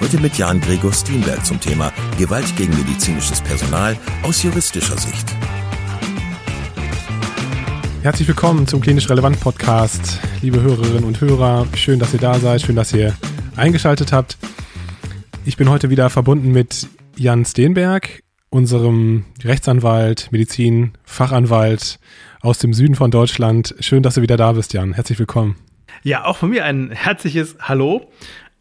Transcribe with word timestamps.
Heute 0.00 0.18
mit 0.18 0.38
Jan 0.38 0.62
Gregor 0.62 0.94
Steenberg 0.94 1.44
zum 1.44 1.60
Thema 1.60 1.92
Gewalt 2.18 2.56
gegen 2.56 2.74
medizinisches 2.74 3.42
Personal 3.42 3.94
aus 4.22 4.42
juristischer 4.42 4.96
Sicht. 4.96 5.28
Herzlich 8.02 8.26
willkommen 8.26 8.66
zum 8.66 8.80
Klinisch 8.80 9.10
Relevant 9.10 9.38
Podcast, 9.40 10.18
liebe 10.40 10.62
Hörerinnen 10.62 11.04
und 11.04 11.20
Hörer. 11.20 11.66
Schön, 11.74 11.98
dass 11.98 12.14
ihr 12.14 12.18
da 12.18 12.38
seid, 12.38 12.62
schön, 12.62 12.76
dass 12.76 12.94
ihr 12.94 13.14
eingeschaltet 13.56 14.10
habt. 14.10 14.38
Ich 15.44 15.58
bin 15.58 15.68
heute 15.68 15.90
wieder 15.90 16.08
verbunden 16.08 16.50
mit 16.50 16.88
Jan 17.16 17.44
Steenberg, 17.44 18.22
unserem 18.48 19.26
Rechtsanwalt, 19.44 20.28
Medizin, 20.32 20.92
Fachanwalt 21.04 22.00
aus 22.40 22.58
dem 22.58 22.72
Süden 22.72 22.94
von 22.94 23.10
Deutschland. 23.10 23.74
Schön, 23.80 24.02
dass 24.02 24.14
du 24.14 24.22
wieder 24.22 24.38
da 24.38 24.52
bist, 24.52 24.72
Jan. 24.72 24.94
Herzlich 24.94 25.18
willkommen. 25.18 25.56
Ja, 26.02 26.24
auch 26.24 26.38
von 26.38 26.48
mir 26.48 26.64
ein 26.64 26.90
herzliches 26.90 27.56
Hallo. 27.60 28.10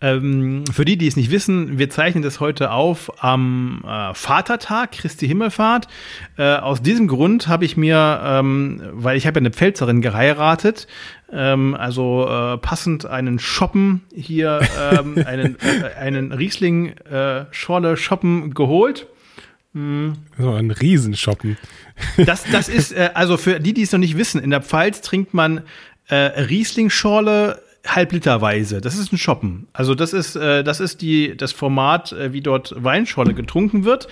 Ähm, 0.02 0.63
für 0.71 0.85
die, 0.85 0.98
die 0.98 1.08
es 1.08 1.17
nicht 1.17 1.30
wissen, 1.30 1.77
wir 1.77 1.89
zeichnen 1.89 2.23
das 2.23 2.40
heute 2.40 2.71
auf 2.71 3.21
am 3.21 3.84
äh, 3.85 4.13
Vatertag, 4.13 4.93
Christi 4.93 5.27
Himmelfahrt. 5.27 5.87
Äh, 6.37 6.55
aus 6.55 6.82
diesem 6.82 7.07
Grund 7.07 7.49
habe 7.49 7.65
ich 7.65 7.76
mir, 7.76 8.21
ähm, 8.24 8.82
weil 8.93 9.18
ich 9.18 9.27
habe 9.27 9.40
ja 9.40 9.41
eine 9.41 9.51
Pfälzerin 9.51 10.01
geheiratet, 10.01 10.87
ähm, 11.34 11.76
also 11.76 12.27
äh, 12.29 12.57
passend 12.59 13.07
einen 13.07 13.40
Shoppen 13.40 14.04
hier, 14.15 14.62
ähm, 14.79 15.21
einen, 15.26 15.57
äh, 15.59 15.99
einen 15.99 16.31
Riesling 16.31 16.93
äh, 16.99 17.46
Schorle 17.52 17.98
Shoppen 17.98 18.54
geholt. 18.54 19.05
Mhm. 19.74 20.13
So 20.37 20.54
ein 20.54 20.71
Riesenshoppen. 20.71 21.57
Das, 22.15 22.46
das 22.49 22.70
ist, 22.70 22.93
äh, 22.93 23.09
also 23.13 23.35
für 23.35 23.59
die, 23.59 23.74
die 23.74 23.81
es 23.81 23.91
noch 23.91 23.99
nicht 23.99 24.18
wissen, 24.18 24.41
in 24.41 24.52
der 24.52 24.62
Pfalz 24.62 25.02
trinkt 25.02 25.34
man 25.34 25.63
äh, 26.07 26.15
Riesling-Schorle 26.15 27.62
halbliterweise. 27.95 28.82
Das 28.82 28.98
ist 28.98 29.12
ein 29.12 29.18
Shoppen. 29.18 29.68
Also 29.73 29.95
das 29.95 30.13
ist, 30.13 30.35
äh, 30.35 30.63
das 30.63 30.79
ist 30.79 31.01
die, 31.01 31.35
das 31.35 31.51
Format, 31.51 32.12
äh, 32.12 32.34
wie 32.34 32.41
dort 32.41 32.73
Weinscholle 32.77 33.34
getrunken 33.34 33.85
wird. 33.85 34.07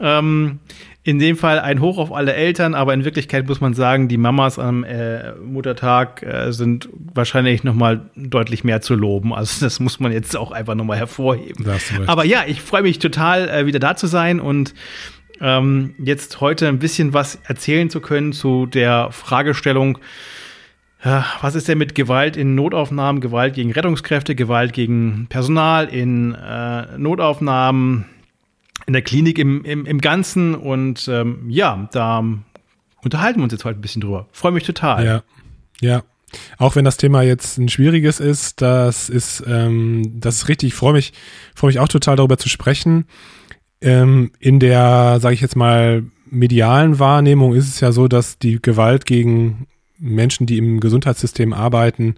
Ähm, 0.00 0.60
in 1.06 1.20
dem 1.20 1.36
Fall 1.36 1.60
ein 1.60 1.80
Hoch 1.80 1.98
auf 1.98 2.12
alle 2.12 2.34
Eltern, 2.34 2.74
aber 2.74 2.92
in 2.92 3.04
Wirklichkeit 3.04 3.46
muss 3.46 3.60
man 3.60 3.74
sagen, 3.74 4.08
die 4.08 4.16
Mamas 4.16 4.58
am 4.58 4.82
äh, 4.82 5.36
Muttertag 5.36 6.24
äh, 6.24 6.50
sind 6.50 6.88
wahrscheinlich 6.92 7.62
noch 7.62 7.74
mal 7.74 8.10
deutlich 8.16 8.64
mehr 8.64 8.80
zu 8.80 8.96
loben. 8.96 9.32
Also 9.32 9.60
das 9.64 9.78
muss 9.78 10.00
man 10.00 10.10
jetzt 10.10 10.36
auch 10.36 10.50
einfach 10.50 10.74
noch 10.74 10.84
mal 10.84 10.96
hervorheben. 10.96 11.64
Aber 12.08 12.24
ja, 12.24 12.42
ich 12.48 12.60
freue 12.60 12.82
mich 12.82 12.98
total, 12.98 13.48
äh, 13.48 13.66
wieder 13.66 13.78
da 13.78 13.94
zu 13.94 14.08
sein 14.08 14.40
und 14.40 14.74
ähm, 15.40 15.94
jetzt 15.98 16.40
heute 16.40 16.66
ein 16.66 16.80
bisschen 16.80 17.12
was 17.12 17.38
erzählen 17.44 17.88
zu 17.88 18.00
können 18.00 18.32
zu 18.32 18.66
der 18.66 19.10
Fragestellung, 19.12 19.98
was 21.40 21.54
ist 21.54 21.68
denn 21.68 21.78
mit 21.78 21.94
Gewalt 21.94 22.36
in 22.36 22.54
Notaufnahmen, 22.54 23.20
Gewalt 23.20 23.54
gegen 23.54 23.72
Rettungskräfte, 23.72 24.34
Gewalt 24.34 24.72
gegen 24.72 25.26
Personal 25.28 25.86
in 25.86 26.34
äh, 26.34 26.98
Notaufnahmen, 26.98 28.06
in 28.86 28.92
der 28.92 29.02
Klinik 29.02 29.38
im, 29.38 29.64
im, 29.64 29.86
im 29.86 30.00
Ganzen? 30.00 30.54
Und 30.54 31.08
ähm, 31.08 31.48
ja, 31.48 31.88
da 31.92 32.24
unterhalten 33.02 33.38
wir 33.38 33.44
uns 33.44 33.52
jetzt 33.52 33.64
heute 33.64 33.78
ein 33.78 33.82
bisschen 33.82 34.02
drüber. 34.02 34.26
Freue 34.32 34.52
mich 34.52 34.64
total. 34.64 35.04
Ja, 35.04 35.22
ja. 35.80 36.02
Auch 36.58 36.74
wenn 36.74 36.84
das 36.84 36.96
Thema 36.96 37.22
jetzt 37.22 37.56
ein 37.56 37.68
schwieriges 37.68 38.18
ist, 38.18 38.60
das 38.60 39.08
ist, 39.08 39.44
ähm, 39.46 40.20
das 40.20 40.36
ist 40.36 40.48
richtig. 40.48 40.68
Ich 40.68 40.74
freue 40.74 40.92
mich, 40.92 41.12
freue 41.54 41.68
mich 41.68 41.78
auch 41.78 41.88
total 41.88 42.16
darüber 42.16 42.36
zu 42.36 42.48
sprechen. 42.48 43.06
Ähm, 43.80 44.32
in 44.40 44.58
der, 44.58 45.18
sage 45.20 45.34
ich 45.34 45.40
jetzt 45.40 45.56
mal, 45.56 46.02
medialen 46.28 46.98
Wahrnehmung 46.98 47.54
ist 47.54 47.68
es 47.68 47.80
ja 47.80 47.92
so, 47.92 48.08
dass 48.08 48.38
die 48.38 48.60
Gewalt 48.60 49.06
gegen 49.06 49.68
Menschen, 49.98 50.46
die 50.46 50.58
im 50.58 50.80
Gesundheitssystem 50.80 51.52
arbeiten, 51.52 52.16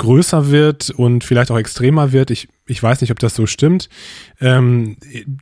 größer 0.00 0.50
wird 0.50 0.90
und 0.90 1.24
vielleicht 1.24 1.50
auch 1.50 1.58
extremer 1.58 2.12
wird. 2.12 2.30
Ich, 2.30 2.48
ich 2.66 2.82
weiß 2.82 3.02
nicht, 3.02 3.10
ob 3.10 3.18
das 3.18 3.34
so 3.34 3.46
stimmt. 3.46 3.90
Ähm, 4.40 4.96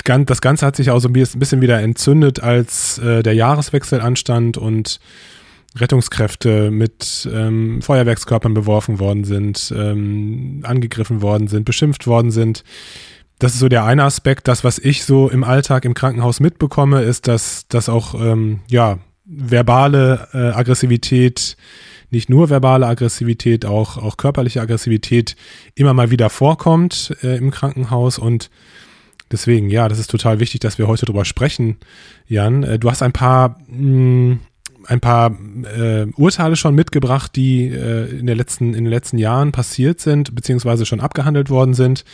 das 0.04 0.40
Ganze 0.40 0.66
hat 0.66 0.74
sich 0.74 0.90
auch 0.90 0.98
so 0.98 1.08
ein 1.08 1.12
bisschen 1.12 1.60
wieder 1.60 1.80
entzündet, 1.80 2.42
als 2.42 2.98
äh, 2.98 3.22
der 3.22 3.34
Jahreswechsel 3.34 4.00
anstand 4.00 4.56
und 4.56 4.98
Rettungskräfte 5.76 6.72
mit 6.72 7.28
ähm, 7.32 7.82
Feuerwerkskörpern 7.82 8.54
beworfen 8.54 8.98
worden 8.98 9.22
sind, 9.24 9.72
ähm, 9.76 10.60
angegriffen 10.64 11.22
worden 11.22 11.46
sind, 11.46 11.64
beschimpft 11.64 12.06
worden 12.06 12.32
sind. 12.32 12.64
Das 13.38 13.52
ist 13.52 13.60
so 13.60 13.68
der 13.68 13.84
eine 13.84 14.02
Aspekt. 14.02 14.48
Das, 14.48 14.64
was 14.64 14.78
ich 14.78 15.04
so 15.04 15.28
im 15.28 15.44
Alltag 15.44 15.84
im 15.84 15.94
Krankenhaus 15.94 16.40
mitbekomme, 16.40 17.02
ist, 17.02 17.28
dass, 17.28 17.68
dass 17.68 17.88
auch 17.88 18.14
ähm, 18.14 18.60
ja, 18.68 18.98
verbale 19.28 20.28
äh, 20.32 20.38
Aggressivität, 20.38 21.56
nicht 22.10 22.30
nur 22.30 22.48
verbale 22.48 22.86
Aggressivität, 22.86 23.66
auch, 23.66 23.98
auch 23.98 24.16
körperliche 24.16 24.60
Aggressivität 24.60 25.36
immer 25.74 25.92
mal 25.92 26.10
wieder 26.10 26.30
vorkommt 26.30 27.14
äh, 27.22 27.36
im 27.36 27.50
Krankenhaus 27.50 28.18
und 28.18 28.50
deswegen, 29.30 29.68
ja, 29.68 29.88
das 29.88 29.98
ist 29.98 30.10
total 30.10 30.40
wichtig, 30.40 30.60
dass 30.60 30.78
wir 30.78 30.88
heute 30.88 31.04
drüber 31.04 31.26
sprechen, 31.26 31.76
Jan. 32.26 32.62
Äh, 32.62 32.78
du 32.78 32.90
hast 32.90 33.02
ein 33.02 33.12
paar, 33.12 33.60
mh, 33.68 33.76
hm, 33.76 34.40
ein 34.86 35.00
paar 35.00 35.36
äh, 35.76 36.06
Urteile 36.16 36.56
schon 36.56 36.74
mitgebracht, 36.74 37.36
die 37.36 37.66
äh, 37.66 38.18
in, 38.18 38.26
der 38.26 38.36
letzten, 38.36 38.72
in 38.72 38.84
den 38.84 38.90
letzten 38.90 39.18
Jahren 39.18 39.52
passiert 39.52 40.00
sind, 40.00 40.34
beziehungsweise 40.34 40.86
schon 40.86 41.00
abgehandelt 41.00 41.50
worden 41.50 41.74
sind. 41.74 42.06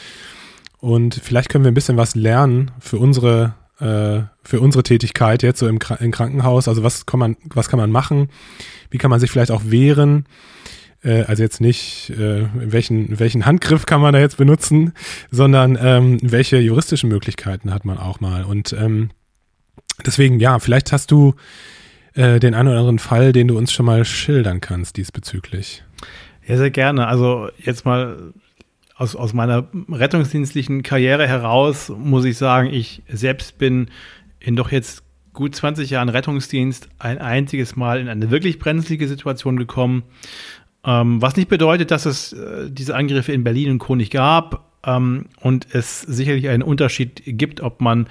Und 0.81 1.15
vielleicht 1.23 1.51
können 1.51 1.65
wir 1.65 1.71
ein 1.71 1.75
bisschen 1.75 1.97
was 1.97 2.17
lernen 2.17 2.73
für 2.81 2.99
unsere 2.99 3.55
äh, 3.81 4.23
für 4.43 4.61
unsere 4.61 4.83
Tätigkeit 4.83 5.43
jetzt 5.43 5.59
so 5.59 5.69
im, 5.69 5.79
im, 6.01 6.11
Krankenhaus? 6.11 6.69
Also 6.69 6.83
was 6.83 7.07
kann 7.07 7.21
man, 7.21 7.37
was 7.55 7.69
kann 7.69 7.79
man 7.79 7.91
machen? 7.91 8.29
Wie 8.91 8.99
kann 8.99 9.11
man 9.11 9.21
sich 9.21 9.31
vielleicht 9.31 9.51
auch 9.51 9.62
wehren? 9.65 10.27
Äh, 11.03 11.23
also 11.23 11.43
jetzt 11.43 11.61
nicht, 11.61 12.11
äh, 12.11 12.47
welchen, 12.55 13.19
welchen 13.19 13.47
Handgriff 13.47 13.87
kann 13.87 14.01
man 14.01 14.13
da 14.13 14.21
jetzt 14.21 14.37
benutzen, 14.37 14.93
sondern 15.31 15.79
ähm, 15.81 16.19
welche 16.23 16.59
juristischen 16.59 17.09
Möglichkeiten 17.09 17.73
hat 17.73 17.84
man 17.84 17.99
auch 17.99 18.21
mal. 18.21 18.45
Und 18.45 18.73
ähm, 18.73 19.11
deswegen, 20.05 20.41
ja, 20.41 20.59
vielleicht 20.59 20.93
hast 20.93 21.11
du 21.11 21.34
äh, 22.15 22.41
den 22.41 22.55
einen 22.55 22.69
oder 22.69 22.79
anderen 22.79 22.99
Fall, 22.99 23.33
den 23.33 23.49
du 23.49 23.59
uns 23.59 23.73
schon 23.73 23.87
mal 23.87 24.05
schildern 24.05 24.61
kannst 24.61 24.97
diesbezüglich. 24.97 25.84
Ja, 26.47 26.57
sehr 26.57 26.71
gerne. 26.71 27.07
Also 27.07 27.49
jetzt 27.59 27.84
mal 27.84 28.33
aus, 28.94 29.16
aus 29.16 29.32
meiner 29.32 29.69
rettungsdienstlichen 29.91 30.82
Karriere 30.82 31.27
heraus 31.27 31.93
muss 31.97 32.25
ich 32.25 32.38
sagen, 32.38 32.72
ich 32.72 33.03
selbst 33.09 33.59
bin 33.59 33.88
in 34.38 34.56
doch 34.56 34.71
jetzt 34.71 35.03
gut 35.32 35.55
20 35.55 35.91
Jahren 35.91 36.09
Rettungsdienst 36.09 36.88
ein 36.99 37.19
einziges 37.19 37.77
Mal 37.77 38.00
in 38.00 38.09
eine 38.09 38.31
wirklich 38.31 38.59
brenzlige 38.59 39.09
Situation 39.09 39.56
gekommen. 39.56 40.04
Ähm, 40.84 41.21
was 41.21 41.37
nicht 41.37 41.49
bedeutet, 41.49 41.91
dass 41.91 42.06
es 42.06 42.33
äh, 42.33 42.71
diese 42.71 42.94
Angriffe 42.94 43.33
in 43.33 43.43
Berlin 43.43 43.72
und 43.72 43.78
Co. 43.78 43.97
nicht 43.97 44.12
gab 44.12 44.78
ähm, 44.87 45.27
und 45.41 45.66
es 45.72 46.03
sicherlich 46.03 46.49
einen 46.49 46.62
Unterschied 46.62 47.22
gibt, 47.27 47.60
ob 47.62 47.81
man 47.81 48.06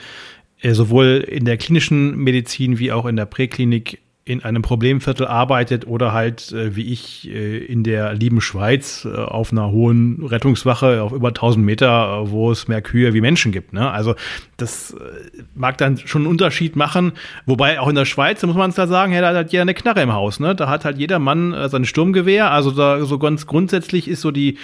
äh, 0.61 0.73
sowohl 0.73 1.25
in 1.27 1.45
der 1.45 1.57
klinischen 1.57 2.17
Medizin 2.17 2.79
wie 2.79 2.91
auch 2.91 3.05
in 3.05 3.15
der 3.15 3.25
Präklinik 3.25 4.01
in 4.25 4.41
einem 4.43 4.61
Problemviertel 4.61 5.27
arbeitet 5.27 5.85
oder 5.85 6.13
halt 6.13 6.53
äh, 6.53 6.77
wie 6.77 6.93
ich 6.93 7.29
äh, 7.29 7.57
in 7.57 7.83
der 7.83 8.13
lieben 8.13 8.39
Schweiz 8.39 9.05
äh, 9.05 9.13
auf 9.13 9.51
einer 9.51 9.69
hohen 9.69 10.23
Rettungswache 10.25 11.01
auf 11.01 11.11
über 11.11 11.29
1000 11.29 11.65
Meter, 11.65 12.23
äh, 12.23 12.31
wo 12.31 12.49
es 12.49 12.69
mehr 12.69 12.81
Kühe 12.81 13.13
wie 13.13 13.19
Menschen 13.19 13.51
gibt. 13.51 13.73
Ne? 13.73 13.91
Also 13.91 14.15
das 14.55 14.93
äh, 14.93 15.43
mag 15.55 15.77
dann 15.77 15.97
schon 15.97 16.21
einen 16.21 16.31
Unterschied 16.31 16.77
machen. 16.77 17.11
Wobei 17.45 17.81
auch 17.81 17.89
in 17.89 17.95
der 17.95 18.05
Schweiz, 18.05 18.39
da 18.39 18.47
muss 18.47 18.55
man 18.55 18.69
es 18.69 18.77
da 18.77 18.87
sagen, 18.87 19.11
ja, 19.11 19.19
da 19.19 19.37
hat 19.37 19.51
jeder 19.51 19.63
eine 19.63 19.73
Knarre 19.73 20.01
im 20.01 20.13
Haus. 20.13 20.39
Ne? 20.39 20.55
Da 20.55 20.69
hat 20.69 20.85
halt 20.85 20.97
jeder 20.97 21.19
Mann 21.19 21.53
äh, 21.53 21.67
sein 21.67 21.83
Sturmgewehr. 21.83 22.49
Also 22.49 22.71
da 22.71 23.03
so 23.03 23.19
ganz 23.19 23.45
grundsätzlich 23.45 24.07
ist 24.07 24.21
so 24.21 24.31
die 24.31 24.57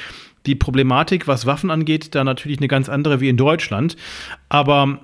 die 0.46 0.56
Problematik, 0.56 1.28
was 1.28 1.46
Waffen 1.46 1.70
angeht, 1.70 2.16
da 2.16 2.24
natürlich 2.24 2.60
eine 2.60 2.70
ganz 2.70 2.88
andere 2.88 3.20
wie 3.20 3.28
in 3.28 3.36
Deutschland. 3.36 3.98
Aber 4.48 5.00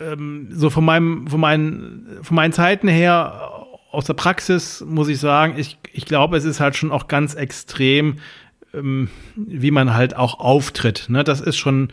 ähm, 0.00 0.48
so 0.50 0.70
von 0.70 0.84
meinem, 0.84 1.26
von 1.26 1.40
meinen, 1.40 2.06
von 2.22 2.34
meinen 2.34 2.54
Zeiten 2.54 2.88
her 2.88 3.57
aus 3.90 4.04
der 4.04 4.14
Praxis 4.14 4.84
muss 4.86 5.08
ich 5.08 5.18
sagen, 5.18 5.54
ich, 5.56 5.78
ich 5.92 6.04
glaube, 6.04 6.36
es 6.36 6.44
ist 6.44 6.60
halt 6.60 6.76
schon 6.76 6.92
auch 6.92 7.08
ganz 7.08 7.34
extrem, 7.34 8.16
ähm, 8.74 9.08
wie 9.34 9.70
man 9.70 9.94
halt 9.94 10.14
auch 10.16 10.40
auftritt. 10.40 11.06
Ne? 11.08 11.24
Das 11.24 11.40
ist 11.40 11.56
schon, 11.56 11.92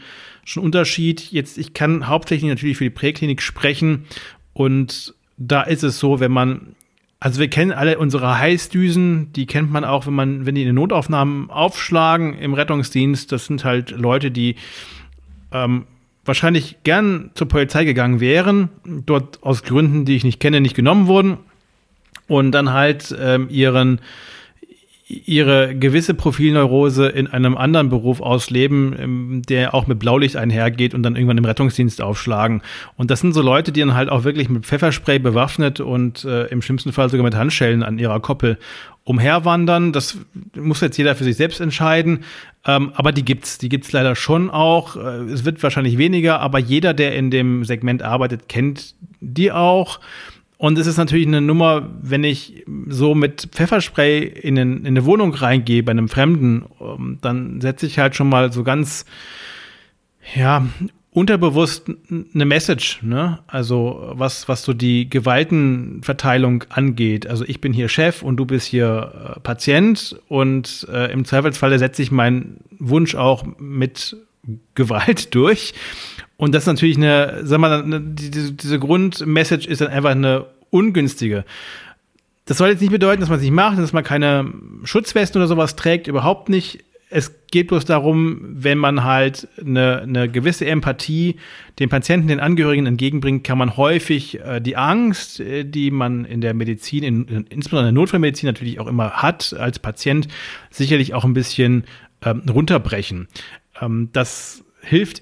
ein 0.56 0.60
Unterschied. 0.60 1.32
Jetzt, 1.32 1.58
ich 1.58 1.74
kann 1.74 2.08
hauptsächlich 2.08 2.50
natürlich 2.50 2.78
für 2.78 2.84
die 2.84 2.90
Präklinik 2.92 3.42
sprechen 3.42 4.06
und 4.54 5.16
da 5.38 5.64
ist 5.64 5.84
es 5.84 6.00
so, 6.00 6.20
wenn 6.20 6.32
man, 6.32 6.76
also 7.20 7.40
wir 7.40 7.50
kennen 7.50 7.72
alle 7.72 7.98
unsere 7.98 8.38
Heißdüsen, 8.38 9.34
die 9.34 9.48
kennt 9.48 9.72
man 9.72 9.84
auch, 9.84 10.06
wenn 10.06 10.14
man, 10.14 10.46
wenn 10.46 10.56
die 10.56 10.62
in 10.62 10.68
den 10.68 10.76
Notaufnahmen 10.76 11.50
aufschlagen 11.50 12.38
im 12.38 12.54
Rettungsdienst. 12.54 13.32
Das 13.32 13.48
sind 13.48 13.66
halt 13.66 13.92
Leute, 13.92 14.32
die 14.32 14.56
ähm, 15.52 15.86
wahrscheinlich 16.24 16.78
gern 16.84 17.32
zur 17.34 17.48
Polizei 17.48 17.84
gegangen 17.84 18.20
wären, 18.20 18.70
dort 18.86 19.44
aus 19.44 19.64
Gründen, 19.64 20.06
die 20.06 20.16
ich 20.16 20.24
nicht 20.24 20.40
kenne, 20.40 20.62
nicht 20.62 20.76
genommen 20.76 21.08
wurden 21.08 21.38
und 22.28 22.52
dann 22.52 22.74
halt 22.74 23.16
ähm, 23.20 23.48
ihren 23.50 24.00
ihre 25.08 25.76
gewisse 25.76 26.16
Profilneurose 26.16 27.08
in 27.08 27.28
einem 27.28 27.56
anderen 27.56 27.90
Beruf 27.90 28.22
ausleben, 28.22 28.96
ähm, 28.98 29.42
der 29.48 29.76
auch 29.76 29.86
mit 29.86 30.00
Blaulicht 30.00 30.36
einhergeht 30.36 30.96
und 30.96 31.04
dann 31.04 31.16
irgendwann 31.16 31.38
im 31.38 31.46
Rettungsdienst 31.46 32.02
aufschlagen. 32.02 32.64
Und 32.98 33.12
das 33.12 33.20
sind 33.20 33.34
so 33.34 33.44
Leute, 33.44 33.72
die 33.72 33.82
dann 33.82 33.94
halt 33.94 34.10
auch 34.10 34.24
wirklich 34.24 34.50
mit 34.50 34.66
Pfefferspray 34.66 35.20
bewaffnet 35.20 35.80
und 35.80 36.26
äh, 36.26 36.46
im 36.48 36.64
schlimmsten 36.64 36.92
Fall 36.92 37.10
sogar 37.10 37.24
mit 37.24 37.36
Handschellen 37.36 37.84
an 37.84 38.00
ihrer 38.00 38.20
Koppel 38.20 38.58
umherwandern. 39.04 39.94
Das 39.94 40.18
muss 40.56 40.82
jetzt 40.82 40.98
jeder 40.98 41.16
für 41.16 41.24
sich 41.24 41.38
selbst 41.38 41.62
entscheiden. 41.62 42.24
Ähm, 42.66 42.92
aber 42.96 43.12
die 43.12 43.24
gibt's, 43.24 43.60
die 43.60 43.70
gibt's 43.70 43.92
leider 43.92 44.16
schon 44.16 44.50
auch. 44.50 44.96
Äh, 44.96 45.26
es 45.32 45.46
wird 45.46 45.62
wahrscheinlich 45.62 46.00
weniger, 46.00 46.40
aber 46.40 46.58
jeder, 46.58 46.96
der 46.96 47.14
in 47.14 47.30
dem 47.30 47.64
Segment 47.64 48.02
arbeitet, 48.02 48.50
kennt 48.50 48.96
die 49.22 49.52
auch. 49.52 50.00
Und 50.58 50.78
es 50.78 50.88
ist 50.88 50.98
natürlich 50.98 51.28
eine 51.28 51.42
Nummer, 51.42 51.90
wenn 52.02 52.24
ich 52.24 52.66
so 52.88 53.14
mit 53.14 53.50
Pfefferspray 53.52 54.20
in, 54.24 54.58
in 54.58 54.88
eine 54.88 55.06
Wohnung 55.06 55.34
reingehe 55.34 55.84
bei 55.84 55.92
einem 55.92 56.08
Fremden, 56.08 56.66
ähm, 56.80 57.18
dann 57.22 57.60
setze 57.60 57.86
ich 57.86 58.00
halt 58.00 58.16
schon 58.16 58.30
mal 58.30 58.54
so 58.54 58.64
ganz, 58.64 59.06
ja, 60.34 60.66
unterbewusst 61.16 61.90
eine 62.10 62.46
Message, 62.46 63.00
ne? 63.02 63.40
Also 63.48 64.12
was, 64.12 64.50
was 64.50 64.64
so 64.64 64.74
die 64.74 65.10
Gewaltenverteilung 65.10 66.66
angeht. 66.68 67.26
Also 67.26 67.46
ich 67.46 67.62
bin 67.62 67.72
hier 67.72 67.88
Chef 67.88 68.22
und 68.22 68.36
du 68.36 68.46
bist 68.46 68.68
hier 68.68 69.36
äh, 69.38 69.40
Patient 69.40 70.20
und 70.28 70.86
äh, 70.92 71.12
im 71.14 71.24
Zweifelsfalle 71.24 71.80
setze 71.80 72.02
ich 72.02 72.12
meinen 72.12 72.60
Wunsch 72.80 73.16
auch 73.16 73.46
mit 73.58 74.18
Gewalt 74.76 75.34
durch. 75.36 75.74
Und 76.38 76.54
das 76.54 76.64
ist 76.64 76.68
natürlich 76.68 76.98
eine, 76.98 77.42
sag 77.44 77.60
mal, 77.60 77.84
eine, 77.84 78.02
diese, 78.02 78.54
diese 78.54 78.80
Grundmessage 78.80 79.68
ist 79.68 79.82
dann 79.82 79.88
einfach 79.88 80.12
eine 80.12 80.46
ungünstige. 80.70 81.46
Das 82.46 82.58
soll 82.58 82.70
jetzt 82.70 82.82
nicht 82.82 82.92
bedeuten, 82.92 83.22
dass 83.22 83.30
man 83.30 83.40
es 83.40 83.44
nicht 83.44 83.54
macht, 83.54 83.80
dass 83.80 83.94
man 83.94 84.04
keine 84.04 84.52
Schutzwesten 84.84 85.42
oder 85.42 85.48
sowas 85.48 85.76
trägt, 85.76 86.08
überhaupt 86.08 86.50
nicht. 86.50 86.84
Es 87.10 87.48
geht 87.52 87.68
bloß 87.68 87.86
darum, 87.86 88.42
wenn 88.44 88.78
man 88.78 89.04
halt 89.04 89.48
eine, 89.60 90.02
eine 90.02 90.30
gewisse 90.30 90.66
Empathie 90.66 91.38
den 91.80 91.88
Patienten, 91.88 92.28
den 92.28 92.40
Angehörigen 92.40 92.86
entgegenbringt, 92.86 93.44
kann 93.44 93.58
man 93.58 93.78
häufig 93.78 94.40
äh, 94.42 94.60
die 94.60 94.76
Angst, 94.76 95.40
äh, 95.40 95.64
die 95.64 95.92
man 95.92 96.26
in 96.26 96.42
der 96.42 96.54
Medizin, 96.54 97.04
in, 97.04 97.26
in, 97.26 97.46
insbesondere 97.48 97.90
in 97.90 97.96
der 97.96 98.02
Notfallmedizin 98.02 98.48
natürlich 98.48 98.80
auch 98.80 98.88
immer 98.88 99.12
hat, 99.12 99.56
als 99.58 99.80
Patient, 99.80 100.28
sicherlich 100.70 101.14
auch 101.14 101.24
ein 101.24 101.34
bisschen 101.34 101.86
ähm, 102.24 102.44
runterbrechen. 102.50 103.28
Ähm, 103.80 104.10
das 104.12 104.64
hilft 104.82 105.22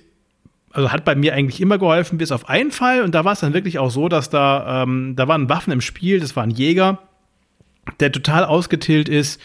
also 0.73 0.91
hat 0.91 1.05
bei 1.05 1.15
mir 1.15 1.33
eigentlich 1.33 1.61
immer 1.61 1.77
geholfen, 1.77 2.17
bis 2.17 2.31
auf 2.31 2.49
einen 2.49 2.71
Fall. 2.71 3.03
Und 3.03 3.13
da 3.15 3.23
war 3.23 3.33
es 3.33 3.39
dann 3.39 3.53
wirklich 3.53 3.79
auch 3.79 3.91
so, 3.91 4.09
dass 4.09 4.29
da, 4.29 4.83
ähm, 4.83 5.15
da 5.15 5.27
waren 5.27 5.47
Waffen 5.47 5.71
im 5.71 5.81
Spiel, 5.81 6.19
das 6.19 6.35
war 6.35 6.43
ein 6.43 6.49
Jäger, 6.49 6.97
der 7.99 8.11
total 8.11 8.43
ausgetillt 8.43 9.07
ist. 9.07 9.39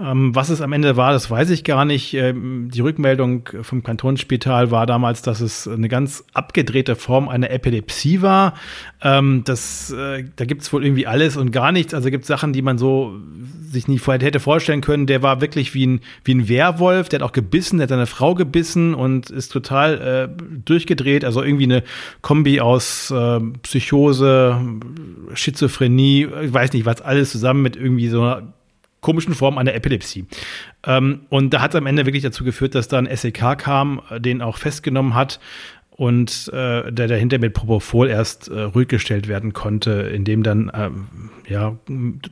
Ähm, 0.00 0.32
was 0.32 0.48
es 0.48 0.60
am 0.60 0.72
Ende 0.72 0.96
war, 0.96 1.12
das 1.12 1.28
weiß 1.28 1.50
ich 1.50 1.64
gar 1.64 1.84
nicht. 1.84 2.14
Ähm, 2.14 2.70
die 2.72 2.80
Rückmeldung 2.80 3.48
vom 3.62 3.82
Kantonsspital 3.82 4.70
war 4.70 4.86
damals, 4.86 5.22
dass 5.22 5.40
es 5.40 5.66
eine 5.66 5.88
ganz 5.88 6.24
abgedrehte 6.34 6.94
Form 6.94 7.28
einer 7.28 7.50
Epilepsie 7.50 8.22
war. 8.22 8.54
Ähm, 9.02 9.42
das, 9.44 9.90
äh, 9.90 10.24
da 10.36 10.44
gibt 10.44 10.62
es 10.62 10.72
wohl 10.72 10.84
irgendwie 10.84 11.08
alles 11.08 11.36
und 11.36 11.50
gar 11.50 11.72
nichts. 11.72 11.94
Also 11.94 12.10
gibt 12.10 12.22
es 12.22 12.28
Sachen, 12.28 12.52
die 12.52 12.62
man 12.62 12.78
so 12.78 13.16
sich 13.60 13.88
nicht 13.88 14.00
vorher 14.00 14.24
hätte 14.24 14.38
vorstellen 14.38 14.82
können. 14.82 15.06
Der 15.06 15.22
war 15.22 15.40
wirklich 15.40 15.74
wie 15.74 15.86
ein, 15.86 16.00
wie 16.22 16.34
ein 16.34 16.48
Werwolf. 16.48 17.08
Der 17.08 17.18
hat 17.18 17.28
auch 17.28 17.32
gebissen, 17.32 17.78
der 17.78 17.84
hat 17.84 17.90
seine 17.90 18.06
Frau 18.06 18.36
gebissen 18.36 18.94
und 18.94 19.30
ist 19.30 19.50
total 19.50 20.30
äh, 20.38 20.42
durchgedreht. 20.64 21.24
Also 21.24 21.42
irgendwie 21.42 21.64
eine 21.64 21.82
Kombi 22.22 22.60
aus 22.60 23.10
äh, 23.10 23.40
Psychose, 23.62 24.60
Schizophrenie, 25.34 26.28
ich 26.44 26.54
weiß 26.54 26.72
nicht, 26.72 26.86
was 26.86 27.00
alles 27.00 27.32
zusammen 27.32 27.62
mit 27.62 27.74
irgendwie 27.74 28.08
so 28.08 28.22
einer 28.22 28.52
komischen 29.08 29.32
Form 29.32 29.56
einer 29.56 29.72
Epilepsie. 29.72 30.26
Ähm, 30.86 31.20
und 31.30 31.54
da 31.54 31.62
hat 31.62 31.72
es 31.72 31.78
am 31.78 31.86
Ende 31.86 32.04
wirklich 32.04 32.22
dazu 32.22 32.44
geführt, 32.44 32.74
dass 32.74 32.88
da 32.88 32.98
ein 32.98 33.08
SEK 33.10 33.56
kam, 33.56 34.02
den 34.18 34.42
auch 34.42 34.58
festgenommen 34.58 35.14
hat 35.14 35.40
und 35.98 36.50
äh, 36.52 36.92
der 36.92 37.08
dahinter 37.08 37.38
mit 37.38 37.54
Propofol 37.54 38.10
erst 38.10 38.48
äh, 38.48 38.60
ruhig 38.60 38.88
gestellt 38.88 39.26
werden 39.26 39.54
konnte, 39.54 39.92
indem 39.92 40.42
dann 40.42 40.68
äh, 40.68 40.90
ja 41.50 41.78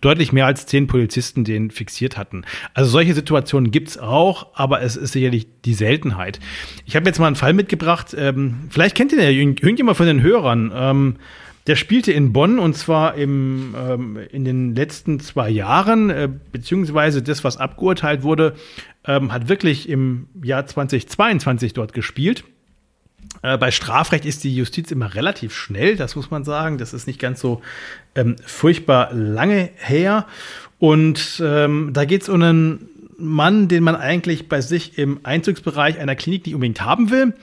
deutlich 0.02 0.32
mehr 0.32 0.44
als 0.44 0.66
zehn 0.66 0.86
Polizisten 0.86 1.44
den 1.44 1.70
fixiert 1.70 2.18
hatten. 2.18 2.44
Also 2.74 2.90
solche 2.90 3.14
Situationen 3.14 3.70
gibt's 3.70 3.96
auch, 3.96 4.48
aber 4.52 4.82
es 4.82 4.96
ist 4.96 5.12
sicherlich 5.12 5.46
die 5.64 5.72
Seltenheit. 5.72 6.40
Ich 6.84 6.94
habe 6.94 7.06
jetzt 7.06 7.18
mal 7.18 7.26
einen 7.26 7.36
Fall 7.36 7.54
mitgebracht, 7.54 8.14
ähm, 8.18 8.66
vielleicht 8.68 8.94
kennt 8.94 9.12
ihr 9.12 9.22
ja 9.22 9.30
irgendjemand 9.30 9.96
von 9.96 10.06
den 10.06 10.20
Hörern. 10.20 10.72
Ähm, 10.74 11.16
der 11.66 11.76
spielte 11.76 12.12
in 12.12 12.32
Bonn 12.32 12.58
und 12.58 12.76
zwar 12.76 13.14
im, 13.16 13.74
ähm, 13.76 14.18
in 14.30 14.44
den 14.44 14.74
letzten 14.74 15.20
zwei 15.20 15.50
Jahren, 15.50 16.10
äh, 16.10 16.28
beziehungsweise 16.52 17.22
das, 17.22 17.44
was 17.44 17.56
abgeurteilt 17.56 18.22
wurde, 18.22 18.54
ähm, 19.04 19.32
hat 19.32 19.48
wirklich 19.48 19.88
im 19.88 20.28
Jahr 20.42 20.66
2022 20.66 21.72
dort 21.72 21.92
gespielt. 21.92 22.44
Äh, 23.42 23.58
bei 23.58 23.70
Strafrecht 23.70 24.24
ist 24.24 24.44
die 24.44 24.54
Justiz 24.54 24.90
immer 24.90 25.14
relativ 25.14 25.54
schnell, 25.54 25.96
das 25.96 26.16
muss 26.16 26.30
man 26.30 26.44
sagen. 26.44 26.78
Das 26.78 26.92
ist 26.92 27.06
nicht 27.06 27.18
ganz 27.18 27.40
so 27.40 27.62
ähm, 28.14 28.36
furchtbar 28.44 29.12
lange 29.12 29.70
her. 29.76 30.26
Und 30.78 31.42
ähm, 31.44 31.90
da 31.92 32.04
geht 32.04 32.22
es 32.22 32.28
um 32.28 32.42
einen 32.42 32.88
Mann, 33.18 33.68
den 33.68 33.82
man 33.82 33.96
eigentlich 33.96 34.48
bei 34.48 34.60
sich 34.60 34.98
im 34.98 35.20
Einzugsbereich 35.22 35.98
einer 35.98 36.14
Klinik 36.14 36.46
nicht 36.46 36.54
unbedingt 36.54 36.82
haben 36.82 37.10
will. 37.10 37.34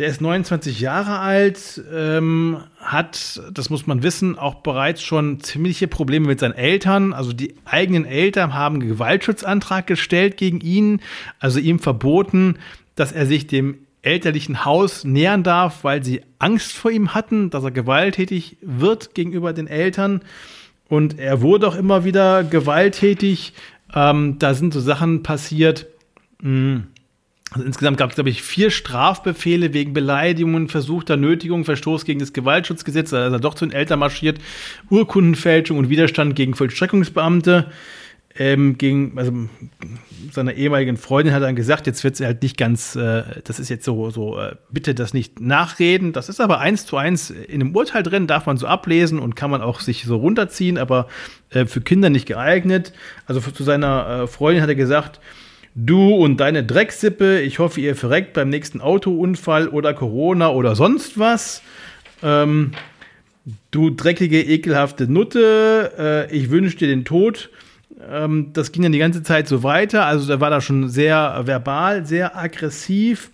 Der 0.00 0.08
ist 0.08 0.22
29 0.22 0.80
Jahre 0.80 1.18
alt, 1.18 1.84
ähm, 1.92 2.56
hat, 2.78 3.42
das 3.52 3.68
muss 3.68 3.86
man 3.86 4.02
wissen, 4.02 4.38
auch 4.38 4.54
bereits 4.54 5.02
schon 5.02 5.40
ziemliche 5.40 5.88
Probleme 5.88 6.26
mit 6.26 6.40
seinen 6.40 6.54
Eltern. 6.54 7.12
Also 7.12 7.34
die 7.34 7.54
eigenen 7.66 8.06
Eltern 8.06 8.54
haben 8.54 8.76
einen 8.76 8.88
Gewaltschutzantrag 8.88 9.86
gestellt 9.86 10.38
gegen 10.38 10.62
ihn, 10.62 11.02
also 11.38 11.58
ihm 11.58 11.80
verboten, 11.80 12.56
dass 12.94 13.12
er 13.12 13.26
sich 13.26 13.46
dem 13.46 13.76
elterlichen 14.00 14.64
Haus 14.64 15.04
nähern 15.04 15.42
darf, 15.42 15.84
weil 15.84 16.02
sie 16.02 16.22
Angst 16.38 16.72
vor 16.72 16.90
ihm 16.90 17.12
hatten, 17.12 17.50
dass 17.50 17.62
er 17.62 17.70
gewalttätig 17.70 18.56
wird 18.62 19.14
gegenüber 19.14 19.52
den 19.52 19.66
Eltern. 19.66 20.22
Und 20.88 21.18
er 21.18 21.42
wurde 21.42 21.68
auch 21.68 21.76
immer 21.76 22.04
wieder 22.04 22.42
gewalttätig. 22.42 23.52
Ähm, 23.94 24.38
da 24.38 24.54
sind 24.54 24.72
so 24.72 24.80
Sachen 24.80 25.22
passiert. 25.22 25.88
Hm. 26.40 26.86
Also 27.50 27.66
insgesamt 27.66 27.96
gab 27.96 28.10
es, 28.10 28.14
glaube 28.14 28.30
ich, 28.30 28.42
vier 28.42 28.70
Strafbefehle 28.70 29.72
wegen 29.72 29.92
Beleidigungen, 29.92 30.68
versuchter 30.68 31.16
Nötigung, 31.16 31.64
Verstoß 31.64 32.04
gegen 32.04 32.20
das 32.20 32.32
Gewaltschutzgesetz, 32.32 33.12
also 33.12 33.38
doch 33.38 33.54
zu 33.54 33.66
den 33.66 33.72
Eltern 33.72 33.98
marschiert, 33.98 34.38
Urkundenfälschung 34.88 35.76
und 35.78 35.88
Widerstand 35.88 36.36
gegen 36.36 36.54
Vollstreckungsbeamte 36.54 37.70
ähm, 38.36 38.78
gegen, 38.78 39.18
also 39.18 39.32
seiner 40.30 40.54
ehemaligen 40.54 40.96
Freundin 40.96 41.34
hat 41.34 41.42
er 41.42 41.46
dann 41.46 41.56
gesagt, 41.56 41.86
jetzt 41.88 42.04
wird 42.04 42.14
sie 42.14 42.24
halt 42.24 42.42
nicht 42.42 42.56
ganz, 42.56 42.94
äh, 42.94 43.24
das 43.44 43.58
ist 43.58 43.68
jetzt 43.68 43.84
so, 43.84 44.10
so, 44.10 44.38
äh, 44.38 44.54
bitte 44.70 44.94
das 44.94 45.12
nicht 45.12 45.40
nachreden. 45.40 46.12
Das 46.12 46.28
ist 46.28 46.40
aber 46.40 46.60
eins 46.60 46.86
zu 46.86 46.96
eins 46.96 47.30
in 47.30 47.60
einem 47.60 47.74
Urteil 47.74 48.04
drin, 48.04 48.28
darf 48.28 48.46
man 48.46 48.56
so 48.56 48.66
ablesen 48.68 49.18
und 49.18 49.34
kann 49.34 49.50
man 49.50 49.62
auch 49.62 49.80
sich 49.80 50.04
so 50.04 50.16
runterziehen, 50.16 50.78
aber 50.78 51.08
äh, 51.50 51.66
für 51.66 51.80
Kinder 51.80 52.08
nicht 52.08 52.26
geeignet. 52.26 52.92
Also 53.26 53.40
zu 53.40 53.64
seiner 53.64 54.22
äh, 54.22 54.26
Freundin 54.28 54.62
hat 54.62 54.68
er 54.68 54.76
gesagt, 54.76 55.20
du 55.74 56.14
und 56.14 56.38
deine 56.38 56.64
Drecksippe, 56.64 57.40
ich 57.40 57.58
hoffe, 57.58 57.80
ihr 57.80 57.96
verreckt 57.96 58.32
beim 58.32 58.48
nächsten 58.48 58.80
Autounfall 58.80 59.68
oder 59.68 59.94
Corona 59.94 60.50
oder 60.50 60.74
sonst 60.76 61.18
was. 61.18 61.62
Ähm, 62.22 62.72
du 63.70 63.90
dreckige, 63.90 64.42
ekelhafte 64.42 65.10
Nutte, 65.10 65.92
äh, 65.98 66.36
ich 66.36 66.50
wünsche 66.50 66.76
dir 66.76 66.88
den 66.88 67.04
Tod. 67.04 67.50
Ähm, 68.08 68.50
das 68.52 68.72
ging 68.72 68.82
dann 68.82 68.92
die 68.92 68.98
ganze 68.98 69.22
Zeit 69.22 69.48
so 69.48 69.62
weiter. 69.62 70.06
Also 70.06 70.26
da 70.28 70.40
war 70.40 70.50
da 70.50 70.60
schon 70.60 70.88
sehr 70.88 71.42
verbal, 71.44 72.06
sehr 72.06 72.36
aggressiv. 72.36 73.30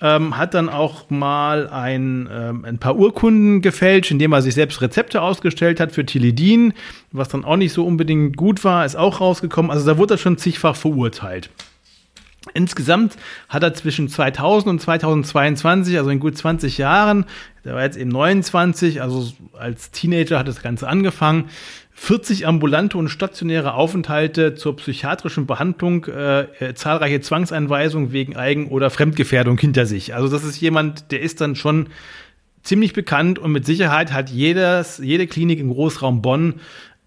Ähm, 0.00 0.36
hat 0.36 0.54
dann 0.54 0.68
auch 0.68 1.10
mal 1.10 1.68
ein, 1.68 2.28
ähm, 2.32 2.64
ein 2.64 2.78
paar 2.78 2.96
Urkunden 2.96 3.62
gefälscht, 3.62 4.12
indem 4.12 4.32
er 4.32 4.42
sich 4.42 4.54
selbst 4.54 4.80
Rezepte 4.80 5.20
ausgestellt 5.20 5.80
hat 5.80 5.90
für 5.90 6.06
Tilidin, 6.06 6.72
was 7.10 7.28
dann 7.28 7.44
auch 7.44 7.56
nicht 7.56 7.72
so 7.72 7.84
unbedingt 7.84 8.36
gut 8.36 8.62
war, 8.62 8.86
ist 8.86 8.94
auch 8.94 9.20
rausgekommen. 9.20 9.72
Also 9.72 9.84
da 9.84 9.98
wurde 9.98 10.14
er 10.14 10.18
schon 10.18 10.38
zigfach 10.38 10.76
verurteilt. 10.76 11.50
Insgesamt 12.54 13.16
hat 13.48 13.62
er 13.62 13.74
zwischen 13.74 14.08
2000 14.08 14.70
und 14.70 14.80
2022, 14.80 15.96
also 15.98 16.10
in 16.10 16.20
gut 16.20 16.36
20 16.36 16.78
Jahren, 16.78 17.24
der 17.64 17.74
war 17.74 17.82
jetzt 17.82 17.96
eben 17.96 18.10
29, 18.10 19.02
also 19.02 19.32
als 19.52 19.90
Teenager 19.90 20.38
hat 20.38 20.48
das 20.48 20.62
Ganze 20.62 20.88
angefangen, 20.88 21.50
40 21.92 22.46
ambulante 22.46 22.96
und 22.96 23.08
stationäre 23.08 23.74
Aufenthalte 23.74 24.54
zur 24.54 24.76
psychiatrischen 24.76 25.46
Behandlung, 25.46 26.04
äh, 26.06 26.42
äh, 26.42 26.74
zahlreiche 26.74 27.20
Zwangseinweisungen 27.20 28.12
wegen 28.12 28.36
Eigen- 28.36 28.68
oder 28.68 28.90
Fremdgefährdung 28.90 29.58
hinter 29.58 29.84
sich. 29.84 30.14
Also 30.14 30.28
das 30.28 30.44
ist 30.44 30.60
jemand, 30.60 31.10
der 31.10 31.20
ist 31.20 31.40
dann 31.40 31.56
schon 31.56 31.88
ziemlich 32.62 32.92
bekannt 32.92 33.38
und 33.38 33.50
mit 33.50 33.66
Sicherheit 33.66 34.12
hat 34.12 34.30
jedes, 34.30 34.98
jede 34.98 35.26
Klinik 35.26 35.58
im 35.58 35.70
Großraum 35.70 36.22
Bonn 36.22 36.54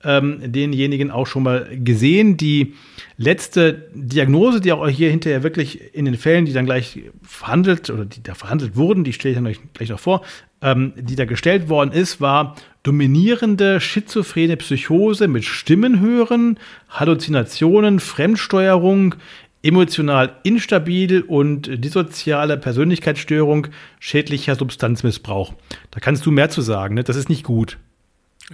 ähm, 0.03 0.39
denjenigen 0.51 1.11
auch 1.11 1.27
schon 1.27 1.43
mal 1.43 1.67
gesehen. 1.71 2.37
Die 2.37 2.73
letzte 3.17 3.89
Diagnose, 3.93 4.61
die 4.61 4.71
auch 4.71 4.87
hier 4.87 5.09
hinterher 5.09 5.43
wirklich 5.43 5.93
in 5.93 6.05
den 6.05 6.15
Fällen, 6.15 6.45
die 6.45 6.53
dann 6.53 6.65
gleich 6.65 6.99
verhandelt 7.21 7.89
oder 7.89 8.05
die 8.05 8.23
da 8.23 8.33
verhandelt 8.33 8.75
wurden, 8.75 9.03
die 9.03 9.13
stelle 9.13 9.31
ich 9.31 9.35
dann 9.37 9.45
gleich, 9.45 9.59
gleich 9.73 9.89
noch 9.89 9.99
vor, 9.99 10.23
ähm, 10.61 10.93
die 10.97 11.15
da 11.15 11.25
gestellt 11.25 11.69
worden 11.69 11.91
ist, 11.91 12.21
war 12.21 12.55
dominierende 12.83 13.79
schizophrene 13.79 14.57
Psychose 14.57 15.27
mit 15.27 15.45
Stimmenhören, 15.45 16.57
Halluzinationen, 16.89 17.99
Fremdsteuerung, 17.99 19.15
emotional 19.63 20.37
instabil 20.43 21.21
und 21.21 21.83
dissoziale 21.83 22.57
Persönlichkeitsstörung, 22.57 23.67
schädlicher 23.99 24.55
Substanzmissbrauch. 24.55 25.53
Da 25.91 25.99
kannst 25.99 26.25
du 26.25 26.31
mehr 26.31 26.49
zu 26.49 26.61
sagen, 26.61 26.95
ne? 26.95 27.03
Das 27.03 27.15
ist 27.15 27.29
nicht 27.29 27.43
gut. 27.43 27.77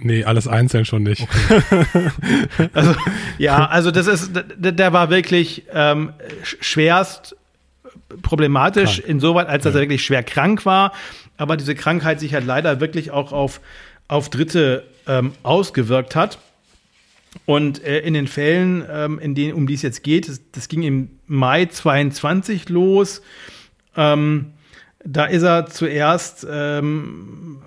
Nee, 0.00 0.24
alles 0.24 0.46
einzeln 0.46 0.84
schon 0.84 1.02
nicht. 1.02 1.22
Okay. 1.22 2.10
also, 2.72 2.94
ja, 3.38 3.66
also 3.66 3.90
das 3.90 4.06
ist, 4.06 4.30
der, 4.56 4.92
war 4.92 5.10
wirklich 5.10 5.64
ähm, 5.72 6.12
schwerst 6.42 7.36
problematisch, 8.22 8.98
krank. 8.98 9.08
insoweit, 9.08 9.48
als 9.48 9.64
dass 9.64 9.74
ja. 9.74 9.80
er 9.80 9.82
wirklich 9.82 10.04
schwer 10.04 10.22
krank 10.22 10.64
war. 10.64 10.92
Aber 11.36 11.56
diese 11.56 11.74
Krankheit 11.74 12.20
sich 12.20 12.34
halt 12.34 12.46
leider 12.46 12.80
wirklich 12.80 13.10
auch 13.10 13.32
auf, 13.32 13.60
auf 14.08 14.28
Dritte 14.28 14.84
ähm, 15.06 15.32
ausgewirkt 15.42 16.16
hat. 16.16 16.38
Und 17.44 17.84
äh, 17.84 18.00
in 18.00 18.14
den 18.14 18.26
Fällen, 18.26 18.84
ähm, 18.90 19.18
in 19.18 19.34
denen, 19.34 19.54
um 19.54 19.66
die 19.66 19.74
es 19.74 19.82
jetzt 19.82 20.02
geht, 20.02 20.28
das, 20.28 20.40
das 20.52 20.68
ging 20.68 20.82
im 20.82 21.10
Mai 21.26 21.66
22 21.66 22.68
los. 22.68 23.22
Ähm, 23.96 24.52
da 25.10 25.24
ist 25.24 25.42
er 25.42 25.66
zuerst 25.66 26.46
ähm, 26.50 27.58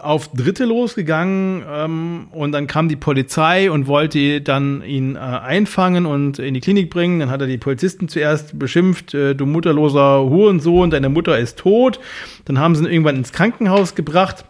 auf 0.00 0.28
Dritte 0.32 0.64
losgegangen 0.64 1.62
ähm, 1.70 2.28
und 2.30 2.52
dann 2.52 2.66
kam 2.66 2.88
die 2.88 2.96
Polizei 2.96 3.70
und 3.70 3.86
wollte 3.86 4.40
dann 4.40 4.82
ihn 4.82 5.16
äh, 5.16 5.18
einfangen 5.18 6.06
und 6.06 6.38
in 6.38 6.54
die 6.54 6.60
Klinik 6.60 6.88
bringen. 6.88 7.20
Dann 7.20 7.30
hat 7.30 7.42
er 7.42 7.46
die 7.46 7.58
Polizisten 7.58 8.08
zuerst 8.08 8.58
beschimpft, 8.58 9.12
äh, 9.12 9.34
du 9.34 9.44
mutterloser 9.44 10.24
Hurensohn, 10.24 10.90
deine 10.90 11.10
Mutter 11.10 11.38
ist 11.38 11.58
tot. 11.58 12.00
Dann 12.46 12.58
haben 12.58 12.74
sie 12.74 12.84
ihn 12.84 12.90
irgendwann 12.90 13.16
ins 13.16 13.32
Krankenhaus 13.32 13.94
gebracht. 13.94 14.46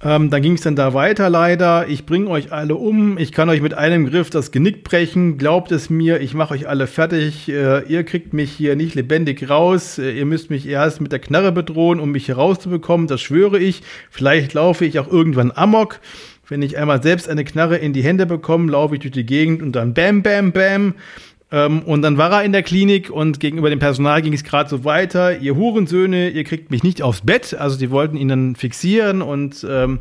Ähm, 0.00 0.30
dann 0.30 0.42
ging 0.42 0.52
es 0.52 0.60
dann 0.60 0.76
da 0.76 0.94
weiter 0.94 1.28
leider. 1.28 1.88
Ich 1.88 2.06
bringe 2.06 2.30
euch 2.30 2.52
alle 2.52 2.76
um. 2.76 3.18
Ich 3.18 3.32
kann 3.32 3.48
euch 3.48 3.60
mit 3.60 3.74
einem 3.74 4.06
Griff 4.06 4.30
das 4.30 4.52
Genick 4.52 4.84
brechen. 4.84 5.38
Glaubt 5.38 5.72
es 5.72 5.90
mir, 5.90 6.20
ich 6.20 6.34
mache 6.34 6.54
euch 6.54 6.68
alle 6.68 6.86
fertig. 6.86 7.48
Äh, 7.48 7.82
ihr 7.88 8.04
kriegt 8.04 8.32
mich 8.32 8.52
hier 8.52 8.76
nicht 8.76 8.94
lebendig 8.94 9.50
raus. 9.50 9.98
Äh, 9.98 10.12
ihr 10.12 10.24
müsst 10.24 10.50
mich 10.50 10.68
erst 10.68 11.00
mit 11.00 11.10
der 11.10 11.18
Knarre 11.18 11.50
bedrohen, 11.50 11.98
um 11.98 12.12
mich 12.12 12.26
hier 12.26 12.36
rauszubekommen. 12.36 13.08
Das 13.08 13.20
schwöre 13.20 13.58
ich. 13.58 13.82
Vielleicht 14.08 14.54
laufe 14.54 14.84
ich 14.84 15.00
auch 15.00 15.08
irgendwann 15.08 15.50
amok. 15.50 15.98
Wenn 16.46 16.62
ich 16.62 16.78
einmal 16.78 17.02
selbst 17.02 17.28
eine 17.28 17.44
Knarre 17.44 17.76
in 17.76 17.92
die 17.92 18.02
Hände 18.02 18.24
bekomme, 18.24 18.70
laufe 18.70 18.94
ich 18.94 19.00
durch 19.00 19.12
die 19.12 19.26
Gegend 19.26 19.62
und 19.62 19.72
dann 19.72 19.94
bam, 19.94 20.22
bam, 20.22 20.52
bam. 20.52 20.94
Ähm, 21.50 21.80
und 21.80 22.02
dann 22.02 22.18
war 22.18 22.30
er 22.30 22.44
in 22.44 22.52
der 22.52 22.62
Klinik 22.62 23.10
und 23.10 23.40
gegenüber 23.40 23.70
dem 23.70 23.78
Personal 23.78 24.20
ging 24.22 24.34
es 24.34 24.44
gerade 24.44 24.68
so 24.68 24.84
weiter. 24.84 25.38
Ihr 25.38 25.56
Hurensöhne, 25.56 26.30
ihr 26.30 26.44
kriegt 26.44 26.70
mich 26.70 26.82
nicht 26.82 27.02
aufs 27.02 27.22
Bett. 27.22 27.54
Also 27.54 27.78
die 27.78 27.90
wollten 27.90 28.16
ihn 28.16 28.28
dann 28.28 28.56
fixieren 28.56 29.22
und 29.22 29.66
ähm, 29.68 30.00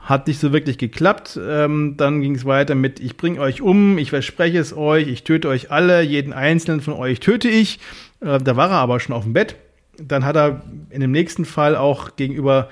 hat 0.00 0.26
nicht 0.26 0.40
so 0.40 0.52
wirklich 0.52 0.78
geklappt. 0.78 1.38
Ähm, 1.40 1.94
dann 1.96 2.20
ging 2.20 2.34
es 2.34 2.44
weiter 2.44 2.74
mit, 2.74 2.98
ich 2.98 3.16
bringe 3.16 3.40
euch 3.40 3.60
um, 3.60 3.98
ich 3.98 4.10
verspreche 4.10 4.58
es 4.58 4.76
euch, 4.76 5.06
ich 5.06 5.22
töte 5.22 5.48
euch 5.48 5.70
alle, 5.70 6.02
jeden 6.02 6.32
einzelnen 6.32 6.80
von 6.80 6.94
euch 6.94 7.20
töte 7.20 7.48
ich. 7.48 7.78
Äh, 8.20 8.38
da 8.38 8.56
war 8.56 8.70
er 8.70 8.78
aber 8.78 8.98
schon 9.00 9.14
auf 9.14 9.24
dem 9.24 9.34
Bett. 9.34 9.56
Dann 10.00 10.24
hat 10.24 10.36
er 10.36 10.62
in 10.90 11.00
dem 11.00 11.10
nächsten 11.12 11.44
Fall 11.44 11.76
auch 11.76 12.16
gegenüber 12.16 12.68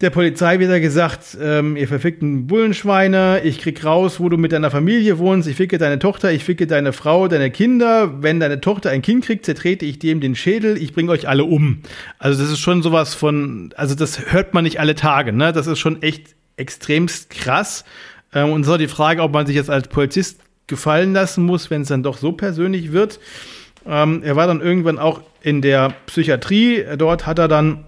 der 0.00 0.10
Polizei 0.10 0.60
wieder 0.60 0.78
gesagt, 0.78 1.36
ähm, 1.42 1.76
ihr 1.76 1.88
verfickten 1.88 2.46
Bullenschweine, 2.46 3.40
ich 3.42 3.58
krieg 3.58 3.84
raus, 3.84 4.20
wo 4.20 4.28
du 4.28 4.36
mit 4.36 4.52
deiner 4.52 4.70
Familie 4.70 5.18
wohnst, 5.18 5.48
ich 5.48 5.56
ficke 5.56 5.76
deine 5.76 5.98
Tochter, 5.98 6.30
ich 6.30 6.44
ficke 6.44 6.68
deine 6.68 6.92
Frau, 6.92 7.26
deine 7.26 7.50
Kinder. 7.50 8.22
Wenn 8.22 8.38
deine 8.38 8.60
Tochter 8.60 8.90
ein 8.90 9.02
Kind 9.02 9.24
kriegt, 9.24 9.44
zertrete 9.44 9.84
ich 9.84 9.98
dem 9.98 10.20
den 10.20 10.36
Schädel, 10.36 10.76
ich 10.80 10.92
bringe 10.92 11.10
euch 11.10 11.26
alle 11.26 11.44
um. 11.44 11.82
Also 12.18 12.40
das 12.40 12.52
ist 12.52 12.60
schon 12.60 12.82
sowas 12.82 13.14
von, 13.14 13.74
also 13.76 13.96
das 13.96 14.32
hört 14.32 14.54
man 14.54 14.62
nicht 14.62 14.78
alle 14.78 14.94
Tage, 14.94 15.32
ne? 15.32 15.52
Das 15.52 15.66
ist 15.66 15.80
schon 15.80 16.00
echt 16.00 16.36
extremst 16.56 17.30
krass. 17.30 17.84
Ähm, 18.32 18.50
und 18.52 18.62
so 18.62 18.76
die 18.76 18.88
Frage, 18.88 19.22
ob 19.22 19.32
man 19.32 19.46
sich 19.46 19.56
jetzt 19.56 19.70
als 19.70 19.88
Polizist 19.88 20.40
gefallen 20.68 21.12
lassen 21.12 21.44
muss, 21.44 21.70
wenn 21.70 21.82
es 21.82 21.88
dann 21.88 22.04
doch 22.04 22.18
so 22.18 22.30
persönlich 22.30 22.92
wird. 22.92 23.18
Ähm, 23.84 24.22
er 24.22 24.36
war 24.36 24.46
dann 24.46 24.60
irgendwann 24.60 25.00
auch 25.00 25.22
in 25.42 25.60
der 25.60 25.94
Psychiatrie. 26.06 26.84
Dort 26.96 27.26
hat 27.26 27.40
er 27.40 27.48
dann 27.48 27.84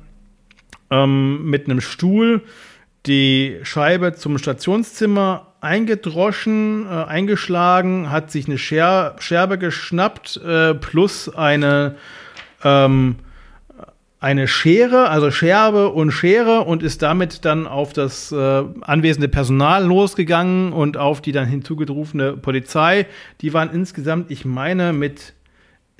ähm, 0.90 1.44
mit 1.44 1.66
einem 1.66 1.80
Stuhl 1.80 2.42
die 3.06 3.58
Scheibe 3.62 4.14
zum 4.14 4.38
Stationszimmer 4.38 5.46
eingedroschen, 5.60 6.86
äh, 6.86 7.04
eingeschlagen, 7.04 8.10
hat 8.10 8.30
sich 8.30 8.46
eine 8.46 8.58
Scher 8.58 9.16
Scherbe 9.18 9.58
geschnappt, 9.58 10.38
äh, 10.38 10.74
plus 10.74 11.28
eine, 11.34 11.96
ähm, 12.64 13.16
eine 14.20 14.48
Schere, 14.48 15.08
also 15.08 15.30
Scherbe 15.30 15.90
und 15.90 16.10
Schere 16.10 16.62
und 16.62 16.82
ist 16.82 17.02
damit 17.02 17.44
dann 17.44 17.66
auf 17.66 17.92
das 17.92 18.32
äh, 18.32 18.64
anwesende 18.82 19.28
Personal 19.28 19.84
losgegangen 19.84 20.72
und 20.72 20.96
auf 20.96 21.22
die 21.22 21.32
dann 21.32 21.46
hinzugerufene 21.46 22.36
Polizei. 22.36 23.06
Die 23.40 23.52
waren 23.54 23.70
insgesamt, 23.70 24.30
ich 24.30 24.44
meine, 24.44 24.92
mit 24.92 25.34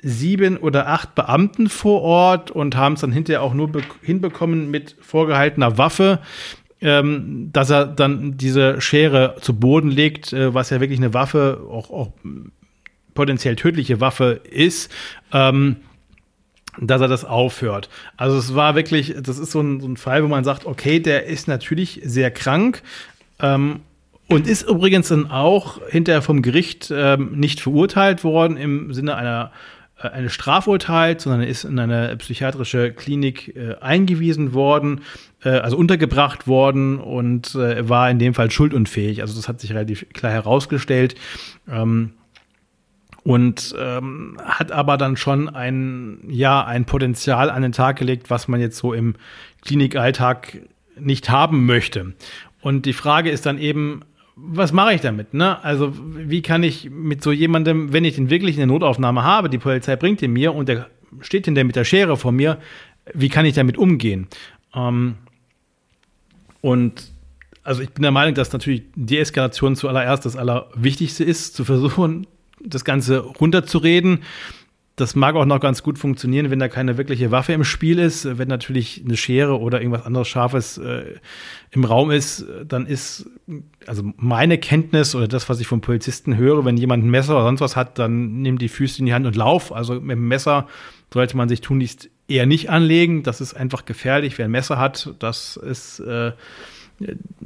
sieben 0.01 0.57
oder 0.57 0.87
acht 0.87 1.15
Beamten 1.15 1.69
vor 1.69 2.01
Ort 2.01 2.51
und 2.51 2.75
haben 2.75 2.93
es 2.93 3.01
dann 3.01 3.11
hinterher 3.11 3.41
auch 3.41 3.53
nur 3.53 3.69
hinbekommen 4.01 4.71
mit 4.71 4.95
vorgehaltener 5.01 5.77
Waffe, 5.77 6.19
ähm, 6.81 7.49
dass 7.53 7.69
er 7.69 7.85
dann 7.85 8.37
diese 8.37 8.81
Schere 8.81 9.35
zu 9.41 9.53
Boden 9.59 9.91
legt, 9.91 10.33
äh, 10.33 10.53
was 10.53 10.71
ja 10.71 10.79
wirklich 10.79 10.99
eine 10.99 11.13
Waffe, 11.13 11.61
auch, 11.69 11.91
auch 11.91 12.11
potenziell 13.13 13.55
tödliche 13.55 14.01
Waffe 14.01 14.41
ist. 14.49 14.91
Ähm, 15.31 15.77
dass 16.79 17.01
er 17.01 17.09
das 17.09 17.25
aufhört. 17.25 17.89
Also 18.15 18.37
es 18.37 18.55
war 18.55 18.75
wirklich, 18.75 19.13
das 19.21 19.37
ist 19.37 19.51
so 19.51 19.59
ein, 19.59 19.81
so 19.81 19.87
ein 19.87 19.97
Fall, 19.97 20.23
wo 20.23 20.27
man 20.27 20.45
sagt, 20.45 20.65
okay, 20.65 21.01
der 21.01 21.25
ist 21.25 21.49
natürlich 21.49 21.99
sehr 22.03 22.31
krank 22.31 22.81
ähm, 23.39 23.81
und 24.27 24.47
ist 24.47 24.63
übrigens 24.63 25.09
dann 25.09 25.29
auch 25.29 25.85
hinterher 25.89 26.21
vom 26.21 26.41
Gericht 26.41 26.91
ähm, 26.95 27.33
nicht 27.33 27.59
verurteilt 27.59 28.23
worden 28.23 28.55
im 28.55 28.93
Sinne 28.93 29.15
einer 29.15 29.51
eines 30.09 30.33
Strafurteils, 30.33 31.23
sondern 31.23 31.41
er 31.41 31.47
ist 31.47 31.63
in 31.63 31.79
eine 31.79 32.15
psychiatrische 32.17 32.91
Klinik 32.91 33.55
äh, 33.55 33.75
eingewiesen 33.79 34.53
worden, 34.53 35.01
äh, 35.43 35.49
also 35.49 35.77
untergebracht 35.77 36.47
worden 36.47 36.99
und 36.99 37.55
äh, 37.55 37.87
war 37.87 38.09
in 38.09 38.19
dem 38.19 38.33
Fall 38.33 38.51
schuldunfähig. 38.51 39.21
Also 39.21 39.35
das 39.35 39.47
hat 39.47 39.59
sich 39.59 39.73
relativ 39.73 40.07
klar 40.13 40.31
herausgestellt. 40.31 41.15
Ähm, 41.69 42.13
und 43.23 43.75
ähm, 43.79 44.37
hat 44.43 44.71
aber 44.71 44.97
dann 44.97 45.15
schon 45.15 45.47
ein, 45.47 46.19
ja, 46.27 46.65
ein 46.65 46.85
Potenzial 46.85 47.51
an 47.51 47.61
den 47.61 47.71
Tag 47.71 47.97
gelegt, 47.97 48.31
was 48.31 48.47
man 48.47 48.59
jetzt 48.59 48.77
so 48.77 48.93
im 48.93 49.13
Klinikalltag 49.61 50.57
nicht 50.99 51.29
haben 51.29 51.65
möchte. 51.65 52.13
Und 52.61 52.85
die 52.85 52.93
Frage 52.93 53.29
ist 53.29 53.45
dann 53.45 53.59
eben, 53.59 54.01
was 54.35 54.71
mache 54.71 54.93
ich 54.93 55.01
damit? 55.01 55.33
Ne? 55.33 55.63
Also, 55.63 55.93
wie 55.95 56.41
kann 56.41 56.63
ich 56.63 56.89
mit 56.89 57.21
so 57.21 57.31
jemandem, 57.31 57.93
wenn 57.93 58.05
ich 58.05 58.15
den 58.15 58.29
wirklich 58.29 58.55
in 58.55 58.59
der 58.59 58.67
Notaufnahme 58.67 59.23
habe, 59.23 59.49
die 59.49 59.57
Polizei 59.57 59.95
bringt 59.95 60.21
ihn 60.21 60.31
mir 60.31 60.53
und 60.53 60.69
der 60.69 60.87
steht 61.19 61.45
hinter 61.45 61.63
mit 61.63 61.75
der 61.75 61.83
Schere 61.83 62.17
vor 62.17 62.31
mir, 62.31 62.57
wie 63.13 63.29
kann 63.29 63.45
ich 63.45 63.55
damit 63.55 63.77
umgehen? 63.77 64.27
Ähm, 64.73 65.15
und 66.61 67.11
also 67.63 67.81
ich 67.81 67.91
bin 67.91 68.01
der 68.01 68.11
Meinung, 68.11 68.33
dass 68.33 68.53
natürlich 68.53 68.83
Deeskalation 68.95 69.75
zuallererst 69.75 70.25
das 70.25 70.35
Allerwichtigste 70.35 71.23
ist, 71.23 71.55
zu 71.55 71.65
versuchen, 71.65 72.27
das 72.63 72.85
Ganze 72.85 73.19
runterzureden. 73.19 74.23
Das 75.01 75.15
mag 75.15 75.33
auch 75.33 75.45
noch 75.45 75.59
ganz 75.59 75.81
gut 75.81 75.97
funktionieren, 75.97 76.51
wenn 76.51 76.59
da 76.59 76.67
keine 76.67 76.95
wirkliche 76.95 77.31
Waffe 77.31 77.53
im 77.53 77.63
Spiel 77.63 77.97
ist. 77.97 78.37
Wenn 78.37 78.47
natürlich 78.47 79.01
eine 79.03 79.17
Schere 79.17 79.59
oder 79.59 79.81
irgendwas 79.81 80.05
anderes 80.05 80.27
Scharfes 80.27 80.77
äh, 80.77 81.15
im 81.71 81.85
Raum 81.85 82.11
ist, 82.11 82.45
dann 82.67 82.85
ist, 82.85 83.27
also 83.87 84.03
meine 84.17 84.59
Kenntnis 84.59 85.15
oder 85.15 85.27
das, 85.27 85.49
was 85.49 85.59
ich 85.59 85.65
vom 85.65 85.81
Polizisten 85.81 86.37
höre, 86.37 86.65
wenn 86.65 86.77
jemand 86.77 87.03
ein 87.03 87.09
Messer 87.09 87.33
oder 87.33 87.45
sonst 87.45 87.61
was 87.61 87.75
hat, 87.75 87.97
dann 87.97 88.43
nimm 88.43 88.59
die 88.59 88.69
Füße 88.69 88.99
in 88.99 89.07
die 89.07 89.13
Hand 89.15 89.25
und 89.25 89.35
lauf. 89.35 89.73
Also 89.73 89.95
mit 89.95 90.17
dem 90.17 90.27
Messer 90.27 90.67
sollte 91.11 91.35
man 91.35 91.49
sich 91.49 91.61
tunlichst 91.61 92.11
eher 92.27 92.45
nicht 92.45 92.69
anlegen. 92.69 93.23
Das 93.23 93.41
ist 93.41 93.55
einfach 93.55 93.85
gefährlich. 93.85 94.37
Wer 94.37 94.45
ein 94.45 94.51
Messer 94.51 94.77
hat, 94.77 95.15
das 95.17 95.57
ist 95.57 95.99
äh, 96.01 96.33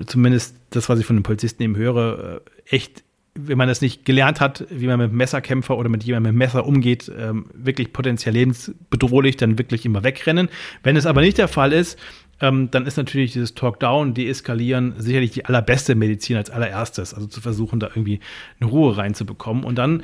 zumindest 0.05 0.57
das, 0.71 0.89
was 0.89 0.99
ich 0.99 1.05
von 1.05 1.15
den 1.15 1.23
Polizisten 1.23 1.63
eben 1.63 1.77
höre, 1.77 2.41
äh, 2.69 2.75
echt 2.75 3.04
wenn 3.37 3.57
man 3.57 3.67
das 3.67 3.81
nicht 3.81 4.05
gelernt 4.05 4.39
hat, 4.39 4.65
wie 4.69 4.87
man 4.87 4.97
mit 4.97 5.11
Messerkämpfer 5.11 5.77
oder 5.77 5.89
mit 5.89 6.03
jemandem 6.03 6.33
mit 6.33 6.39
Messer 6.39 6.65
umgeht, 6.65 7.11
ähm, 7.17 7.47
wirklich 7.53 7.91
potenziell 7.91 8.33
lebensbedrohlich, 8.33 9.35
dann 9.35 9.57
wirklich 9.59 9.85
immer 9.85 10.03
wegrennen. 10.03 10.47
Wenn 10.83 10.95
es 10.95 11.05
aber 11.05 11.21
nicht 11.21 11.37
der 11.37 11.49
Fall 11.49 11.73
ist, 11.73 11.99
ähm, 12.39 12.69
dann 12.71 12.85
ist 12.85 12.97
natürlich 12.97 13.33
dieses 13.33 13.53
Talk-Down, 13.53 14.13
Deeskalieren 14.13 14.93
sicherlich 14.97 15.31
die 15.31 15.45
allerbeste 15.45 15.95
Medizin 15.95 16.37
als 16.37 16.49
allererstes. 16.49 17.13
Also 17.13 17.27
zu 17.27 17.41
versuchen, 17.41 17.79
da 17.79 17.87
irgendwie 17.87 18.21
eine 18.59 18.69
Ruhe 18.69 18.95
reinzubekommen. 18.95 19.65
Und 19.65 19.75
dann 19.77 20.03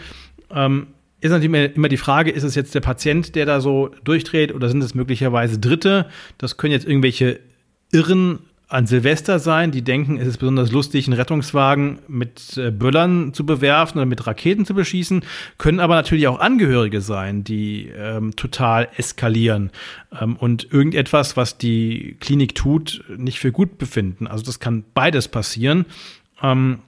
ähm, 0.53 0.87
ist 1.21 1.31
natürlich 1.31 1.75
immer 1.75 1.89
die 1.89 1.97
Frage, 1.97 2.31
ist 2.31 2.43
es 2.43 2.55
jetzt 2.55 2.75
der 2.75 2.81
Patient, 2.81 3.35
der 3.35 3.45
da 3.45 3.61
so 3.61 3.91
durchdreht 4.03 4.53
oder 4.53 4.67
sind 4.67 4.83
es 4.83 4.93
möglicherweise 4.93 5.57
Dritte? 5.59 6.07
Das 6.37 6.57
können 6.57 6.73
jetzt 6.73 6.85
irgendwelche 6.85 7.39
Irren 7.93 8.39
an 8.71 8.87
Silvester 8.87 9.39
sein, 9.39 9.71
die 9.71 9.81
denken, 9.81 10.17
es 10.17 10.27
ist 10.27 10.37
besonders 10.37 10.71
lustig, 10.71 11.05
einen 11.05 11.17
Rettungswagen 11.17 11.99
mit 12.07 12.57
äh, 12.57 12.71
Böllern 12.71 13.33
zu 13.33 13.45
bewerfen 13.45 13.97
oder 13.97 14.05
mit 14.05 14.25
Raketen 14.25 14.65
zu 14.65 14.73
beschießen, 14.73 15.23
können 15.57 15.81
aber 15.81 15.95
natürlich 15.95 16.27
auch 16.27 16.39
Angehörige 16.39 17.01
sein, 17.01 17.43
die 17.43 17.87
ähm, 17.87 18.35
total 18.35 18.87
eskalieren 18.95 19.71
ähm, 20.19 20.37
und 20.37 20.71
irgendetwas, 20.71 21.35
was 21.35 21.57
die 21.57 22.15
Klinik 22.21 22.55
tut, 22.55 23.03
nicht 23.17 23.39
für 23.39 23.51
gut 23.51 23.77
befinden. 23.77 24.25
Also 24.25 24.43
das 24.45 24.59
kann 24.61 24.85
beides 24.93 25.27
passieren. 25.27 25.85
Ähm, 26.41 26.79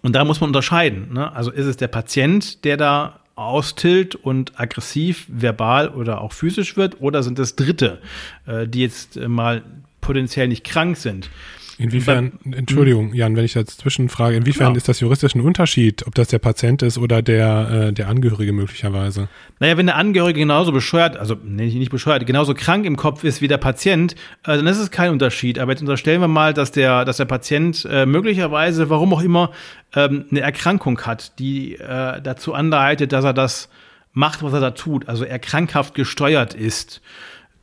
und 0.00 0.16
da 0.16 0.24
muss 0.24 0.40
man 0.40 0.48
unterscheiden. 0.48 1.12
Ne? 1.12 1.34
Also 1.34 1.50
ist 1.50 1.66
es 1.66 1.76
der 1.76 1.88
Patient, 1.88 2.64
der 2.64 2.78
da 2.78 3.20
austilt 3.36 4.14
und 4.14 4.58
aggressiv, 4.58 5.26
verbal 5.28 5.88
oder 5.88 6.20
auch 6.20 6.32
physisch 6.32 6.76
wird, 6.76 7.00
oder 7.00 7.22
sind 7.22 7.38
es 7.38 7.56
Dritte, 7.56 8.00
äh, 8.46 8.66
die 8.66 8.80
jetzt 8.80 9.16
äh, 9.16 9.28
mal 9.28 9.62
potenziell 10.04 10.48
nicht 10.48 10.64
krank 10.64 10.96
sind. 10.96 11.30
Inwiefern, 11.76 12.38
Entschuldigung, 12.52 13.14
Jan, 13.14 13.34
wenn 13.34 13.44
ich 13.44 13.54
jetzt 13.54 13.80
zwischenfrage, 13.80 14.36
inwiefern 14.36 14.72
ja. 14.72 14.76
ist 14.76 14.88
das 14.88 15.00
juristisch 15.00 15.34
ein 15.34 15.40
Unterschied, 15.40 16.06
ob 16.06 16.14
das 16.14 16.28
der 16.28 16.38
Patient 16.38 16.82
ist 16.82 16.98
oder 16.98 17.20
der, 17.20 17.88
äh, 17.88 17.92
der 17.92 18.08
Angehörige 18.08 18.52
möglicherweise? 18.52 19.28
Naja, 19.58 19.76
wenn 19.76 19.86
der 19.86 19.96
Angehörige 19.96 20.38
genauso 20.38 20.70
bescheuert, 20.70 21.16
also 21.16 21.36
nee, 21.42 21.66
nicht 21.66 21.90
bescheuert, 21.90 22.24
genauso 22.26 22.54
krank 22.54 22.86
im 22.86 22.96
Kopf 22.96 23.24
ist 23.24 23.42
wie 23.42 23.48
der 23.48 23.58
Patient, 23.58 24.14
äh, 24.44 24.56
dann 24.56 24.68
ist 24.68 24.78
es 24.78 24.92
kein 24.92 25.10
Unterschied. 25.10 25.58
Aber 25.58 25.72
jetzt 25.72 25.80
unterstellen 25.80 26.20
wir 26.20 26.28
mal, 26.28 26.54
dass 26.54 26.70
der, 26.70 27.04
dass 27.04 27.16
der 27.16 27.24
Patient 27.24 27.84
äh, 27.90 28.06
möglicherweise, 28.06 28.88
warum 28.88 29.12
auch 29.12 29.22
immer, 29.22 29.50
ähm, 29.96 30.26
eine 30.30 30.40
Erkrankung 30.40 31.00
hat, 31.00 31.40
die 31.40 31.74
äh, 31.74 32.20
dazu 32.22 32.54
anleitet, 32.54 33.12
dass 33.12 33.24
er 33.24 33.32
das 33.32 33.68
macht, 34.12 34.44
was 34.44 34.52
er 34.52 34.60
da 34.60 34.70
tut, 34.70 35.08
also 35.08 35.24
er 35.24 35.40
krankhaft 35.40 35.94
gesteuert 35.94 36.54
ist. 36.54 37.02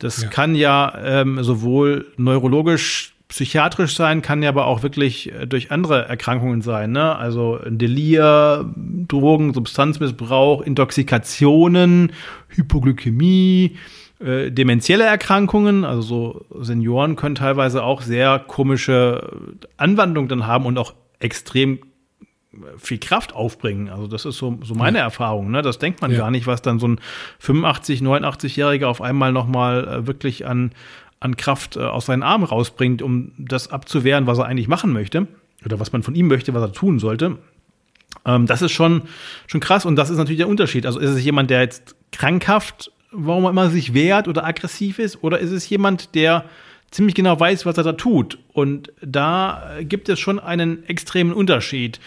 Das 0.02 0.22
ja. 0.22 0.28
kann 0.28 0.54
ja 0.56 0.92
ähm, 1.04 1.42
sowohl 1.44 2.06
neurologisch, 2.16 3.14
psychiatrisch 3.28 3.94
sein, 3.94 4.20
kann 4.20 4.42
ja 4.42 4.48
aber 4.48 4.66
auch 4.66 4.82
wirklich 4.82 5.32
äh, 5.32 5.46
durch 5.46 5.70
andere 5.70 6.08
Erkrankungen 6.08 6.60
sein. 6.60 6.90
Ne? 6.90 7.16
Also 7.16 7.60
Delir, 7.64 8.68
Drogen, 8.76 9.54
Substanzmissbrauch, 9.54 10.62
Intoxikationen, 10.62 12.12
Hypoglykämie, 12.48 13.76
äh, 14.18 14.50
demenzielle 14.50 15.04
Erkrankungen. 15.04 15.84
Also 15.84 16.02
so 16.02 16.46
Senioren 16.64 17.14
können 17.14 17.36
teilweise 17.36 17.84
auch 17.84 18.02
sehr 18.02 18.40
komische 18.40 19.30
Anwandlungen 19.76 20.28
dann 20.28 20.48
haben 20.48 20.66
und 20.66 20.76
auch 20.78 20.94
extrem 21.20 21.78
viel 22.78 22.98
Kraft 22.98 23.34
aufbringen. 23.34 23.88
Also 23.88 24.06
das 24.06 24.24
ist 24.24 24.36
so, 24.36 24.58
so 24.62 24.74
meine 24.74 24.98
ja. 24.98 25.04
Erfahrung. 25.04 25.50
Ne? 25.50 25.62
Das 25.62 25.78
denkt 25.78 26.02
man 26.02 26.10
ja. 26.10 26.18
gar 26.18 26.30
nicht, 26.30 26.46
was 26.46 26.62
dann 26.62 26.78
so 26.78 26.88
ein 26.88 27.00
85, 27.38 28.00
89-Jähriger 28.00 28.86
auf 28.86 29.00
einmal 29.00 29.32
nochmal 29.32 29.88
äh, 29.88 30.06
wirklich 30.06 30.46
an, 30.46 30.72
an 31.20 31.36
Kraft 31.36 31.76
äh, 31.76 31.80
aus 31.80 32.06
seinen 32.06 32.22
Armen 32.22 32.44
rausbringt, 32.44 33.00
um 33.00 33.32
das 33.38 33.70
abzuwehren, 33.70 34.26
was 34.26 34.38
er 34.38 34.46
eigentlich 34.46 34.68
machen 34.68 34.92
möchte 34.92 35.28
oder 35.64 35.80
was 35.80 35.92
man 35.92 36.02
von 36.02 36.14
ihm 36.14 36.28
möchte, 36.28 36.52
was 36.52 36.62
er 36.62 36.72
tun 36.72 36.98
sollte. 36.98 37.38
Ähm, 38.26 38.46
das 38.46 38.60
ist 38.60 38.72
schon, 38.72 39.02
schon 39.46 39.60
krass 39.60 39.86
und 39.86 39.96
das 39.96 40.10
ist 40.10 40.18
natürlich 40.18 40.38
der 40.38 40.48
Unterschied. 40.48 40.84
Also 40.84 41.00
ist 41.00 41.10
es 41.10 41.24
jemand, 41.24 41.50
der 41.50 41.62
jetzt 41.62 41.96
krankhaft, 42.12 42.92
warum 43.10 43.44
er 43.44 43.50
immer 43.50 43.70
sich 43.70 43.94
wehrt 43.94 44.28
oder 44.28 44.44
aggressiv 44.44 44.98
ist, 44.98 45.22
oder 45.22 45.38
ist 45.38 45.52
es 45.52 45.68
jemand, 45.68 46.14
der 46.14 46.44
ziemlich 46.90 47.14
genau 47.14 47.38
weiß, 47.40 47.64
was 47.66 47.78
er 47.78 47.84
da 47.84 47.92
tut. 47.92 48.38
Und 48.52 48.92
da 49.00 49.76
gibt 49.80 50.08
es 50.08 50.20
schon 50.20 50.38
einen 50.38 50.84
extremen 50.84 51.32
Unterschied 51.32 51.98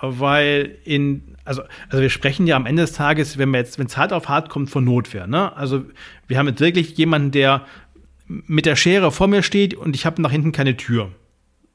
weil 0.00 0.76
in, 0.84 1.36
also, 1.44 1.62
also 1.88 2.02
wir 2.02 2.10
sprechen 2.10 2.46
ja 2.46 2.56
am 2.56 2.66
Ende 2.66 2.82
des 2.82 2.92
Tages, 2.92 3.38
wenn 3.38 3.50
wir 3.50 3.58
jetzt, 3.58 3.78
wenn 3.78 3.86
es 3.86 3.96
hart 3.96 4.12
auf 4.12 4.28
hart 4.28 4.48
kommt, 4.48 4.70
von 4.70 4.84
Notwehr. 4.84 5.26
Ne? 5.26 5.56
Also 5.56 5.84
wir 6.26 6.38
haben 6.38 6.48
jetzt 6.48 6.60
wirklich 6.60 6.96
jemanden, 6.96 7.30
der 7.30 7.64
mit 8.26 8.66
der 8.66 8.76
Schere 8.76 9.12
vor 9.12 9.28
mir 9.28 9.42
steht 9.42 9.74
und 9.74 9.94
ich 9.94 10.06
habe 10.06 10.20
nach 10.20 10.30
hinten 10.30 10.52
keine 10.52 10.76
Tür. 10.76 11.10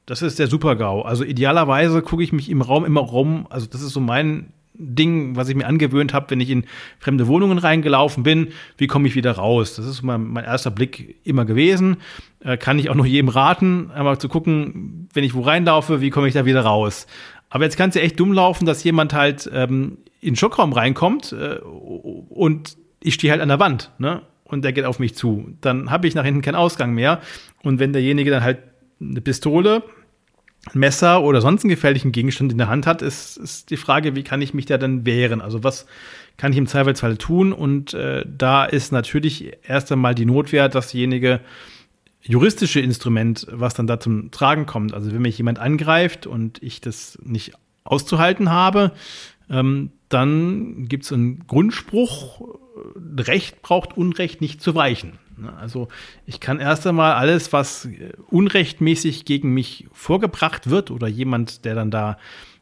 Das 0.06 0.20
ist 0.20 0.38
der 0.38 0.48
Super-GAU. 0.48 1.02
Also 1.02 1.24
idealerweise 1.24 2.02
gucke 2.02 2.22
ich 2.22 2.32
mich 2.32 2.50
im 2.50 2.60
Raum 2.60 2.84
immer 2.84 3.00
rum. 3.00 3.46
Also 3.50 3.66
das 3.66 3.82
ist 3.82 3.92
so 3.92 4.00
mein 4.00 4.52
Ding, 4.74 5.36
was 5.36 5.48
ich 5.48 5.54
mir 5.54 5.66
angewöhnt 5.66 6.12
habe, 6.12 6.30
wenn 6.30 6.40
ich 6.40 6.50
in 6.50 6.64
fremde 6.98 7.26
Wohnungen 7.26 7.58
reingelaufen 7.58 8.22
bin. 8.22 8.48
Wie 8.78 8.86
komme 8.86 9.06
ich 9.06 9.14
wieder 9.14 9.32
raus? 9.32 9.76
Das 9.76 9.86
ist 9.86 10.02
mein, 10.02 10.26
mein 10.28 10.44
erster 10.44 10.70
Blick 10.70 11.16
immer 11.24 11.44
gewesen. 11.44 11.98
Äh, 12.40 12.56
kann 12.56 12.78
ich 12.78 12.90
auch 12.90 12.94
nur 12.94 13.06
jedem 13.06 13.28
raten, 13.28 13.90
einmal 13.94 14.18
zu 14.18 14.28
gucken, 14.28 15.08
wenn 15.12 15.24
ich 15.24 15.34
wo 15.34 15.42
reinlaufe, 15.42 16.00
wie 16.00 16.10
komme 16.10 16.26
ich 16.26 16.34
da 16.34 16.46
wieder 16.46 16.62
raus? 16.62 17.06
Aber 17.52 17.64
jetzt 17.64 17.76
kann 17.76 17.90
es 17.90 17.94
ja 17.94 18.00
echt 18.00 18.18
dumm 18.18 18.32
laufen, 18.32 18.64
dass 18.64 18.82
jemand 18.82 19.12
halt 19.12 19.48
ähm, 19.52 19.98
in 20.22 20.30
den 20.30 20.36
Schockraum 20.36 20.72
reinkommt 20.72 21.32
äh, 21.32 21.58
und 21.58 22.78
ich 23.02 23.12
stehe 23.12 23.30
halt 23.30 23.42
an 23.42 23.48
der 23.48 23.60
Wand, 23.60 23.90
ne? 23.98 24.22
Und 24.44 24.64
der 24.64 24.72
geht 24.72 24.86
auf 24.86 24.98
mich 24.98 25.14
zu. 25.14 25.54
Dann 25.60 25.90
habe 25.90 26.06
ich 26.08 26.14
nach 26.14 26.24
hinten 26.24 26.40
keinen 26.40 26.54
Ausgang 26.54 26.94
mehr. 26.94 27.20
Und 27.62 27.78
wenn 27.78 27.92
derjenige 27.92 28.30
dann 28.30 28.42
halt 28.42 28.58
eine 29.00 29.20
Pistole, 29.20 29.82
ein 30.72 30.78
Messer 30.78 31.22
oder 31.22 31.42
sonst 31.42 31.64
einen 31.64 31.70
gefährlichen 31.70 32.12
Gegenstand 32.12 32.52
in 32.52 32.58
der 32.58 32.68
Hand 32.68 32.86
hat, 32.86 33.02
ist, 33.02 33.36
ist 33.36 33.70
die 33.70 33.76
Frage, 33.76 34.14
wie 34.14 34.22
kann 34.22 34.40
ich 34.40 34.54
mich 34.54 34.64
da 34.64 34.78
dann 34.78 35.04
wehren? 35.04 35.42
Also 35.42 35.62
was 35.62 35.86
kann 36.38 36.52
ich 36.52 36.58
im 36.58 36.66
Zweifelsfall 36.66 37.18
tun? 37.18 37.52
Und 37.52 37.92
äh, 37.92 38.24
da 38.26 38.64
ist 38.64 38.92
natürlich 38.92 39.52
erst 39.66 39.92
einmal 39.92 40.14
die 40.14 40.26
Notwehr, 40.26 40.70
dass 40.70 40.92
derjenige 40.92 41.40
juristische 42.22 42.80
Instrument, 42.80 43.46
was 43.50 43.74
dann 43.74 43.86
da 43.86 44.00
zum 44.00 44.30
Tragen 44.30 44.66
kommt. 44.66 44.94
Also 44.94 45.12
wenn 45.12 45.22
mich 45.22 45.38
jemand 45.38 45.58
angreift 45.58 46.26
und 46.26 46.62
ich 46.62 46.80
das 46.80 47.18
nicht 47.22 47.52
auszuhalten 47.84 48.50
habe, 48.50 48.92
ähm, 49.50 49.90
dann 50.08 50.86
gibt 50.88 51.04
es 51.04 51.12
einen 51.12 51.46
Grundspruch, 51.46 52.58
Recht 53.18 53.62
braucht 53.62 53.96
Unrecht 53.96 54.40
nicht 54.40 54.62
zu 54.62 54.74
weichen. 54.74 55.18
Ne, 55.36 55.52
also 55.56 55.88
ich 56.26 56.40
kann 56.40 56.60
erst 56.60 56.86
einmal 56.86 57.14
alles, 57.14 57.52
was 57.52 57.86
äh, 57.86 58.12
unrechtmäßig 58.28 59.24
gegen 59.24 59.52
mich 59.52 59.86
vorgebracht 59.92 60.70
wird 60.70 60.90
oder 60.90 61.08
jemand, 61.08 61.64
der 61.64 61.74
dann 61.74 61.90
da 61.90 62.18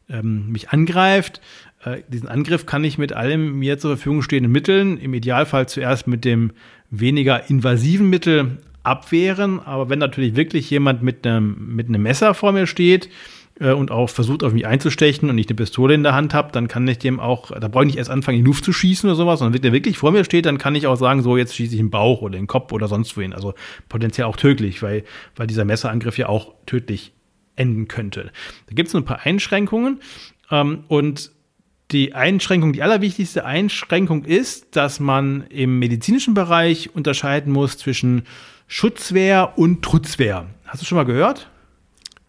ähm, 0.09 0.51
mich 0.51 0.71
angreift, 0.71 1.41
äh, 1.85 2.03
diesen 2.09 2.29
Angriff 2.29 2.67
kann 2.67 2.85
ich 2.85 2.99
mit 2.99 3.13
allem 3.13 3.59
mir 3.59 3.79
zur 3.79 3.97
Verfügung 3.97 4.23
stehenden 4.23 4.53
Mitteln, 4.53 4.99
im 4.99 5.15
Idealfall 5.15 5.69
zuerst 5.69 6.07
mit 6.07 6.25
dem 6.25 6.53
weniger 6.91 7.49
invasiven 7.49 8.11
Mittel 8.11 8.59
abwehren. 8.83 9.61
Aber 9.61 9.89
wenn 9.89 9.99
natürlich 9.99 10.37
wirklich 10.37 10.71
jemand 10.71 11.03
mit 11.03 11.27
einem, 11.27 11.75
mit 11.75 11.89
einem 11.89 12.03
Messer 12.03 12.35
vor 12.35 12.53
mir 12.53 12.67
steht 12.67 13.09
äh, 13.61 13.73
und 13.73 13.91
auch 13.91 14.11
versucht, 14.11 14.43
auf 14.43 14.53
mich 14.53 14.67
einzustechen 14.67 15.31
und 15.31 15.39
ich 15.39 15.49
eine 15.49 15.57
Pistole 15.57 15.95
in 15.95 16.03
der 16.03 16.15
Hand 16.15 16.35
habe, 16.35 16.53
dann 16.53 16.69
kann 16.69 16.87
ich 16.89 16.99
dem 16.99 17.21
auch, 17.21 17.51
da 17.51 17.69
brauche 17.69 17.85
ich 17.85 17.89
nicht 17.89 17.99
erst 17.99 18.11
anfangen, 18.11 18.39
in 18.39 18.45
die 18.45 18.49
Luft 18.49 18.65
zu 18.65 18.73
schießen 18.73 19.09
oder 19.09 19.17
sowas, 19.17 19.39
sondern 19.41 19.55
wenn 19.55 19.63
der 19.63 19.73
wirklich 19.73 19.99
vor 19.99 20.13
mir 20.13 20.25
steht, 20.25 20.47
dann 20.47 20.59
kann 20.59 20.75
ich 20.75 20.87
auch 20.87 20.97
sagen, 20.97 21.23
so, 21.23 21.37
jetzt 21.37 21.55
schieße 21.55 21.75
ich 21.75 21.81
im 21.81 21.91
Bauch 21.91 22.23
oder 22.23 22.39
den 22.39 22.47
Kopf 22.47 22.73
oder 22.73 22.89
sonst 22.89 23.17
wohin. 23.17 23.33
Also 23.33 23.55
potenziell 23.89 24.27
auch 24.27 24.37
tödlich, 24.37 24.83
weil, 24.83 25.05
weil 25.37 25.47
dieser 25.47 25.65
Messerangriff 25.65 26.19
ja 26.19 26.29
auch 26.29 26.55
tödlich 26.67 27.13
enden 27.57 27.89
könnte. 27.89 28.31
Da 28.67 28.75
gibt 28.75 28.89
es 28.89 28.95
ein 28.95 29.05
paar 29.05 29.21
Einschränkungen 29.25 30.01
ähm, 30.51 30.85
und 30.89 31.33
die 31.93 32.15
Einschränkung, 32.15 32.73
die 32.73 32.83
allerwichtigste 32.83 33.45
Einschränkung 33.45 34.25
ist, 34.25 34.77
dass 34.77 35.01
man 35.01 35.45
im 35.49 35.79
medizinischen 35.79 36.35
Bereich 36.35 36.95
unterscheiden 36.95 37.53
muss 37.53 37.79
zwischen 37.79 38.23
Schutzwehr 38.73 39.55
und 39.59 39.83
Trutzwehr. 39.83 40.47
Hast 40.65 40.81
du 40.81 40.87
schon 40.87 40.95
mal 40.95 41.05
gehört? 41.05 41.51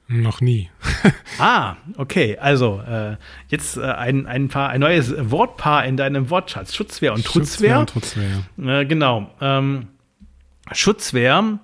Noch 0.08 0.41
nie. 0.41 0.71
ah, 1.38 1.75
okay. 1.97 2.36
Also 2.39 2.82
äh, 2.82 3.17
jetzt 3.49 3.77
äh, 3.77 3.82
ein, 3.84 4.25
ein, 4.25 4.47
paar, 4.49 4.69
ein 4.69 4.80
neues 4.80 5.13
Wortpaar 5.30 5.86
in 5.86 5.97
deinem 5.97 6.32
Wortschatz. 6.32 6.73
Schutzwehr 6.73 7.13
und 7.13 7.23
Trutzwehr. 7.23 7.75
Schutzwehr 7.75 7.80
und 7.80 7.89
Trutzwehr. 7.89 8.80
Äh, 8.82 8.86
genau. 8.88 9.30
Ähm, 9.39 9.89
Schutzwehr, 10.71 11.60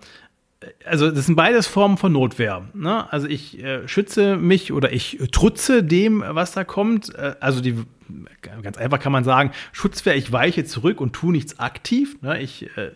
also 0.85 1.09
das 1.09 1.25
sind 1.25 1.35
beides 1.35 1.65
Formen 1.65 1.97
von 1.97 2.11
Notwehr. 2.11 2.67
Ne? 2.75 3.11
Also 3.11 3.27
ich 3.27 3.57
äh, 3.57 3.87
schütze 3.87 4.37
mich 4.37 4.71
oder 4.71 4.93
ich 4.93 5.17
trutze 5.31 5.83
dem, 5.83 6.23
was 6.23 6.51
da 6.51 6.63
kommt. 6.63 7.15
Äh, 7.15 7.33
also 7.39 7.61
die 7.61 7.83
ganz 8.61 8.77
einfach 8.77 8.99
kann 8.99 9.11
man 9.11 9.23
sagen, 9.23 9.51
Schutzwehr, 9.71 10.15
ich 10.15 10.31
weiche 10.31 10.65
zurück 10.65 11.01
und 11.01 11.13
tue 11.13 11.31
nichts 11.31 11.59
aktiv. 11.59 12.21
Ne? 12.21 12.39
Ich 12.41 12.67
äh, 12.77 12.91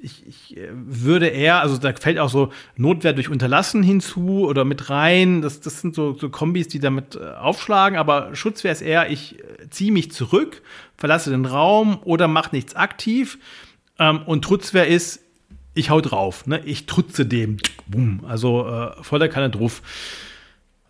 ich, 0.00 0.26
ich 0.26 0.56
äh, 0.56 0.68
würde 0.72 1.28
eher, 1.28 1.60
also 1.60 1.76
da 1.78 1.92
fällt 1.92 2.18
auch 2.18 2.28
so 2.28 2.52
Notwehr 2.76 3.12
durch 3.12 3.28
Unterlassen 3.28 3.82
hinzu 3.82 4.46
oder 4.46 4.64
mit 4.64 4.90
rein. 4.90 5.42
Das, 5.42 5.60
das 5.60 5.80
sind 5.80 5.94
so, 5.94 6.14
so 6.14 6.28
Kombis, 6.30 6.68
die 6.68 6.80
damit 6.80 7.16
äh, 7.16 7.32
aufschlagen. 7.34 7.98
Aber 7.98 8.34
Schutzwehr 8.34 8.72
ist 8.72 8.82
eher, 8.82 9.10
ich 9.10 9.38
äh, 9.38 9.68
ziehe 9.70 9.92
mich 9.92 10.12
zurück, 10.12 10.62
verlasse 10.96 11.30
den 11.30 11.44
Raum 11.44 11.98
oder 12.04 12.28
mache 12.28 12.54
nichts 12.54 12.76
aktiv. 12.76 13.38
Ähm, 13.98 14.22
und 14.26 14.44
Trutzwehr 14.44 14.86
ist, 14.86 15.20
ich 15.74 15.90
hau 15.90 16.00
drauf. 16.00 16.46
Ne? 16.46 16.60
Ich 16.64 16.86
trutze 16.86 17.26
dem. 17.26 17.58
Boom. 17.86 18.24
Also 18.26 18.66
äh, 18.66 19.02
voller 19.02 19.28
Kanne 19.28 19.50
drauf. 19.50 19.82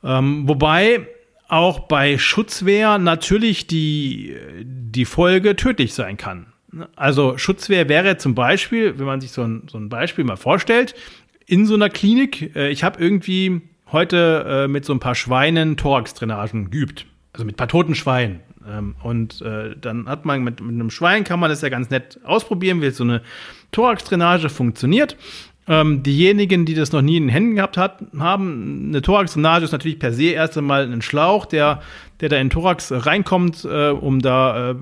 Ähm, 0.02 0.48
wobei 0.48 1.08
auch 1.48 1.80
bei 1.80 2.18
Schutzwehr 2.18 2.98
natürlich 2.98 3.66
die, 3.66 4.36
die 4.62 5.04
Folge 5.04 5.56
tödlich 5.56 5.94
sein 5.94 6.16
kann. 6.16 6.52
Also 6.96 7.38
Schutzwehr 7.38 7.88
wäre 7.88 8.18
zum 8.18 8.34
Beispiel, 8.34 8.98
wenn 8.98 9.06
man 9.06 9.20
sich 9.20 9.32
so 9.32 9.42
ein, 9.42 9.62
so 9.70 9.78
ein 9.78 9.88
Beispiel 9.88 10.24
mal 10.24 10.36
vorstellt, 10.36 10.94
in 11.46 11.64
so 11.64 11.74
einer 11.74 11.88
Klinik, 11.88 12.54
äh, 12.54 12.68
ich 12.68 12.84
habe 12.84 13.02
irgendwie 13.02 13.62
heute 13.90 14.44
äh, 14.46 14.68
mit 14.68 14.84
so 14.84 14.92
ein 14.92 15.00
paar 15.00 15.14
Schweinen 15.14 15.76
Thorax-Drainagen 15.76 16.70
geübt. 16.70 17.06
Also 17.32 17.44
mit 17.44 17.54
ein 17.54 17.56
paar 17.56 17.68
toten 17.68 17.94
Schweinen. 17.94 18.40
Ähm, 18.68 18.96
und 19.02 19.40
äh, 19.40 19.74
dann 19.80 20.08
hat 20.08 20.24
man 20.24 20.44
mit, 20.44 20.60
mit 20.60 20.74
einem 20.74 20.90
Schwein 20.90 21.24
kann 21.24 21.40
man 21.40 21.50
das 21.50 21.62
ja 21.62 21.68
ganz 21.70 21.88
nett 21.90 22.20
ausprobieren, 22.24 22.82
wie 22.82 22.90
so 22.90 23.04
eine 23.04 23.22
Thorax-Drainage 23.72 24.50
funktioniert. 24.50 25.16
Ähm, 25.66 26.02
diejenigen, 26.02 26.64
die 26.64 26.74
das 26.74 26.92
noch 26.92 27.02
nie 27.02 27.18
in 27.18 27.24
den 27.24 27.28
Händen 27.28 27.56
gehabt 27.56 27.76
haben 27.76 28.88
eine 28.88 29.02
Thorax-Drainage 29.02 29.64
ist 29.64 29.72
natürlich 29.72 29.98
per 29.98 30.12
se 30.12 30.30
erst 30.30 30.56
einmal 30.56 30.90
ein 30.90 31.02
Schlauch, 31.02 31.44
der, 31.44 31.82
der 32.20 32.28
da 32.28 32.36
in 32.36 32.46
den 32.46 32.50
Thorax 32.50 32.92
reinkommt, 32.92 33.64
äh, 33.64 33.90
um 33.90 34.20
da 34.20 34.70
äh, 34.70 34.74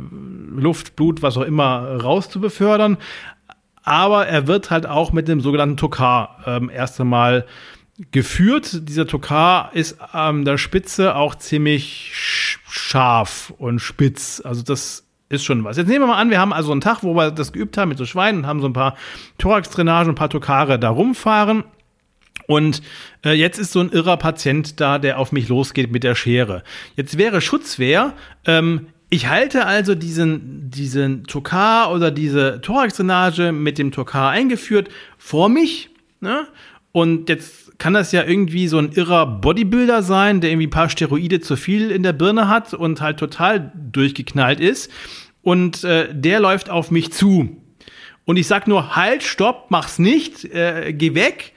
Luft, 0.51 0.97
Blut, 0.97 1.23
was 1.23 1.37
auch 1.37 1.43
immer 1.43 2.01
raus 2.03 2.31
zu 2.31 2.41
befördern. 2.41 2.97
Aber 3.83 4.27
er 4.27 4.47
wird 4.47 4.71
halt 4.71 4.87
auch 4.87 5.13
mit 5.13 5.29
dem 5.29 5.41
sogenannten 5.41 5.77
Tokar 5.77 6.39
ähm, 6.47 6.71
erst 6.71 7.01
einmal 7.01 7.47
geführt. 8.11 8.89
Dieser 8.89 9.07
Tokar 9.07 9.71
ist 9.75 10.01
an 10.01 10.45
der 10.45 10.59
Spitze 10.59 11.15
auch 11.15 11.35
ziemlich 11.37 12.11
scharf 12.15 13.53
und 13.59 13.81
spitz. 13.81 14.43
Also 14.45 14.63
das 14.63 15.05
ist 15.29 15.45
schon 15.45 15.65
was. 15.65 15.77
Jetzt 15.77 15.89
nehmen 15.89 16.03
wir 16.03 16.09
mal 16.09 16.21
an, 16.21 16.31
wir 16.31 16.41
haben 16.41 16.53
also 16.53 16.73
einen 16.73 16.81
Tag, 16.81 17.03
wo 17.03 17.15
wir 17.15 17.31
das 17.31 17.53
geübt 17.53 17.77
haben 17.79 17.89
mit 17.89 17.99
so 17.99 18.07
Schweinen 18.07 18.41
und 18.41 18.47
haben 18.47 18.61
so 18.61 18.69
ein 18.69 18.73
paar 18.73 18.97
Thorax-Drainagen, 19.39 20.13
ein 20.13 20.15
paar 20.15 20.31
Tokare 20.31 20.79
da 20.79 20.91
rumfahren. 20.91 21.65
Und 22.47 22.83
äh, 23.25 23.33
jetzt 23.33 23.59
ist 23.59 23.73
so 23.73 23.81
ein 23.81 23.91
irrer 23.91 24.17
Patient 24.17 24.81
da, 24.81 24.99
der 24.99 25.19
auf 25.19 25.33
mich 25.33 25.49
losgeht 25.49 25.91
mit 25.91 26.05
der 26.05 26.15
Schere. 26.15 26.63
Jetzt 26.95 27.19
wäre 27.19 27.41
Schutzwehr, 27.41 28.15
ähm, 28.45 28.89
ich 29.09 29.29
halte 29.29 29.67
also 29.67 29.95
diesen, 29.95 30.69
diesen 30.71 31.25
Tokar 31.25 31.93
oder 31.93 32.11
diese 32.11 32.61
Thorax-Drainage 32.61 33.53
mit 33.53 33.79
dem 33.79 33.93
Tokar 33.93 34.31
eingeführt 34.31 34.89
vor 35.17 35.49
mich. 35.49 35.91
Ne? 36.21 36.47
Und 36.91 37.29
jetzt 37.29 37.79
kann 37.79 37.95
das 37.95 38.11
ja 38.11 38.25
irgendwie 38.25 38.69
so 38.69 38.79
ein 38.79 38.91
irrer 38.93 39.27
Bodybuilder 39.27 40.03
sein, 40.03 40.41
der 40.41 40.51
irgendwie 40.51 40.67
ein 40.67 40.71
paar 40.71 40.89
Steroide 40.89 41.41
zu 41.41 41.57
viel 41.57 41.91
in 41.91 42.03
der 42.03 42.15
Birne 42.15 42.49
hat 42.49 42.75
und 42.75 43.01
halt 43.01 43.19
total 43.19 43.71
durchgeknallt 43.93 44.59
ist. 44.59 44.91
Und 45.43 45.85
äh, 45.85 46.09
der 46.13 46.41
läuft 46.41 46.71
auf 46.71 46.91
mich 46.91 47.13
zu. 47.13 47.63
Und 48.25 48.39
ich 48.39 48.49
sag 48.49 48.67
nur, 48.67 48.97
halt, 48.97 49.23
stopp, 49.23 49.67
mach's 49.69 50.01
nicht, 50.01 50.45
äh, 50.47 50.93
geh 50.93 51.15
weg. 51.15 51.53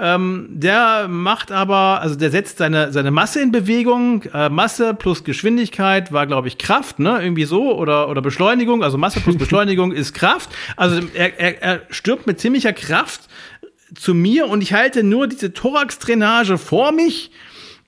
Ähm, 0.00 0.46
der 0.50 1.08
macht 1.08 1.50
aber, 1.50 2.00
also 2.00 2.14
der 2.14 2.30
setzt 2.30 2.58
seine, 2.58 2.92
seine 2.92 3.10
Masse 3.10 3.40
in 3.40 3.50
Bewegung. 3.50 4.22
Äh, 4.32 4.48
Masse 4.48 4.94
plus 4.94 5.24
Geschwindigkeit 5.24 6.12
war, 6.12 6.28
glaube 6.28 6.46
ich, 6.46 6.56
Kraft, 6.56 7.00
ne? 7.00 7.20
Irgendwie 7.20 7.44
so. 7.44 7.76
Oder, 7.76 8.08
oder 8.08 8.22
Beschleunigung. 8.22 8.84
Also 8.84 8.96
Masse 8.96 9.18
plus 9.18 9.36
Beschleunigung 9.38 9.90
ist 9.90 10.14
Kraft. 10.14 10.50
Also 10.76 11.00
er, 11.14 11.40
er, 11.40 11.62
er 11.62 11.82
stirbt 11.90 12.28
mit 12.28 12.38
ziemlicher 12.38 12.72
Kraft 12.72 13.22
zu 13.94 14.14
mir 14.14 14.48
und 14.48 14.62
ich 14.62 14.72
halte 14.72 15.02
nur 15.02 15.26
diese 15.26 15.52
Thorax-Drainage 15.52 16.58
vor 16.58 16.92
mich 16.92 17.32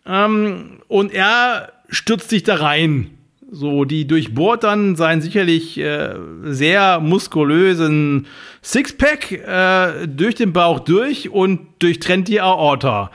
ähm, 0.05 0.81
und 0.89 1.13
er 1.13 1.73
stürzt 1.91 2.31
sich 2.31 2.43
da 2.43 2.57
rein. 2.57 3.11
So, 3.53 3.85
die 3.85 4.07
durchbohrt 4.07 4.63
dann 4.63 4.95
seinen 4.95 5.23
sicherlich 5.23 5.77
äh, 5.77 6.15
sehr 6.45 7.01
muskulösen 7.01 8.27
Sixpack 8.63 9.33
äh, 9.33 10.07
durch 10.07 10.37
den 10.37 10.53
Bauch 10.53 10.79
durch 10.79 11.31
und 11.31 11.61
durchtrennt 11.81 12.29
die 12.29 12.41
Aorta 12.41 13.11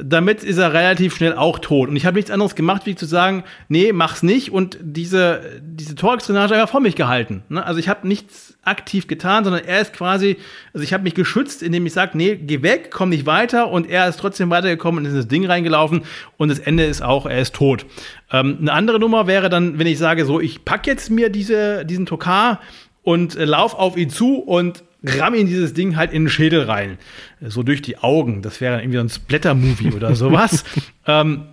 damit 0.00 0.44
ist 0.44 0.58
er 0.58 0.72
relativ 0.72 1.16
schnell 1.16 1.34
auch 1.34 1.58
tot. 1.58 1.88
Und 1.88 1.96
ich 1.96 2.06
habe 2.06 2.16
nichts 2.16 2.30
anderes 2.30 2.54
gemacht, 2.54 2.86
wie 2.86 2.94
zu 2.94 3.06
sagen, 3.06 3.42
nee, 3.68 3.92
mach's 3.92 4.22
nicht 4.22 4.52
und 4.52 4.78
diese, 4.80 5.60
diese 5.62 5.96
Thorax-Drainage 5.96 6.54
einfach 6.54 6.68
vor 6.68 6.80
mich 6.80 6.94
gehalten. 6.94 7.42
Ne? 7.48 7.64
Also 7.64 7.80
ich 7.80 7.88
habe 7.88 8.06
nichts 8.06 8.56
aktiv 8.62 9.08
getan, 9.08 9.42
sondern 9.42 9.64
er 9.64 9.80
ist 9.80 9.92
quasi, 9.92 10.36
also 10.72 10.84
ich 10.84 10.92
habe 10.92 11.02
mich 11.02 11.14
geschützt, 11.14 11.60
indem 11.62 11.86
ich 11.86 11.92
sage, 11.92 12.16
nee, 12.16 12.36
geh 12.36 12.62
weg, 12.62 12.90
komm 12.92 13.08
nicht 13.08 13.26
weiter 13.26 13.68
und 13.68 13.90
er 13.90 14.08
ist 14.08 14.20
trotzdem 14.20 14.48
weitergekommen 14.48 15.00
und 15.00 15.06
ist 15.06 15.12
in 15.12 15.18
das 15.18 15.28
Ding 15.28 15.44
reingelaufen 15.44 16.02
und 16.36 16.48
das 16.48 16.60
Ende 16.60 16.84
ist 16.84 17.02
auch, 17.02 17.26
er 17.26 17.40
ist 17.40 17.54
tot. 17.54 17.84
Ähm, 18.30 18.58
eine 18.60 18.72
andere 18.72 19.00
Nummer 19.00 19.26
wäre 19.26 19.48
dann, 19.48 19.78
wenn 19.80 19.88
ich 19.88 19.98
sage, 19.98 20.24
so, 20.24 20.40
ich 20.40 20.64
pack 20.64 20.86
jetzt 20.86 21.10
mir 21.10 21.30
diese, 21.30 21.84
diesen 21.84 22.06
Tokar 22.06 22.60
und 23.02 23.34
äh, 23.36 23.44
lauf 23.44 23.74
auf 23.74 23.96
ihn 23.96 24.08
zu 24.08 24.38
und 24.38 24.84
ramm 25.04 25.34
ihn 25.34 25.46
dieses 25.46 25.74
Ding 25.74 25.96
halt 25.96 26.12
in 26.12 26.24
den 26.24 26.30
Schädel 26.30 26.62
rein. 26.62 26.98
So 27.40 27.62
durch 27.62 27.82
die 27.82 27.98
Augen. 27.98 28.42
Das 28.42 28.60
wäre 28.60 28.80
irgendwie 28.80 28.98
so 28.98 29.04
ein 29.04 29.08
Splatter-Movie 29.08 29.92
oder 29.92 30.14
sowas. 30.16 30.64
ähm, 31.06 31.44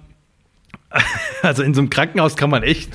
also 1.41 1.63
in 1.63 1.73
so 1.73 1.81
einem 1.81 1.89
Krankenhaus 1.89 2.35
kann 2.35 2.49
man 2.49 2.63
echt 2.63 2.91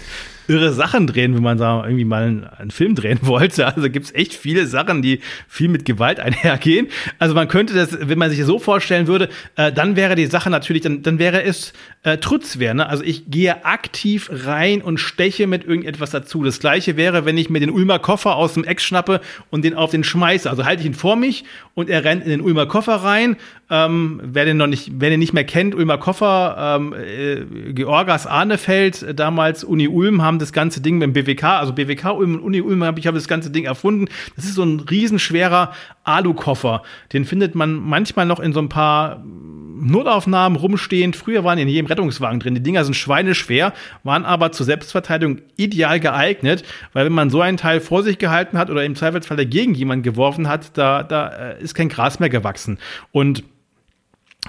irre 0.49 0.73
Sachen 0.73 1.07
drehen, 1.07 1.35
wenn 1.35 1.43
man 1.43 1.59
da 1.59 1.85
irgendwie 1.85 2.05
mal 2.05 2.25
einen, 2.25 2.45
einen 2.45 2.71
Film 2.71 2.95
drehen 2.95 3.19
wollte. 3.23 3.67
Also 3.67 3.91
gibt 3.91 4.07
es 4.07 4.15
echt 4.15 4.35
viele 4.35 4.67
Sachen, 4.67 5.03
die 5.03 5.21
viel 5.49 5.69
mit 5.69 5.85
Gewalt 5.85 6.21
einhergehen. 6.21 6.89
Also 7.19 7.35
man 7.35 7.49
könnte 7.49 7.75
das, 7.75 7.97
wenn 8.01 8.19
man 8.19 8.31
sich 8.31 8.45
so 8.45 8.59
vorstellen 8.59 9.07
würde, 9.07 9.29
äh, 9.57 9.73
dann 9.73 9.97
wäre 9.97 10.15
die 10.15 10.27
Sache 10.27 10.51
natürlich, 10.51 10.83
dann, 10.83 11.03
dann 11.03 11.19
wäre 11.19 11.43
es 11.43 11.73
äh, 12.03 12.19
Trutzwehr. 12.19 12.75
Ne? 12.75 12.89
Also 12.89 13.03
ich 13.03 13.31
gehe 13.31 13.65
aktiv 13.65 14.31
rein 14.33 14.83
und 14.83 14.99
steche 14.99 15.47
mit 15.47 15.65
irgendetwas 15.65 16.11
dazu. 16.11 16.45
Das 16.45 16.61
gleiche 16.61 16.97
wäre, 16.97 17.25
wenn 17.25 17.37
ich 17.37 17.51
mir 17.51 17.61
den 17.61 17.71
Ulmer 17.71 17.99
Koffer 17.99 18.37
aus 18.37 18.55
dem 18.55 18.65
Eck 18.65 18.81
schnappe 18.81 19.21
und 19.51 19.65
den 19.65 19.75
auf 19.75 19.91
den 19.91 20.05
schmeiße. 20.05 20.49
Also 20.49 20.65
halte 20.65 20.81
ich 20.83 20.87
ihn 20.87 20.95
vor 20.95 21.17
mich 21.17 21.45
und 21.75 21.91
er 21.91 22.05
rennt 22.05 22.25
in 22.25 22.31
den 22.31 22.41
Ulmer 22.41 22.67
Koffer 22.67 22.97
rein. 22.97 23.37
Ähm, 23.69 24.21
wer 24.23 24.45
den 24.45 24.57
noch 24.57 24.69
nicht, 24.69 24.93
wer 24.95 25.11
den 25.11 25.19
nicht 25.19 25.33
mehr 25.33 25.45
kennt, 25.45 25.75
Ulmer 25.75 25.99
Koffer, 25.99 26.77
ähm, 26.79 26.95
äh, 26.95 27.73
Georgas 27.73 28.27
Ahnefeld, 28.27 29.19
damals 29.19 29.65
Uni 29.65 29.89
Ulm, 29.89 30.23
haben 30.23 30.36
das 30.39 30.53
ganze 30.53 30.81
Ding 30.81 31.01
dem 31.01 31.13
BWK, 31.13 31.45
also 31.45 31.73
BWK 31.73 32.13
Ulm 32.13 32.35
und 32.37 32.41
Uni 32.41 32.61
Ulm, 32.61 32.85
habe 32.85 32.99
ich 33.01 33.07
habe 33.07 33.17
das 33.17 33.29
ganze 33.29 33.51
Ding 33.51 33.65
erfunden. 33.65 34.07
Das 34.37 34.45
ist 34.45 34.55
so 34.55 34.63
ein 34.63 34.81
riesenschwerer 34.81 35.73
Alu-Koffer. 36.05 36.83
Den 37.13 37.25
findet 37.25 37.55
man 37.55 37.75
manchmal 37.75 38.27
noch 38.27 38.41
in 38.41 38.53
so 38.53 38.61
ein 38.61 38.69
paar 38.69 39.25
Notaufnahmen 39.25 40.57
rumstehend. 40.57 41.17
Früher 41.17 41.45
waren 41.45 41.59
in 41.59 41.69
jedem 41.69 41.87
Rettungswagen 41.87 42.41
drin. 42.41 42.55
Die 42.55 42.63
Dinger 42.63 42.85
sind 42.85 42.95
schweineschwer, 42.95 43.73
waren 44.05 44.25
aber 44.25 44.53
zur 44.53 44.67
Selbstverteidigung 44.67 45.41
ideal 45.57 46.01
geeignet, 46.01 46.65
weil 46.93 47.05
wenn 47.05 47.13
man 47.13 47.31
so 47.31 47.41
einen 47.41 47.57
Teil 47.57 47.81
vor 47.81 48.03
sich 48.03 48.19
gehalten 48.19 48.59
hat 48.59 48.71
oder 48.71 48.85
im 48.85 48.95
Zweifelsfall 48.95 49.37
dagegen 49.37 49.75
jemand 49.75 50.03
geworfen 50.03 50.49
hat, 50.49 50.77
da, 50.79 51.03
da 51.03 51.29
äh, 51.29 51.63
ist 51.63 51.75
kein 51.75 51.89
Gras 51.89 52.21
mehr 52.21 52.31
gewachsen. 52.31 52.79
Und 53.13 53.45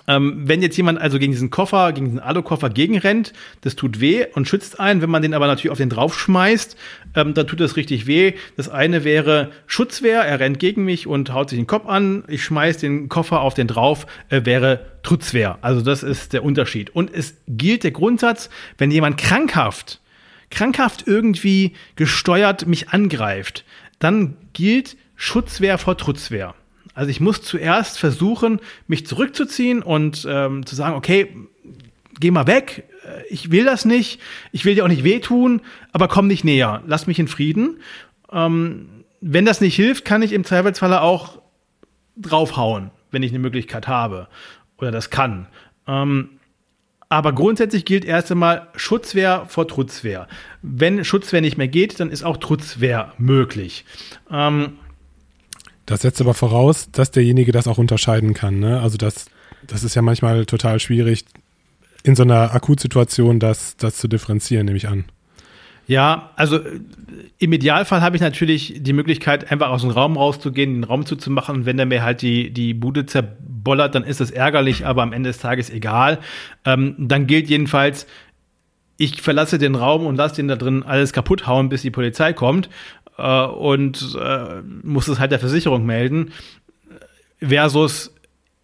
ähm, 0.08 0.44
wenn 0.46 0.62
jetzt 0.62 0.78
jemand 0.78 1.00
also 1.00 1.20
gegen 1.20 1.32
diesen 1.32 1.50
Koffer, 1.50 1.92
gegen 1.94 2.08
diesen 2.08 2.20
Alu-Koffer 2.20 2.70
gegenrennt, 2.70 3.34
das 3.62 3.76
tut 3.76 4.00
weh 4.00 4.26
und 4.34 4.48
schützt 4.48 4.80
einen. 4.80 5.02
Wenn 5.02 5.10
man 5.10 5.22
den 5.22 5.34
aber 5.34 5.48
natürlich 5.48 5.72
auf 5.72 5.78
den 5.78 5.90
draufschmeißt, 5.90 6.78
ähm, 7.16 7.34
dann 7.34 7.48
tut 7.48 7.60
das 7.60 7.76
richtig 7.76 8.08
weh. 8.08 8.34
Das 8.56 8.70
eine 8.70 9.04
wäre 9.04 9.52
Schutzwehr, 9.66 10.22
er 10.22 10.40
rennt 10.40 10.60
gegen 10.60 10.86
mich 10.86 11.08
und 11.08 11.34
haut 11.34 11.50
sich 11.50 11.60
den 11.60 11.68
Kopf 11.68 11.88
an. 11.88 12.24
Ich 12.28 12.44
schmeiß 12.44 12.78
den 12.78 13.10
Koffer 13.10 13.42
auf 13.42 13.54
den 13.54 13.68
drauf, 13.68 14.06
äh, 14.30 14.46
wäre 14.46 14.86
Trutzwehr. 15.04 15.58
Also 15.62 15.82
das 15.82 16.04
ist 16.04 16.34
der 16.34 16.44
Unterschied. 16.44 16.90
Und 16.90 17.14
es 17.14 17.36
gilt 17.48 17.84
der 17.84 17.92
Grundsatz, 17.92 18.50
wenn 18.78 18.92
jemand 18.92 19.18
krankhaft, 19.18 20.02
krankhaft 20.50 21.08
irgendwie 21.08 21.74
gesteuert 21.96 22.68
mich 22.68 22.90
angreift, 22.90 23.66
dann 24.00 24.38
gilt 24.54 24.98
Schutzwehr 25.16 25.78
vor 25.78 25.98
Trutzwehr. 25.98 26.56
Also 26.98 27.12
ich 27.12 27.20
muss 27.20 27.44
zuerst 27.44 28.00
versuchen, 28.00 28.60
mich 28.88 29.06
zurückzuziehen 29.06 29.84
und 29.84 30.26
ähm, 30.28 30.66
zu 30.66 30.76
sagen, 30.76 30.96
okay, 30.96 31.32
geh 32.20 32.32
mal 32.32 32.48
weg, 32.48 32.86
äh, 33.06 33.22
ich 33.30 33.52
will 33.52 33.66
das 33.66 33.86
nicht, 33.86 34.20
ich 34.52 34.66
will 34.66 34.74
dir 34.74 34.84
auch 34.84 34.88
nicht 34.88 35.04
wehtun, 35.04 35.62
aber 35.92 36.08
komm 36.08 36.26
nicht 36.26 36.44
näher, 36.44 36.82
lass 36.88 37.06
mich 37.06 37.20
in 37.20 37.28
Frieden. 37.28 37.82
Ähm, 38.32 38.90
wenn 39.22 39.46
das 39.46 39.62
nicht 39.62 39.76
hilft, 39.76 40.06
kann 40.06 40.24
ich 40.24 40.34
im 40.34 40.44
Zweifelsfalle 40.44 41.02
auch 41.02 41.40
draufhauen, 42.16 42.90
wenn 43.12 43.22
ich 43.22 43.30
eine 43.30 43.40
Möglichkeit 43.40 43.88
habe 43.88 44.28
oder 44.80 44.90
das 44.90 45.12
kann. 45.12 45.46
Ähm, 45.86 46.40
aber 47.10 47.32
grundsätzlich 47.32 47.86
gilt 47.86 48.06
erst 48.06 48.32
einmal 48.32 48.70
Schutzwehr 48.76 49.46
vor 49.48 49.68
Trutzwehr. 49.68 50.28
Wenn 50.64 51.06
Schutzwehr 51.06 51.42
nicht 51.42 51.60
mehr 51.60 51.68
geht, 51.68 52.00
dann 52.00 52.10
ist 52.10 52.24
auch 52.24 52.38
Trutzwehr 52.38 53.14
möglich. 53.20 53.86
Ähm, 54.32 54.80
das 55.88 56.02
setzt 56.02 56.22
aber 56.22 56.36
voraus, 56.36 56.90
dass 56.92 57.12
derjenige 57.12 57.52
das 57.52 57.66
auch 57.66 57.80
unterscheiden 57.80 58.36
kann. 58.36 58.60
Ne? 58.60 58.80
Also 58.82 58.98
das, 58.98 59.26
das 59.66 59.84
ist 59.84 59.96
ja 59.96 60.04
manchmal 60.04 60.46
total 60.46 60.80
schwierig, 60.80 61.26
in 62.04 62.16
so 62.16 62.24
einer 62.24 62.54
Akutsituation 62.54 63.40
das, 63.40 63.78
das 63.78 63.96
zu 63.96 64.08
differenzieren, 64.08 64.66
nehme 64.66 64.78
ich 64.78 64.88
an. 64.88 65.06
Ja, 65.88 66.32
also 66.36 66.58
äh, 66.58 66.82
im 67.40 67.54
Idealfall 67.54 68.02
habe 68.02 68.18
ich 68.18 68.22
natürlich 68.22 68.76
die 68.78 68.92
Möglichkeit, 68.92 69.50
einfach 69.50 69.70
aus 69.70 69.82
dem 69.82 69.92
Raum 69.92 70.18
rauszugehen, 70.18 70.74
den 70.74 70.84
Raum 70.84 71.06
zuzumachen. 71.06 71.56
Und 71.56 71.66
wenn 71.66 71.78
der 71.78 71.86
mir 71.86 72.04
halt 72.04 72.22
die, 72.22 72.52
die 72.52 72.74
Bude 72.74 73.06
zerbollert, 73.06 73.96
dann 73.96 74.04
ist 74.04 74.20
das 74.20 74.30
ärgerlich, 74.30 74.86
aber 74.86 75.04
am 75.04 75.14
Ende 75.14 75.30
des 75.30 75.40
Tages 75.40 75.70
egal. 75.70 76.20
Ähm, 76.66 76.96
dann 76.98 77.28
gilt 77.28 77.50
jedenfalls, 77.50 78.08
ich 78.98 79.22
verlasse 79.22 79.58
den 79.58 79.76
Raum 79.76 80.06
und 80.06 80.18
lasse 80.18 80.36
den 80.36 80.50
da 80.50 80.58
drin 80.58 80.84
alles 80.84 81.14
kaputt 81.14 81.48
hauen, 81.48 81.70
bis 81.70 81.84
die 81.84 81.92
Polizei 81.92 82.34
kommt 82.34 82.70
äh, 83.18 83.46
und 83.46 84.18
äh, 84.20 84.62
muss 84.84 85.08
es 85.08 85.20
halt 85.20 85.32
der 85.32 85.40
Versicherung 85.40 85.86
melden. 85.86 86.32
Versus, 87.40 88.14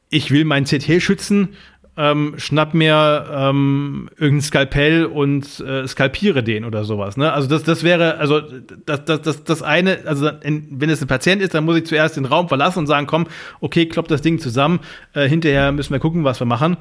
ich 0.10 0.32
will 0.32 0.46
mein 0.46 0.66
CT 0.66 1.02
schützen, 1.02 1.50
ähm, 1.96 2.34
schnapp 2.38 2.74
mir 2.74 3.28
ähm, 3.32 4.10
irgendein 4.18 4.42
Skalpell 4.42 5.06
und 5.06 5.60
äh, 5.60 5.88
skalpiere 5.88 6.42
den 6.42 6.66
oder 6.66 6.86
sowas. 6.86 7.18
Ne? 7.18 7.32
Also 7.32 7.48
das, 7.48 7.64
das 7.64 7.84
wäre, 7.84 8.18
also 8.18 8.42
das, 8.42 9.06
das, 9.06 9.22
das, 9.22 9.44
das 9.44 9.62
eine, 9.62 10.00
also 10.06 10.32
wenn 10.42 10.90
es 10.90 11.02
ein 11.02 11.08
Patient 11.08 11.42
ist, 11.42 11.54
dann 11.54 11.66
muss 11.66 11.78
ich 11.78 11.86
zuerst 11.86 12.18
den 12.18 12.26
Raum 12.26 12.48
verlassen 12.48 12.80
und 12.80 12.88
sagen, 12.88 13.06
komm, 13.06 13.28
okay, 13.62 13.86
klopp 13.86 14.08
das 14.08 14.24
Ding 14.24 14.40
zusammen, 14.40 14.80
äh, 15.14 15.30
hinterher 15.30 15.72
müssen 15.72 15.94
wir 15.94 16.00
gucken, 16.00 16.24
was 16.24 16.42
wir 16.42 16.46
machen, 16.46 16.78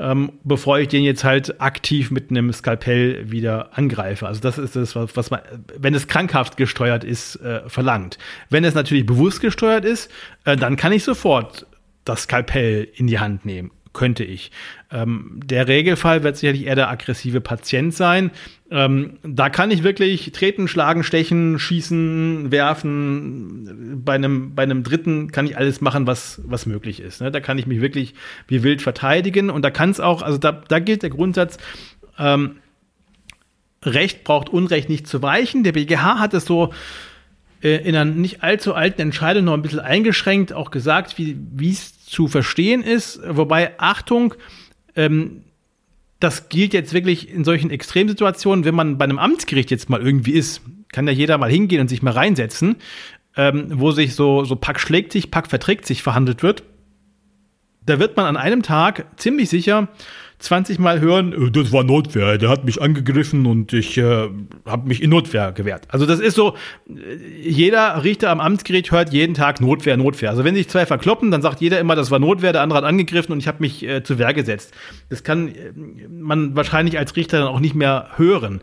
ähm, 0.00 0.32
bevor 0.42 0.80
ich 0.80 0.88
den 0.88 1.04
jetzt 1.04 1.22
halt 1.22 1.60
aktiv 1.60 2.10
mit 2.10 2.30
einem 2.30 2.52
Skalpell 2.52 3.30
wieder 3.30 3.78
angreife. 3.78 4.26
Also 4.26 4.40
das 4.40 4.58
ist 4.58 4.74
das, 4.74 4.96
was 4.96 5.30
man, 5.30 5.40
wenn 5.78 5.94
es 5.94 6.08
krankhaft 6.08 6.56
gesteuert 6.56 7.04
ist, 7.04 7.36
äh, 7.36 7.68
verlangt. 7.68 8.18
Wenn 8.50 8.64
es 8.64 8.74
natürlich 8.74 9.06
bewusst 9.06 9.40
gesteuert 9.40 9.84
ist, 9.84 10.10
äh, 10.44 10.56
dann 10.56 10.76
kann 10.76 10.92
ich 10.92 11.04
sofort 11.04 11.66
das 12.04 12.22
Skalpell 12.22 12.88
in 12.96 13.06
die 13.06 13.20
Hand 13.20 13.44
nehmen 13.44 13.70
könnte 13.96 14.22
ich. 14.22 14.52
Ähm, 14.92 15.40
der 15.42 15.66
Regelfall 15.66 16.22
wird 16.22 16.36
sicherlich 16.36 16.66
eher 16.66 16.76
der 16.76 16.90
aggressive 16.90 17.40
Patient 17.40 17.94
sein. 17.94 18.30
Ähm, 18.70 19.18
da 19.24 19.48
kann 19.48 19.70
ich 19.70 19.82
wirklich 19.82 20.30
treten, 20.32 20.68
schlagen, 20.68 21.02
stechen, 21.02 21.58
schießen, 21.58 22.52
werfen. 22.52 24.02
Bei 24.04 24.14
einem, 24.14 24.54
bei 24.54 24.62
einem 24.62 24.82
dritten 24.84 25.32
kann 25.32 25.46
ich 25.46 25.56
alles 25.56 25.80
machen, 25.80 26.06
was, 26.06 26.42
was 26.44 26.66
möglich 26.66 27.00
ist. 27.00 27.20
Ne? 27.20 27.30
Da 27.32 27.40
kann 27.40 27.58
ich 27.58 27.66
mich 27.66 27.80
wirklich 27.80 28.14
wie 28.46 28.62
wild 28.62 28.82
verteidigen. 28.82 29.48
Und 29.48 29.62
da 29.64 29.70
kann 29.70 29.90
es 29.90 29.98
auch, 29.98 30.22
also 30.22 30.38
da, 30.38 30.52
da 30.52 30.78
gilt 30.78 31.02
der 31.02 31.10
Grundsatz, 31.10 31.56
ähm, 32.18 32.58
Recht 33.82 34.24
braucht 34.24 34.50
Unrecht 34.50 34.88
nicht 34.88 35.06
zu 35.06 35.22
weichen. 35.22 35.64
Der 35.64 35.72
BGH 35.72 36.18
hat 36.18 36.34
es 36.34 36.44
so 36.44 36.72
äh, 37.66 37.78
in 37.78 37.96
einer 37.96 38.04
nicht 38.04 38.44
allzu 38.44 38.74
alten 38.74 39.00
Entscheidung 39.00 39.44
noch 39.44 39.54
ein 39.54 39.62
bisschen 39.62 39.80
eingeschränkt 39.80 40.52
auch 40.52 40.70
gesagt, 40.70 41.18
wie 41.18 41.70
es 41.70 42.04
zu 42.06 42.28
verstehen 42.28 42.82
ist. 42.82 43.20
Wobei, 43.28 43.72
Achtung, 43.78 44.34
ähm, 44.94 45.42
das 46.20 46.48
gilt 46.48 46.72
jetzt 46.72 46.94
wirklich 46.94 47.28
in 47.28 47.42
solchen 47.42 47.70
Extremsituationen, 47.70 48.64
wenn 48.64 48.76
man 48.76 48.98
bei 48.98 49.04
einem 49.04 49.18
Amtsgericht 49.18 49.72
jetzt 49.72 49.90
mal 49.90 50.00
irgendwie 50.00 50.32
ist, 50.32 50.62
kann 50.92 51.08
ja 51.08 51.12
jeder 51.12 51.38
mal 51.38 51.50
hingehen 51.50 51.80
und 51.80 51.88
sich 51.88 52.02
mal 52.02 52.12
reinsetzen, 52.12 52.76
ähm, 53.36 53.66
wo 53.74 53.90
sich 53.90 54.14
so, 54.14 54.44
so 54.44 54.54
Pack 54.54 54.78
schlägt 54.78 55.10
sich, 55.10 55.32
Pack 55.32 55.48
verträgt 55.48 55.86
sich 55.86 56.04
verhandelt 56.04 56.44
wird. 56.44 56.62
Da 57.84 57.98
wird 57.98 58.16
man 58.16 58.26
an 58.26 58.36
einem 58.36 58.62
Tag 58.62 59.06
ziemlich 59.16 59.48
sicher 59.48 59.88
20 60.38 60.78
Mal 60.78 61.00
hören, 61.00 61.32
äh, 61.32 61.50
das 61.50 61.72
war 61.72 61.84
Notwehr, 61.84 62.38
der 62.38 62.48
hat 62.48 62.64
mich 62.64 62.80
angegriffen 62.80 63.46
und 63.46 63.72
ich 63.72 63.96
äh, 63.96 64.28
habe 64.66 64.88
mich 64.88 65.02
in 65.02 65.10
Notwehr 65.10 65.52
gewehrt. 65.52 65.88
Also 65.88 66.06
das 66.06 66.20
ist 66.20 66.34
so, 66.34 66.54
äh, 66.88 67.48
jeder 67.48 68.04
Richter 68.04 68.30
am 68.30 68.40
Amtsgericht 68.40 68.90
hört 68.90 69.12
jeden 69.12 69.34
Tag 69.34 69.60
Notwehr, 69.60 69.96
Notwehr. 69.96 70.30
Also 70.30 70.44
wenn 70.44 70.54
sich 70.54 70.68
zwei 70.68 70.86
verkloppen, 70.86 71.30
dann 71.30 71.42
sagt 71.42 71.60
jeder 71.60 71.80
immer, 71.80 71.96
das 71.96 72.10
war 72.10 72.18
Notwehr, 72.18 72.52
der 72.52 72.62
andere 72.62 72.78
hat 72.78 72.84
angegriffen 72.84 73.32
und 73.32 73.38
ich 73.38 73.48
habe 73.48 73.58
mich 73.60 73.82
äh, 73.82 74.02
zu 74.02 74.18
Wehr 74.18 74.34
gesetzt. 74.34 74.72
Das 75.08 75.24
kann 75.24 75.48
äh, 75.48 75.72
man 76.08 76.54
wahrscheinlich 76.56 76.98
als 76.98 77.16
Richter 77.16 77.38
dann 77.38 77.48
auch 77.48 77.60
nicht 77.60 77.74
mehr 77.74 78.10
hören. 78.16 78.60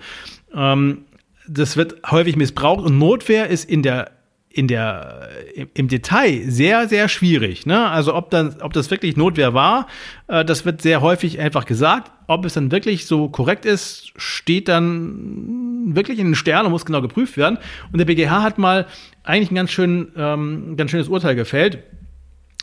Ähm, 0.53 1.05
das 1.47 1.75
wird 1.75 1.95
häufig 2.09 2.35
missbraucht 2.35 2.85
und 2.85 2.97
Notwehr 2.97 3.47
ist 3.47 3.69
in 3.69 3.83
der 3.83 4.11
in 4.53 4.67
der, 4.67 5.29
im 5.73 5.87
Detail 5.87 6.43
sehr, 6.47 6.87
sehr 6.87 7.09
schwierig. 7.09 7.65
Ne? 7.65 7.89
Also 7.89 8.13
ob, 8.13 8.29
dann, 8.29 8.61
ob 8.61 8.71
das 8.71 8.91
wirklich 8.91 9.17
Notwehr 9.17 9.55
war, 9.55 9.87
äh, 10.27 10.45
das 10.45 10.63
wird 10.63 10.83
sehr 10.83 11.01
häufig 11.01 11.39
einfach 11.39 11.65
gesagt. 11.65 12.11
Ob 12.27 12.45
es 12.45 12.53
dann 12.53 12.71
wirklich 12.71 13.07
so 13.07 13.29
korrekt 13.29 13.65
ist, 13.65 14.11
steht 14.15 14.67
dann 14.67 15.95
wirklich 15.95 16.19
in 16.19 16.27
den 16.27 16.35
Sternen 16.35 16.67
und 16.67 16.71
muss 16.71 16.85
genau 16.85 17.01
geprüft 17.01 17.35
werden. 17.35 17.57
Und 17.91 17.97
der 17.97 18.05
BGH 18.05 18.43
hat 18.43 18.59
mal 18.59 18.85
eigentlich 19.23 19.49
ein 19.49 19.55
ganz, 19.55 19.71
schön, 19.71 20.11
ähm, 20.15 20.77
ganz 20.77 20.91
schönes 20.91 21.07
Urteil 21.07 21.33
gefällt. 21.33 21.79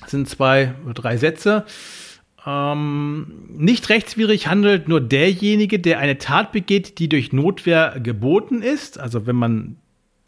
Das 0.00 0.12
sind 0.12 0.28
zwei 0.28 0.74
oder 0.84 0.94
drei 0.94 1.16
Sätze. 1.16 1.64
Ähm, 2.46 3.48
nicht 3.48 3.88
rechtswidrig 3.88 4.46
handelt 4.46 4.88
nur 4.88 5.00
derjenige, 5.00 5.80
der 5.80 5.98
eine 5.98 6.18
Tat 6.18 6.52
begeht, 6.52 7.00
die 7.00 7.08
durch 7.08 7.32
Notwehr 7.32 7.96
geboten 8.00 8.62
ist. 8.62 8.98
Also 9.00 9.26
wenn 9.26 9.36
man 9.36 9.76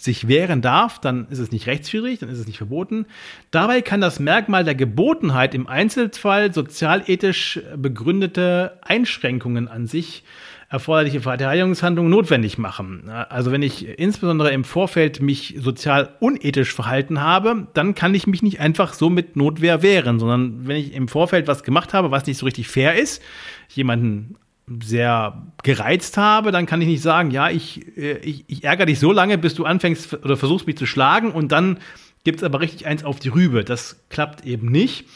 sich 0.03 0.29
wehren 0.29 0.63
darf, 0.63 0.99
dann 0.99 1.27
ist 1.31 1.39
es 1.39 1.53
nicht 1.53 1.67
rechtswidrig, 1.67 2.19
dann 2.19 2.29
ist 2.29 2.39
es 2.39 2.47
nicht 2.47 2.59
verboten. 2.59 3.07
Dabei 3.51 3.83
kann 3.83 4.01
das 4.01 4.19
Merkmal 4.19 4.65
der 4.65 4.75
Gebotenheit 4.75 5.55
im 5.55 5.67
Einzelfall 5.67 6.53
sozialethisch 6.53 7.61
begründete 7.77 8.79
Einschränkungen 8.83 9.69
an 9.69 9.87
sich 9.87 10.25
erforderliche 10.73 11.21
Verteidigungshandlungen 11.21 12.11
notwendig 12.11 12.57
machen. 12.57 13.11
Also 13.11 13.53
wenn 13.53 13.61
ich 13.61 13.87
insbesondere 13.99 14.53
im 14.53 14.65
Vorfeld 14.65 15.21
mich 15.21 15.57
sozial 15.59 16.15
unethisch 16.19 16.73
verhalten 16.73 17.21
habe, 17.21 17.67
dann 17.75 17.95
kann 17.95 18.15
ich 18.15 18.27
mich 18.27 18.43
nicht 18.43 18.59
einfach 18.59 18.95
so 18.95 19.11
mit 19.11 19.37
Notwehr 19.37 19.83
wehren, 19.83 20.19
sondern 20.19 20.67
wenn 20.67 20.77
ich 20.77 20.95
im 20.95 21.09
Vorfeld 21.09 21.47
was 21.47 21.63
gemacht 21.63 21.93
habe, 21.93 22.11
was 22.11 22.27
nicht 22.27 22.39
so 22.39 22.47
richtig 22.47 22.69
fair 22.69 22.95
ist, 22.99 23.23
jemanden 23.69 24.37
sehr 24.83 25.47
gereizt 25.63 26.17
habe, 26.17 26.53
dann 26.53 26.67
kann 26.67 26.81
ich 26.81 26.89
nicht 26.89 27.03
sagen, 27.03 27.31
ja, 27.31 27.51
ich, 27.51 27.97
äh, 27.97 28.19
ich, 28.19 28.45
ich 28.49 28.65
ärgere 28.65 28.87
dich 28.87 28.99
so 28.99 29.13
lange, 29.13 29.39
bis 29.39 29.55
du 29.55 29.65
anfängst 29.65 30.15
oder 30.25 30.37
versuchst 30.37 30.67
mich 30.67 30.77
zu 30.77 30.87
schlagen 30.87 31.33
und 31.33 31.53
dann 31.53 31.79
gibt 32.25 32.39
es 32.39 32.45
aber 32.45 32.61
richtig 32.61 32.87
eins 32.87 33.05
auf 33.05 33.19
die 33.19 33.29
Rübe. 33.29 33.65
Das 33.65 34.05
klappt 34.09 34.47
eben 34.47 34.71
nicht. 34.71 35.07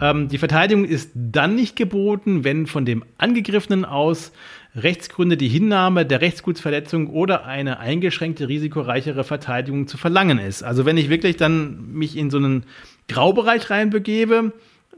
Ähm, 0.00 0.28
die 0.28 0.38
Verteidigung 0.38 0.84
ist 0.84 1.10
dann 1.14 1.54
nicht 1.54 1.76
geboten, 1.76 2.44
wenn 2.44 2.66
von 2.66 2.84
dem 2.84 3.04
Angegriffenen 3.18 3.84
aus 3.84 4.32
Rechtsgründe 4.74 5.36
die 5.36 5.48
Hinnahme 5.48 6.06
der 6.06 6.20
Rechtsgutsverletzung 6.20 7.08
oder 7.08 7.44
eine 7.44 7.78
eingeschränkte, 7.78 8.48
risikoreichere 8.48 9.22
Verteidigung 9.22 9.86
zu 9.86 9.98
verlangen 9.98 10.38
ist. 10.38 10.62
Also 10.62 10.86
wenn 10.86 10.96
ich 10.96 11.10
wirklich 11.10 11.36
dann 11.36 11.92
mich 11.92 12.16
in 12.16 12.30
so 12.30 12.38
einen 12.38 12.64
Graubereich 13.08 13.68
reinbegebe, 13.68 14.52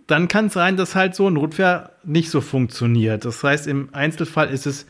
dann 0.07 0.29
kann 0.29 0.47
es 0.47 0.53
sein, 0.53 0.77
dass 0.77 0.95
halt 0.95 1.15
so 1.15 1.31
Notwehr 1.31 1.91
nicht 2.05 2.31
so 2.31 2.41
funktioniert. 2.41 3.25
Das 3.25 3.43
heißt, 3.43 3.67
im 3.67 3.89
Einzelfall 3.93 4.51
ist 4.51 4.67
es 4.67 4.87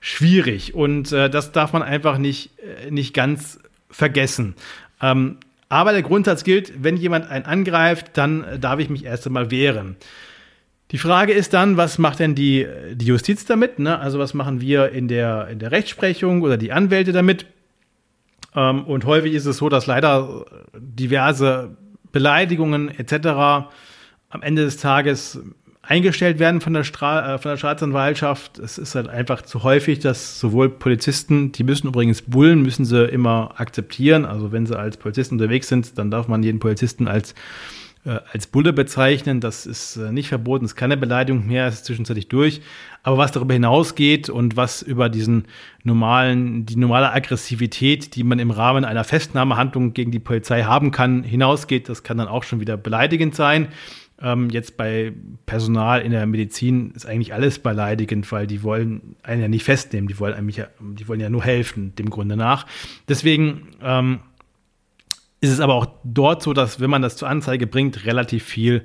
schwierig 0.00 0.74
und 0.74 1.12
äh, 1.12 1.30
das 1.30 1.52
darf 1.52 1.72
man 1.72 1.82
einfach 1.82 2.18
nicht, 2.18 2.50
äh, 2.58 2.90
nicht 2.90 3.14
ganz 3.14 3.58
vergessen. 3.90 4.54
Ähm, 5.00 5.38
aber 5.68 5.92
der 5.92 6.02
Grundsatz 6.02 6.44
gilt, 6.44 6.82
wenn 6.82 6.96
jemand 6.96 7.30
einen 7.30 7.44
angreift, 7.44 8.10
dann 8.14 8.44
äh, 8.44 8.58
darf 8.58 8.80
ich 8.80 8.90
mich 8.90 9.04
erst 9.04 9.26
einmal 9.26 9.50
wehren. 9.50 9.96
Die 10.90 10.98
Frage 10.98 11.32
ist 11.32 11.54
dann, 11.54 11.76
was 11.76 11.98
macht 11.98 12.18
denn 12.18 12.34
die, 12.34 12.66
die 12.94 13.06
Justiz 13.06 13.44
damit? 13.44 13.78
Ne? 13.78 13.98
Also 13.98 14.18
was 14.18 14.34
machen 14.34 14.60
wir 14.60 14.90
in 14.90 15.06
der, 15.06 15.46
in 15.48 15.60
der 15.60 15.70
Rechtsprechung 15.70 16.42
oder 16.42 16.56
die 16.56 16.72
Anwälte 16.72 17.12
damit? 17.12 17.46
Ähm, 18.54 18.84
und 18.84 19.04
häufig 19.04 19.32
ist 19.34 19.46
es 19.46 19.58
so, 19.58 19.68
dass 19.68 19.86
leider 19.86 20.44
diverse 20.74 21.76
Beleidigungen 22.10 22.88
etc 22.88 23.68
am 24.30 24.42
Ende 24.42 24.64
des 24.64 24.78
Tages 24.78 25.40
eingestellt 25.82 26.38
werden 26.38 26.60
von 26.60 26.72
der, 26.72 26.84
Stra 26.84 27.34
äh, 27.34 27.38
von 27.38 27.50
der 27.50 27.56
Staatsanwaltschaft. 27.56 28.58
Es 28.58 28.78
ist 28.78 28.94
halt 28.94 29.08
einfach 29.08 29.42
zu 29.42 29.62
häufig, 29.62 29.98
dass 29.98 30.38
sowohl 30.38 30.68
Polizisten, 30.68 31.52
die 31.52 31.64
müssen 31.64 31.88
übrigens 31.88 32.22
Bullen, 32.22 32.62
müssen 32.62 32.84
sie 32.84 33.04
immer 33.06 33.54
akzeptieren. 33.56 34.24
Also 34.24 34.52
wenn 34.52 34.66
sie 34.66 34.78
als 34.78 34.96
Polizisten 34.96 35.34
unterwegs 35.34 35.68
sind, 35.68 35.98
dann 35.98 36.10
darf 36.10 36.28
man 36.28 36.42
jeden 36.42 36.60
Polizisten 36.60 37.08
als 37.08 37.34
äh, 38.04 38.18
als 38.32 38.46
Bulle 38.46 38.72
bezeichnen. 38.72 39.40
Das 39.40 39.66
ist 39.66 39.96
äh, 39.96 40.10
nicht 40.10 40.28
verboten, 40.28 40.64
ist 40.64 40.74
keine 40.74 40.96
Beleidigung 40.96 41.46
mehr, 41.46 41.66
es 41.66 41.74
ist 41.74 41.84
zwischenzeitlich 41.84 42.28
durch. 42.28 42.62
Aber 43.02 43.18
was 43.18 43.32
darüber 43.32 43.52
hinausgeht 43.52 44.30
und 44.30 44.56
was 44.56 44.80
über 44.80 45.10
diesen 45.10 45.44
normalen, 45.84 46.64
die 46.64 46.76
normale 46.76 47.12
Aggressivität, 47.12 48.14
die 48.14 48.24
man 48.24 48.38
im 48.38 48.50
Rahmen 48.50 48.86
einer 48.86 49.04
Festnahmehandlung 49.04 49.92
gegen 49.92 50.12
die 50.12 50.18
Polizei 50.18 50.62
haben 50.62 50.92
kann, 50.92 51.22
hinausgeht, 51.24 51.90
das 51.90 52.02
kann 52.02 52.16
dann 52.16 52.28
auch 52.28 52.44
schon 52.44 52.60
wieder 52.60 52.78
beleidigend 52.78 53.34
sein. 53.34 53.68
Ähm, 54.22 54.50
jetzt 54.50 54.76
bei 54.76 55.12
Personal 55.46 56.02
in 56.02 56.12
der 56.12 56.26
Medizin 56.26 56.90
ist 56.92 57.06
eigentlich 57.06 57.32
alles 57.32 57.58
beleidigend, 57.58 58.30
weil 58.32 58.46
die 58.46 58.62
wollen 58.62 59.16
einen 59.22 59.42
ja 59.42 59.48
nicht 59.48 59.64
festnehmen, 59.64 60.08
die 60.08 60.18
wollen, 60.18 60.34
eigentlich, 60.34 60.64
die 60.80 61.08
wollen 61.08 61.20
ja 61.20 61.30
nur 61.30 61.42
helfen, 61.42 61.94
dem 61.96 62.10
Grunde 62.10 62.36
nach. 62.36 62.66
Deswegen 63.08 63.68
ähm, 63.82 64.20
ist 65.40 65.50
es 65.50 65.60
aber 65.60 65.74
auch 65.74 65.86
dort 66.04 66.42
so, 66.42 66.52
dass 66.52 66.80
wenn 66.80 66.90
man 66.90 67.02
das 67.02 67.16
zur 67.16 67.28
Anzeige 67.28 67.66
bringt, 67.66 68.04
relativ 68.04 68.44
viel 68.44 68.84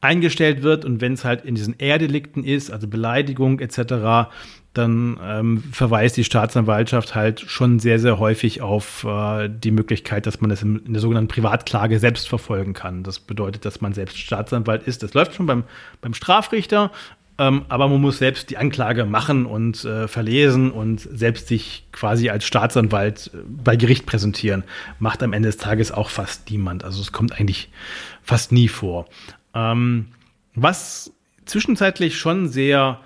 eingestellt 0.00 0.62
wird 0.62 0.84
und 0.84 1.00
wenn 1.00 1.14
es 1.14 1.24
halt 1.24 1.44
in 1.46 1.54
diesen 1.54 1.76
Ehrdelikten 1.78 2.44
ist, 2.44 2.70
also 2.70 2.86
Beleidigung 2.86 3.58
etc., 3.60 4.30
dann 4.74 5.18
ähm, 5.22 5.62
verweist 5.72 6.16
die 6.16 6.24
Staatsanwaltschaft 6.24 7.14
halt 7.14 7.40
schon 7.40 7.78
sehr, 7.78 7.98
sehr 7.98 8.18
häufig 8.18 8.60
auf 8.60 9.04
äh, 9.04 9.48
die 9.48 9.70
Möglichkeit, 9.70 10.26
dass 10.26 10.40
man 10.40 10.50
das 10.50 10.62
in, 10.62 10.92
der 10.92 11.00
sogenannten 11.00 11.28
Privatklage 11.28 11.98
selbst 11.98 12.28
verfolgen 12.28 12.74
kann. 12.74 13.04
Das 13.04 13.20
bedeutet, 13.20 13.64
dass 13.64 13.80
man 13.80 13.94
selbst 13.94 14.18
Staatsanwalt 14.18 14.82
ist. 14.82 15.02
Das 15.02 15.14
läuft 15.14 15.34
schon 15.34 15.46
beim, 15.46 15.64
beim 16.00 16.12
Strafrichter, 16.12 16.90
ähm, 17.38 17.64
aber 17.68 17.88
man 17.88 18.00
muss 18.00 18.18
selbst 18.18 18.50
die 18.50 18.56
Anklage 18.56 19.04
machen 19.04 19.46
und 19.46 19.84
äh, 19.84 20.08
verlesen 20.08 20.70
und 20.70 21.00
selbst 21.00 21.48
sich 21.48 21.86
quasi 21.92 22.30
als 22.30 22.44
Staatsanwalt 22.44 23.30
äh, 23.32 23.38
bei 23.46 23.76
Gericht 23.76 24.06
präsentieren. 24.06 24.64
Macht 24.98 25.22
am 25.22 25.32
Ende 25.32 25.48
des 25.48 25.56
Tages 25.56 25.92
auch 25.92 26.10
fast 26.10 26.50
niemand. 26.50 26.84
Also 26.84 27.00
es 27.00 27.12
kommt 27.12 27.38
eigentlich 27.38 27.70
fast 28.22 28.52
nie 28.52 28.68
vor. 28.68 29.06
Ähm, 29.54 30.06
was 30.54 31.12
zwischenzeitlich 31.44 32.18
schon 32.18 32.48
sehr 32.48 33.00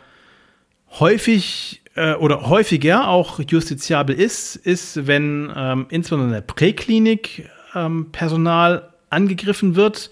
häufig 0.90 1.82
äh, 1.94 2.14
oder 2.14 2.48
häufiger 2.48 3.08
auch 3.08 3.40
justiziabel 3.40 4.14
ist, 4.14 4.56
ist, 4.56 5.06
wenn 5.06 5.52
ähm, 5.54 5.86
insbesondere 5.90 6.28
in 6.28 6.34
der 6.34 6.40
Präklinik 6.42 7.48
ähm, 7.74 8.10
Personal 8.12 8.90
angegriffen 9.10 9.76
wird. 9.76 10.10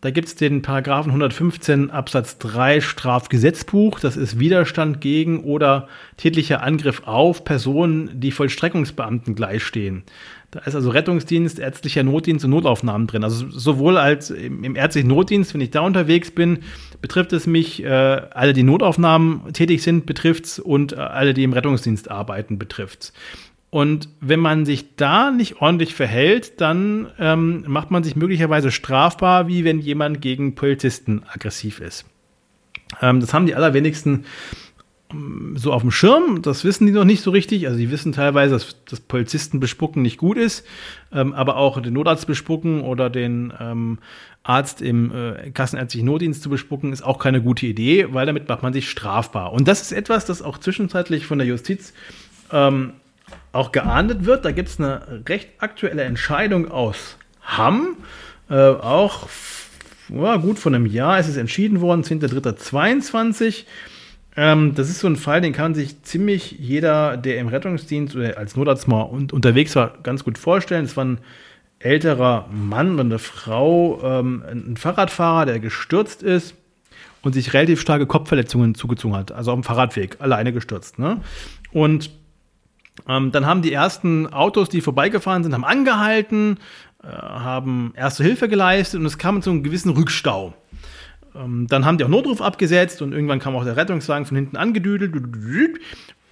Da 0.00 0.10
gibt 0.10 0.28
es 0.28 0.36
den 0.36 0.62
Paragraphen 0.62 1.10
115 1.10 1.90
Absatz 1.90 2.38
3 2.38 2.80
Strafgesetzbuch. 2.80 3.98
Das 3.98 4.16
ist 4.16 4.38
Widerstand 4.38 5.00
gegen 5.00 5.42
oder 5.42 5.88
tätlicher 6.16 6.62
Angriff 6.62 7.02
auf 7.04 7.42
Personen, 7.44 8.20
die 8.20 8.30
Vollstreckungsbeamten 8.30 9.34
gleichstehen. 9.34 10.04
Da 10.50 10.60
ist 10.60 10.74
also 10.74 10.88
Rettungsdienst, 10.88 11.58
ärztlicher 11.58 12.02
Notdienst 12.02 12.44
und 12.44 12.52
Notaufnahmen 12.52 13.06
drin. 13.06 13.22
Also 13.22 13.50
sowohl 13.50 13.98
als 13.98 14.30
im, 14.30 14.64
im 14.64 14.76
ärztlichen 14.76 15.08
Notdienst, 15.08 15.52
wenn 15.52 15.60
ich 15.60 15.70
da 15.70 15.80
unterwegs 15.80 16.30
bin, 16.30 16.60
betrifft 17.02 17.34
es 17.34 17.46
mich, 17.46 17.82
äh, 17.84 17.88
alle, 17.88 18.54
die 18.54 18.62
Notaufnahmen 18.62 19.52
tätig 19.52 19.82
sind, 19.82 20.06
betrifft 20.06 20.46
es 20.46 20.58
und 20.58 20.94
äh, 20.94 20.96
alle, 20.96 21.34
die 21.34 21.44
im 21.44 21.52
Rettungsdienst 21.52 22.10
arbeiten, 22.10 22.58
betrifft 22.58 23.02
es. 23.02 23.12
Und 23.70 24.08
wenn 24.20 24.40
man 24.40 24.64
sich 24.64 24.96
da 24.96 25.30
nicht 25.30 25.60
ordentlich 25.60 25.94
verhält, 25.94 26.62
dann 26.62 27.08
ähm, 27.18 27.64
macht 27.66 27.90
man 27.90 28.02
sich 28.02 28.16
möglicherweise 28.16 28.70
strafbar, 28.70 29.48
wie 29.48 29.64
wenn 29.64 29.78
jemand 29.78 30.22
gegen 30.22 30.54
Polizisten 30.54 31.22
aggressiv 31.30 31.80
ist. 31.80 32.06
Ähm, 33.02 33.20
das 33.20 33.34
haben 33.34 33.44
die 33.44 33.54
allerwenigsten 33.54 34.24
so 35.54 35.72
auf 35.72 35.82
dem 35.82 35.90
Schirm. 35.90 36.42
Das 36.42 36.64
wissen 36.64 36.86
die 36.86 36.92
noch 36.92 37.04
nicht 37.04 37.22
so 37.22 37.30
richtig. 37.30 37.66
Also 37.66 37.78
die 37.78 37.90
wissen 37.90 38.12
teilweise, 38.12 38.54
dass 38.54 38.76
das 38.84 39.00
Polizisten 39.00 39.60
bespucken 39.60 40.02
nicht 40.02 40.18
gut 40.18 40.36
ist, 40.36 40.66
ähm, 41.12 41.32
aber 41.32 41.56
auch 41.56 41.80
den 41.80 41.94
Notarzt 41.94 42.26
bespucken 42.26 42.82
oder 42.82 43.08
den 43.10 43.52
ähm, 43.58 43.98
Arzt 44.42 44.82
im 44.82 45.12
äh, 45.12 45.50
kassenärztlichen 45.50 46.06
Notdienst 46.06 46.42
zu 46.42 46.50
bespucken, 46.50 46.92
ist 46.92 47.02
auch 47.02 47.18
keine 47.18 47.42
gute 47.42 47.66
Idee, 47.66 48.08
weil 48.12 48.26
damit 48.26 48.48
macht 48.48 48.62
man 48.62 48.72
sich 48.72 48.90
strafbar. 48.90 49.52
Und 49.52 49.68
das 49.68 49.82
ist 49.82 49.92
etwas, 49.92 50.24
das 50.24 50.42
auch 50.42 50.58
zwischenzeitlich 50.58 51.26
von 51.26 51.38
der 51.38 51.46
Justiz 51.46 51.92
ähm, 52.52 52.92
auch 53.52 53.72
geahndet 53.72 54.24
wird. 54.24 54.44
Da 54.44 54.52
gibt 54.52 54.68
es 54.68 54.78
eine 54.78 55.22
recht 55.28 55.48
aktuelle 55.58 56.02
Entscheidung 56.02 56.70
aus 56.70 57.16
Hamm, 57.42 57.96
äh, 58.50 58.54
auch 58.54 59.28
ja, 60.10 60.36
gut 60.36 60.58
von 60.58 60.74
einem 60.74 60.86
Jahr 60.86 61.18
ist 61.18 61.28
es 61.28 61.36
entschieden 61.36 61.80
worden, 61.80 62.02
10.3.22. 62.02 63.64
Ähm, 64.40 64.76
das 64.76 64.88
ist 64.88 65.00
so 65.00 65.08
ein 65.08 65.16
Fall, 65.16 65.40
den 65.40 65.52
kann 65.52 65.74
sich 65.74 66.00
ziemlich 66.04 66.52
jeder, 66.52 67.16
der 67.16 67.38
im 67.38 67.48
Rettungsdienst 67.48 68.14
oder 68.14 68.38
als 68.38 68.54
Notarzt 68.54 68.86
mal 68.86 69.02
un 69.02 69.28
unterwegs 69.32 69.74
war, 69.74 69.98
ganz 70.04 70.22
gut 70.22 70.38
vorstellen. 70.38 70.84
Es 70.84 70.96
war 70.96 71.06
ein 71.06 71.18
älterer 71.80 72.46
Mann 72.52 72.92
und 72.92 73.00
eine 73.00 73.18
Frau, 73.18 74.00
ähm, 74.00 74.44
ein 74.48 74.76
Fahrradfahrer, 74.76 75.46
der 75.46 75.58
gestürzt 75.58 76.22
ist 76.22 76.54
und 77.22 77.32
sich 77.32 77.52
relativ 77.52 77.80
starke 77.80 78.06
Kopfverletzungen 78.06 78.76
zugezogen 78.76 79.16
hat, 79.16 79.32
also 79.32 79.50
auf 79.50 79.56
dem 79.56 79.64
Fahrradweg, 79.64 80.18
alleine 80.20 80.52
gestürzt. 80.52 81.00
Ne? 81.00 81.20
Und 81.72 82.10
ähm, 83.08 83.32
dann 83.32 83.44
haben 83.44 83.62
die 83.62 83.72
ersten 83.72 84.32
Autos, 84.32 84.68
die 84.68 84.82
vorbeigefahren 84.82 85.42
sind, 85.42 85.52
haben 85.52 85.64
angehalten, 85.64 86.58
äh, 87.02 87.08
haben 87.08 87.92
erste 87.96 88.22
Hilfe 88.22 88.48
geleistet 88.48 89.00
und 89.00 89.06
es 89.06 89.18
kam 89.18 89.42
zu 89.42 89.50
einem 89.50 89.64
gewissen 89.64 89.90
Rückstau. 89.90 90.54
Ähm, 91.38 91.66
dann 91.68 91.84
haben 91.84 91.98
die 91.98 92.04
auch 92.04 92.08
Notruf 92.08 92.40
abgesetzt 92.40 93.02
und 93.02 93.12
irgendwann 93.12 93.38
kam 93.38 93.54
auch 93.56 93.64
der 93.64 93.76
Rettungswagen 93.76 94.26
von 94.26 94.36
hinten 94.36 94.56
angedüdelt. 94.56 95.14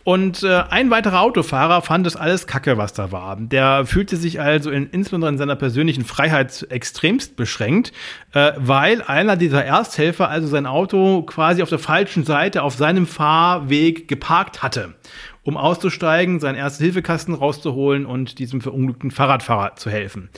Und 0.05 0.45
äh, 0.45 0.63
ein 0.71 0.91
weiterer 0.91 1.21
Autofahrer 1.21 1.83
fand 1.83 2.07
das 2.07 2.15
alles 2.15 2.47
kacke, 2.47 2.79
was 2.79 2.93
da 2.93 3.11
war. 3.11 3.37
Der 3.41 3.87
fühlte 3.87 4.17
sich 4.17 4.41
also 4.41 4.71
in, 4.71 4.89
insbesondere 4.91 5.33
in 5.33 5.39
seiner 5.39 5.57
persönlichen 5.57 6.05
Freiheit 6.05 6.65
extremst 6.71 7.35
beschränkt, 7.35 7.93
äh, 8.33 8.53
weil 8.57 9.03
einer 9.03 9.37
dieser 9.37 9.65
Ersthelfer 9.65 10.29
also 10.29 10.47
sein 10.47 10.67
Auto 10.67 11.23
quasi 11.23 11.61
auf 11.61 11.71
der 11.71 11.81
falschen 11.81 12.25
Seite 12.25 12.63
auf 12.63 12.77
seinem 12.77 13.07
Fahrweg 13.07 14.07
geparkt 14.07 14.63
hatte 14.63 14.95
um 15.47 15.57
auszusteigen, 15.57 16.41
seinen 16.41 16.57
Erste-Hilfe-Kasten 16.57 17.33
rauszuholen 17.33 18.05
und 18.05 18.41
diesem 18.41 18.61
verunglückten 18.61 19.13
Fahrradfahrer 19.13 19.77
zu 19.77 19.91
helfen. 19.91 20.29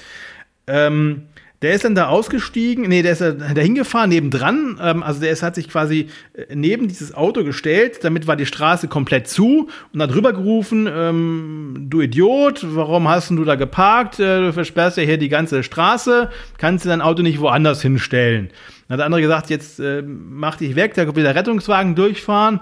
Ähm, 0.67 1.29
der 1.63 1.73
ist 1.73 1.85
dann 1.85 1.97
da 1.97 2.09
ausgestiegen, 2.09 2.89
nee, 2.89 3.03
der 3.03 3.13
ist 3.13 3.21
da 3.21 3.35
hingefahren, 3.61 4.11
nebendran. 4.11 4.79
Ähm, 4.81 5.03
also 5.03 5.21
der 5.21 5.31
ist, 5.31 5.43
hat 5.43 5.57
sich 5.57 5.69
quasi 5.69 6.09
äh, 6.35 6.55
neben 6.55 6.87
dieses 6.87 7.15
Auto 7.15 7.43
gestellt, 7.43 7.99
damit 8.03 8.27
war 8.27 8.37
die 8.37 8.47
Straße 8.47 8.87
komplett 8.87 9.29
zu 9.29 9.69
und 9.93 10.03
hat 10.03 10.15
rüber 10.15 10.33
gerufen, 10.33 10.89
ähm, 10.91 11.87
du 11.89 12.01
Idiot, 12.01 12.65
warum 12.75 13.09
hast 13.09 13.31
du 13.31 13.45
da 13.45 13.57
geparkt? 13.57 14.21
Äh, 14.21 14.41
du 14.41 14.53
versperrst 14.53 14.99
ja 14.99 15.03
hier 15.03 15.19
die 15.19 15.29
ganze 15.29 15.63
Straße, 15.63 16.31
kannst 16.59 16.85
du 16.85 16.89
dein 16.91 17.01
Auto 17.01 17.23
nicht 17.23 17.41
woanders 17.41 17.83
hinstellen. 17.83 18.51
Dann 18.87 18.95
hat 18.95 18.99
der 19.01 19.07
andere 19.07 19.23
gesagt, 19.23 19.51
jetzt 19.51 19.81
äh, 19.81 20.03
mach 20.03 20.57
dich 20.57 20.77
weg, 20.77 20.95
da 20.95 21.15
will 21.15 21.25
der 21.25 21.35
Rettungswagen 21.35 21.95
durchfahren 21.95 22.61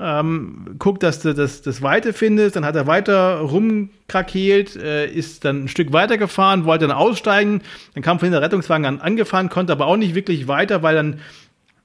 ähm, 0.00 0.76
guckt, 0.78 1.02
dass 1.02 1.20
du 1.20 1.34
das, 1.34 1.62
das 1.62 1.82
Weite 1.82 2.12
findest, 2.12 2.56
dann 2.56 2.64
hat 2.64 2.76
er 2.76 2.86
weiter 2.86 3.38
rumkrakeelt, 3.38 4.76
äh, 4.76 5.06
ist 5.06 5.44
dann 5.44 5.64
ein 5.64 5.68
Stück 5.68 5.92
weiter 5.92 6.18
gefahren, 6.18 6.64
wollte 6.64 6.86
dann 6.86 6.96
aussteigen, 6.96 7.62
dann 7.94 8.02
kam 8.02 8.18
von 8.18 8.30
der 8.30 8.42
Rettungswagen 8.42 8.86
an, 8.86 9.00
angefahren, 9.00 9.48
konnte 9.48 9.72
aber 9.72 9.86
auch 9.86 9.96
nicht 9.96 10.14
wirklich 10.14 10.48
weiter, 10.48 10.82
weil 10.82 10.94
dann, 10.94 11.20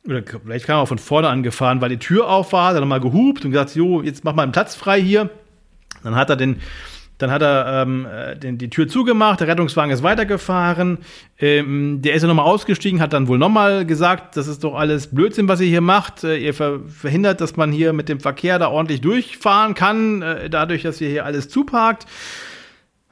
oder 0.05 0.23
vielleicht 0.23 0.65
kam 0.65 0.77
er 0.77 0.81
auch 0.81 0.87
von 0.87 0.97
vorne 0.97 1.29
angefahren, 1.29 1.81
weil 1.81 1.89
die 1.89 1.99
Tür 1.99 2.29
auf 2.29 2.53
war, 2.53 2.69
hat 2.69 2.75
er 2.75 2.81
nochmal 2.81 3.01
gehupt 3.01 3.45
und 3.45 3.51
gesagt, 3.51 3.75
jo, 3.75 4.01
jetzt 4.01 4.23
mach 4.23 4.33
mal 4.33 4.43
einen 4.43 4.51
Platz 4.51 4.75
frei 4.75 5.01
hier. 5.01 5.29
Dann 6.03 6.15
hat 6.15 6.29
er 6.29 6.37
den 6.37 6.61
dann 7.19 7.31
hat 7.31 7.41
er 7.41 7.83
ähm, 7.83 8.07
äh, 8.07 8.35
den, 8.35 8.57
die 8.57 8.69
Tür 8.69 8.87
zugemacht, 8.87 9.41
der 9.41 9.47
Rettungswagen 9.47 9.93
ist 9.93 10.03
weitergefahren. 10.03 10.99
Ähm, 11.37 12.01
der 12.01 12.13
ist 12.13 12.21
ja 12.21 12.27
nochmal 12.27 12.45
ausgestiegen, 12.45 13.01
hat 13.01 13.13
dann 13.13 13.27
wohl 13.27 13.37
nochmal 13.37 13.85
gesagt, 13.85 14.37
das 14.37 14.47
ist 14.47 14.63
doch 14.63 14.75
alles 14.75 15.07
Blödsinn, 15.07 15.47
was 15.47 15.59
ihr 15.59 15.67
hier 15.67 15.81
macht. 15.81 16.23
Äh, 16.23 16.37
ihr 16.37 16.53
ver 16.53 16.79
verhindert, 16.87 17.41
dass 17.41 17.57
man 17.57 17.71
hier 17.71 17.93
mit 17.93 18.09
dem 18.09 18.21
Verkehr 18.21 18.57
da 18.57 18.69
ordentlich 18.69 19.01
durchfahren 19.01 19.73
kann, 19.73 20.21
äh, 20.21 20.49
dadurch, 20.49 20.83
dass 20.83 21.01
ihr 21.01 21.09
hier 21.09 21.25
alles 21.25 21.49
zuparkt. 21.49 22.07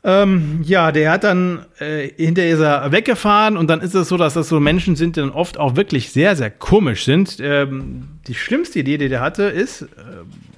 Ähm, 0.06 0.62
ja, 0.64 0.94
der 0.94 1.12
hat 1.12 1.26
dann 1.26 1.66
äh, 1.80 2.08
hinterher 2.16 2.54
ist 2.54 2.62
er 2.62 2.92
weggefahren 2.94 3.58
und 3.58 3.68
dann 3.68 3.82
ist 3.82 3.94
es 3.94 4.08
so, 4.08 4.16
dass 4.16 4.36
das 4.36 4.48
so 4.48 4.62
Menschen 4.62 4.96
sind, 4.96 5.18
die 5.18 5.20
dann 5.20 5.32
oft 5.32 5.60
auch 5.60 5.76
wirklich 5.76 6.14
sehr, 6.14 6.38
sehr 6.38 6.50
komisch 6.50 7.04
sind. 7.04 7.40
Ähm, 7.42 8.17
die 8.28 8.36
schlimmste 8.36 8.80
Idee, 8.80 8.98
die 8.98 9.10
der 9.10 9.22
hatte, 9.22 9.44
ist, 9.44 9.84
äh, 9.84 9.88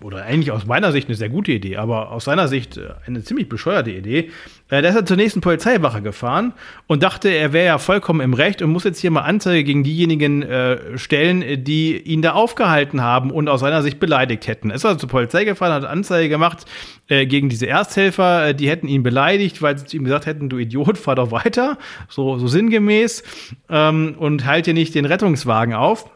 oder 0.02 0.24
eigentlich 0.24 0.52
aus 0.52 0.66
meiner 0.66 0.92
Sicht 0.92 1.08
eine 1.08 1.16
sehr 1.16 1.30
gute 1.30 1.52
Idee, 1.52 1.78
aber 1.78 2.12
aus 2.12 2.26
seiner 2.26 2.48
Sicht 2.48 2.78
äh, 2.78 2.90
eine 3.06 3.24
ziemlich 3.24 3.50
bescheuerte 3.50 3.92
Idee. 3.92 4.32
Äh, 4.70 4.82
der 4.82 4.90
ist 4.90 4.96
dann 4.96 5.08
zur 5.08 5.18
nächsten 5.18 5.42
Polizeiwache 5.42 6.02
gefahren 6.02 6.54
und 6.88 7.04
dachte, 7.04 7.30
er 7.30 7.54
wäre 7.54 7.66
ja 7.66 7.78
vollkommen 7.78 8.22
im 8.22 8.34
Recht 8.34 8.62
und 8.62 8.72
muss 8.72 8.84
jetzt 8.84 9.00
hier 9.00 9.12
mal 9.12 9.22
Anzeige 9.22 9.64
gegen 9.64 9.84
diejenigen 9.84 10.42
äh, 10.42 10.98
stellen, 10.98 11.64
die 11.64 11.98
ihn 11.98 12.22
da 12.22 12.34
aufgehalten 12.34 13.02
haben 13.02 13.32
und 13.32 13.50
aus 13.50 13.60
seiner 13.60 13.84
Sicht 13.84 14.00
beleidigt 14.00 14.48
hätten. 14.48 14.70
Er 14.70 14.76
ist 14.76 14.86
also 14.86 15.00
zur 15.00 15.10
Polizei 15.10 15.44
gefahren, 15.44 15.74
hat 15.74 15.86
Anzeige 15.86 16.30
gemacht 16.30 16.66
äh, 17.08 17.26
gegen 17.26 17.50
diese 17.50 17.68
Ersthelfer, 17.68 18.54
die 18.54 18.70
hätten 18.70 18.88
ihn 18.88 19.04
beleidigt, 19.04 19.62
weil 19.62 19.78
sie 19.78 19.86
zu 19.86 19.98
ihm 19.98 20.04
gesagt 20.04 20.26
hätten, 20.26 20.50
du 20.50 20.58
Idiot, 20.58 20.98
fahr 20.98 21.16
doch 21.16 21.32
weiter, 21.32 21.78
so, 22.08 22.38
so 22.38 22.48
sinngemäß, 22.48 23.24
ähm, 23.70 24.16
und 24.18 24.46
halt 24.46 24.66
hier 24.66 24.74
nicht 24.74 24.96
den 24.96 25.06
Rettungswagen 25.06 25.74
auf. 25.74 26.10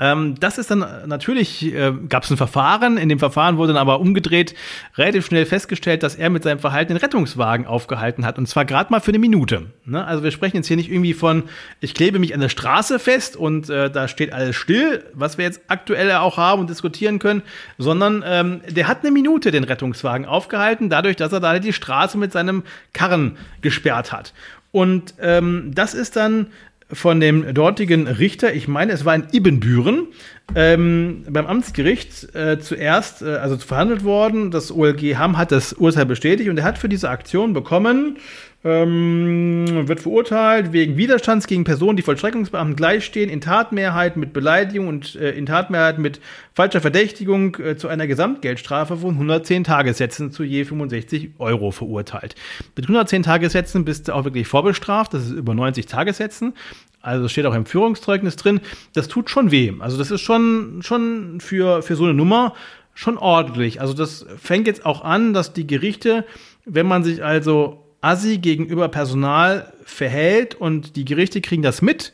Ähm, 0.00 0.34
das 0.40 0.56
ist 0.56 0.70
dann 0.70 0.84
natürlich, 1.06 1.62
äh, 1.62 1.92
gab 2.08 2.24
es 2.24 2.30
ein 2.30 2.38
Verfahren. 2.38 2.96
In 2.96 3.10
dem 3.10 3.18
Verfahren 3.18 3.58
wurde 3.58 3.74
dann 3.74 3.80
aber 3.80 4.00
umgedreht 4.00 4.54
relativ 4.96 5.26
schnell 5.26 5.44
festgestellt, 5.44 6.02
dass 6.02 6.14
er 6.14 6.30
mit 6.30 6.42
seinem 6.42 6.58
Verhalten 6.58 6.94
den 6.94 6.96
Rettungswagen 6.96 7.66
aufgehalten 7.66 8.24
hat. 8.24 8.38
Und 8.38 8.46
zwar 8.46 8.64
gerade 8.64 8.90
mal 8.90 9.00
für 9.00 9.10
eine 9.10 9.18
Minute. 9.18 9.66
Ne? 9.84 10.02
Also 10.04 10.24
wir 10.24 10.30
sprechen 10.30 10.56
jetzt 10.56 10.68
hier 10.68 10.78
nicht 10.78 10.90
irgendwie 10.90 11.12
von, 11.12 11.44
ich 11.80 11.92
klebe 11.92 12.18
mich 12.18 12.32
an 12.32 12.40
der 12.40 12.48
Straße 12.48 12.98
fest 12.98 13.36
und 13.36 13.68
äh, 13.68 13.90
da 13.90 14.08
steht 14.08 14.32
alles 14.32 14.56
still, 14.56 15.04
was 15.12 15.36
wir 15.36 15.44
jetzt 15.44 15.60
aktuell 15.68 16.10
auch 16.12 16.38
haben 16.38 16.62
und 16.62 16.70
diskutieren 16.70 17.18
können, 17.18 17.42
sondern 17.76 18.24
ähm, 18.26 18.62
der 18.68 18.88
hat 18.88 19.02
eine 19.02 19.10
Minute 19.10 19.50
den 19.50 19.64
Rettungswagen 19.64 20.24
aufgehalten, 20.24 20.88
dadurch, 20.88 21.16
dass 21.16 21.32
er 21.32 21.40
da 21.40 21.58
die 21.58 21.74
Straße 21.74 22.16
mit 22.16 22.32
seinem 22.32 22.62
Karren 22.94 23.36
gesperrt 23.60 24.12
hat. 24.12 24.32
Und 24.72 25.14
ähm, 25.20 25.72
das 25.74 25.94
ist 25.94 26.16
dann 26.16 26.46
von 26.92 27.20
dem 27.20 27.54
dortigen 27.54 28.06
Richter, 28.06 28.52
ich 28.52 28.68
meine, 28.68 28.92
es 28.92 29.04
war 29.04 29.14
in 29.14 29.26
Ibbenbüren, 29.32 30.08
ähm, 30.54 31.24
beim 31.28 31.46
Amtsgericht 31.46 32.34
äh, 32.34 32.58
zuerst, 32.58 33.22
äh, 33.22 33.36
also 33.36 33.56
verhandelt 33.58 34.04
worden. 34.04 34.50
Das 34.50 34.72
OLG 34.72 35.16
Hamm 35.16 35.38
hat 35.38 35.52
das 35.52 35.72
Urteil 35.72 36.06
bestätigt 36.06 36.50
und 36.50 36.58
er 36.58 36.64
hat 36.64 36.78
für 36.78 36.88
diese 36.88 37.08
Aktion 37.08 37.52
bekommen 37.52 38.16
ähm, 38.62 39.88
wird 39.88 40.00
verurteilt 40.00 40.72
wegen 40.72 40.98
Widerstands 40.98 41.46
gegen 41.46 41.64
Personen, 41.64 41.96
die 41.96 42.02
Vollstreckungsbeamten 42.02 42.76
gleichstehen, 42.76 43.30
in 43.30 43.40
Tatmehrheit 43.40 44.18
mit 44.18 44.34
Beleidigung 44.34 44.88
und 44.88 45.16
äh, 45.16 45.30
in 45.30 45.46
Tatmehrheit 45.46 45.98
mit 45.98 46.20
falscher 46.52 46.82
Verdächtigung 46.82 47.56
äh, 47.56 47.76
zu 47.76 47.88
einer 47.88 48.06
Gesamtgeldstrafe 48.06 48.98
von 48.98 49.14
110 49.14 49.64
Tagessätzen 49.64 50.30
zu 50.30 50.42
je 50.42 50.64
65 50.64 51.30
Euro 51.38 51.70
verurteilt. 51.70 52.34
Mit 52.76 52.84
110 52.84 53.22
Tagessätzen 53.22 53.86
bist 53.86 54.08
du 54.08 54.14
auch 54.14 54.24
wirklich 54.24 54.46
vorbestraft, 54.46 55.14
das 55.14 55.24
ist 55.24 55.32
über 55.32 55.54
90 55.54 55.86
Tagessätzen. 55.86 56.52
Also 57.00 57.28
steht 57.28 57.46
auch 57.46 57.54
im 57.54 57.64
Führungszeugnis 57.64 58.36
drin. 58.36 58.60
Das 58.92 59.08
tut 59.08 59.30
schon 59.30 59.50
weh. 59.50 59.72
Also 59.78 59.96
das 59.96 60.10
ist 60.10 60.20
schon, 60.20 60.82
schon 60.82 61.40
für, 61.40 61.80
für 61.80 61.96
so 61.96 62.04
eine 62.04 62.12
Nummer 62.12 62.54
schon 62.92 63.16
ordentlich. 63.16 63.80
Also 63.80 63.94
das 63.94 64.26
fängt 64.36 64.66
jetzt 64.66 64.84
auch 64.84 65.02
an, 65.02 65.32
dass 65.32 65.54
die 65.54 65.66
Gerichte, 65.66 66.26
wenn 66.66 66.86
man 66.86 67.02
sich 67.02 67.24
also 67.24 67.89
assi 68.00 68.38
gegenüber 68.38 68.88
Personal 68.88 69.72
verhält 69.84 70.54
und 70.54 70.96
die 70.96 71.04
Gerichte 71.04 71.40
kriegen 71.40 71.62
das 71.62 71.82
mit, 71.82 72.12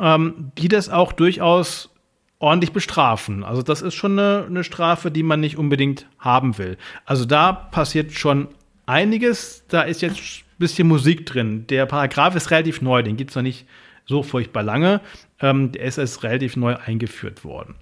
ähm, 0.00 0.52
die 0.58 0.68
das 0.68 0.88
auch 0.88 1.12
durchaus 1.12 1.90
ordentlich 2.38 2.72
bestrafen. 2.72 3.44
Also 3.44 3.62
das 3.62 3.82
ist 3.82 3.94
schon 3.94 4.18
eine, 4.18 4.46
eine 4.46 4.64
Strafe, 4.64 5.10
die 5.10 5.22
man 5.22 5.40
nicht 5.40 5.56
unbedingt 5.56 6.06
haben 6.18 6.58
will. 6.58 6.76
Also 7.04 7.24
da 7.24 7.52
passiert 7.52 8.12
schon 8.12 8.48
einiges. 8.84 9.64
Da 9.68 9.82
ist 9.82 10.02
jetzt 10.02 10.18
ein 10.18 10.58
bisschen 10.58 10.88
Musik 10.88 11.24
drin. 11.24 11.66
Der 11.68 11.86
Paragraph 11.86 12.34
ist 12.34 12.50
relativ 12.50 12.82
neu, 12.82 13.02
den 13.02 13.16
gibt 13.16 13.30
es 13.30 13.36
noch 13.36 13.42
nicht 13.42 13.66
so 14.06 14.24
furchtbar 14.24 14.64
lange. 14.64 15.00
Ähm, 15.40 15.70
der 15.70 15.84
ist 15.84 15.98
erst 15.98 16.24
relativ 16.24 16.56
neu 16.56 16.76
eingeführt 16.76 17.44
worden. 17.44 17.76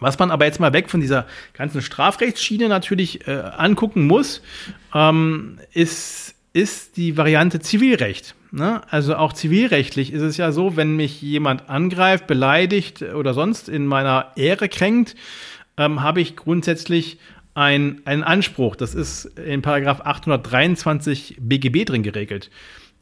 Was 0.00 0.18
man 0.18 0.30
aber 0.30 0.46
jetzt 0.46 0.60
mal 0.60 0.72
weg 0.72 0.90
von 0.90 1.00
dieser 1.00 1.26
ganzen 1.52 1.82
Strafrechtsschiene 1.82 2.68
natürlich 2.68 3.28
äh, 3.28 3.32
angucken 3.32 4.06
muss, 4.06 4.42
ähm, 4.94 5.58
ist 5.72 6.34
ist 6.54 6.96
die 6.96 7.16
Variante 7.18 7.60
Zivilrecht. 7.60 8.34
Ne? 8.52 8.80
Also 8.88 9.16
auch 9.16 9.32
zivilrechtlich 9.32 10.12
ist 10.12 10.22
es 10.22 10.36
ja 10.36 10.52
so, 10.52 10.76
wenn 10.76 10.96
mich 10.96 11.20
jemand 11.20 11.68
angreift, 11.68 12.26
beleidigt 12.26 13.02
oder 13.02 13.34
sonst 13.34 13.68
in 13.68 13.86
meiner 13.86 14.32
Ehre 14.36 14.68
kränkt, 14.68 15.16
ähm, 15.76 16.02
habe 16.02 16.20
ich 16.20 16.36
grundsätzlich 16.36 17.18
ein, 17.54 18.00
einen 18.04 18.22
Anspruch. 18.22 18.76
Das 18.76 18.94
ist 18.94 19.24
in 19.38 19.62
Paragraph 19.62 20.00
823 20.00 21.36
BGB 21.40 21.84
drin 21.84 22.04
geregelt. 22.04 22.50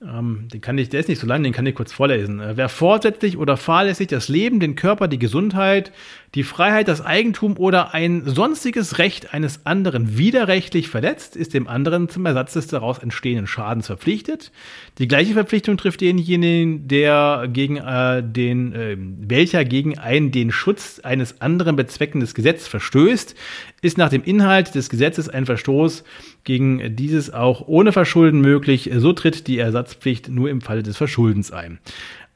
Ähm, 0.05 0.49
den 0.53 0.61
kann 0.61 0.77
ich, 0.79 0.89
der 0.89 1.01
ist 1.01 1.09
nicht 1.09 1.21
so 1.21 1.27
lang, 1.27 1.43
den 1.43 1.53
kann 1.53 1.67
ich 1.67 1.75
kurz 1.75 1.93
vorlesen. 1.93 2.41
Äh, 2.41 2.57
wer 2.57 2.69
vorsätzlich 2.69 3.39
oder 3.39 3.57
fahrlässig 3.57 4.09
das 4.09 4.29
Leben, 4.29 4.59
den 4.59 4.75
Körper, 4.75 5.07
die 5.07 5.19
Gesundheit, 5.19 5.93
die 6.35 6.43
Freiheit, 6.43 6.89
das 6.89 7.05
Eigentum 7.05 7.57
oder 7.57 7.95
ein 7.95 8.23
sonstiges 8.27 8.99
Recht 8.99 9.33
eines 9.33 9.65
anderen 9.67 10.17
widerrechtlich 10.19 10.89
verletzt, 10.89 11.37
ist 11.37 11.55
dem 11.55 11.69
anderen 11.69 12.09
zum 12.09 12.27
Ersatz 12.27 12.55
des 12.55 12.67
daraus 12.67 12.99
entstehenden 12.99 13.47
Schadens 13.47 13.87
verpflichtet. 13.87 14.51
Die 14.99 15.09
gleiche 15.09 15.35
Verpflichtung 15.35 15.77
trifft 15.77 16.01
denjenigen, 16.01 16.89
der 16.89 17.49
gegen 17.53 17.77
äh, 17.77 18.23
den, 18.25 18.73
äh, 18.73 18.97
welcher 18.99 19.65
gegen 19.65 19.99
ein 19.99 20.33
den 20.33 20.51
Schutz 20.51 21.01
eines 21.01 21.41
anderen 21.41 21.77
bezweckendes 21.77 22.35
Gesetz 22.35 22.67
verstößt, 22.67 23.37
ist 23.83 23.99
nach 23.99 24.09
dem 24.09 24.25
Inhalt 24.25 24.75
des 24.75 24.89
Gesetzes 24.89 25.29
ein 25.29 25.47
Verstoß 25.47 26.03
gegen 26.45 26.97
dieses 26.97 27.33
auch 27.33 27.67
ohne 27.67 27.93
Verschulden 27.93 28.41
möglich. 28.41 28.91
So 28.97 29.13
tritt 29.13 29.47
die 29.47 29.59
Ersatzpflicht 29.59 30.29
nur 30.29 30.51
im 30.51 30.61
Falle 30.61 30.83
des 30.83 30.97
Verschuldens 30.97 31.53
ein. 31.53 31.79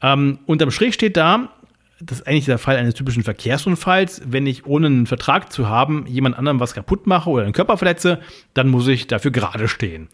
Ähm, 0.03 0.39
unterm 0.47 0.71
Strich 0.71 0.95
steht 0.95 1.17
da, 1.17 1.51
das 2.01 2.19
ist 2.19 2.27
eigentlich 2.27 2.45
der 2.45 2.59
Fall 2.59 2.77
eines 2.77 2.95
typischen 2.95 3.23
Verkehrsunfalls. 3.23 4.23
Wenn 4.27 4.47
ich 4.47 4.67
ohne 4.67 4.89
einen 4.89 5.07
Vertrag 5.07 5.51
zu 5.51 5.69
haben 5.69 6.07
jemand 6.07 6.37
anderem 6.37 6.61
was 6.61 6.75
kaputt 6.75 7.07
mache 7.07 7.31
oder 7.31 7.45
einen 7.45 7.53
Körper 7.53 7.79
verletze, 7.79 8.21
dann 8.55 8.69
muss 8.69 8.87
ich 8.89 9.07
dafür 9.07 9.31
gerade 9.31 9.67
stehen. 9.67 10.09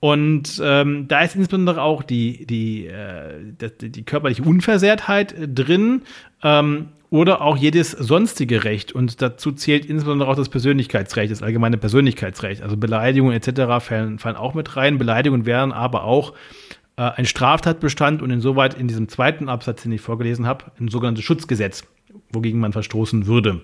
Und 0.00 0.60
ähm, 0.64 1.08
da 1.08 1.20
ist 1.20 1.36
insbesondere 1.36 1.82
auch 1.82 2.02
die, 2.02 2.46
die, 2.46 2.86
äh, 2.86 3.34
die, 3.80 3.90
die 3.90 4.02
körperliche 4.02 4.42
Unversehrtheit 4.42 5.34
drin 5.38 6.02
ähm, 6.42 6.88
oder 7.10 7.42
auch 7.42 7.56
jedes 7.56 7.90
sonstige 7.90 8.64
Recht. 8.64 8.92
Und 8.92 9.20
dazu 9.20 9.52
zählt 9.52 9.84
insbesondere 9.84 10.28
auch 10.30 10.36
das 10.36 10.48
Persönlichkeitsrecht, 10.48 11.30
das 11.30 11.42
allgemeine 11.42 11.76
Persönlichkeitsrecht. 11.76 12.62
Also 12.62 12.76
Beleidigungen 12.76 13.34
etc. 13.34 13.84
fallen, 13.84 14.18
fallen 14.18 14.36
auch 14.36 14.54
mit 14.54 14.76
rein. 14.76 14.98
Beleidigungen 14.98 15.44
wären 15.44 15.72
aber 15.72 16.04
auch 16.04 16.34
äh, 16.96 17.02
ein 17.02 17.26
Straftatbestand 17.26 18.22
und 18.22 18.30
insoweit 18.30 18.74
in 18.74 18.86
diesem 18.86 19.08
zweiten 19.08 19.48
Absatz, 19.48 19.82
den 19.82 19.92
ich 19.92 20.00
vorgelesen 20.00 20.46
habe, 20.46 20.66
ein 20.78 20.88
sogenanntes 20.88 21.24
Schutzgesetz, 21.24 21.84
wogegen 22.32 22.60
man 22.60 22.72
verstoßen 22.72 23.26
würde. 23.26 23.60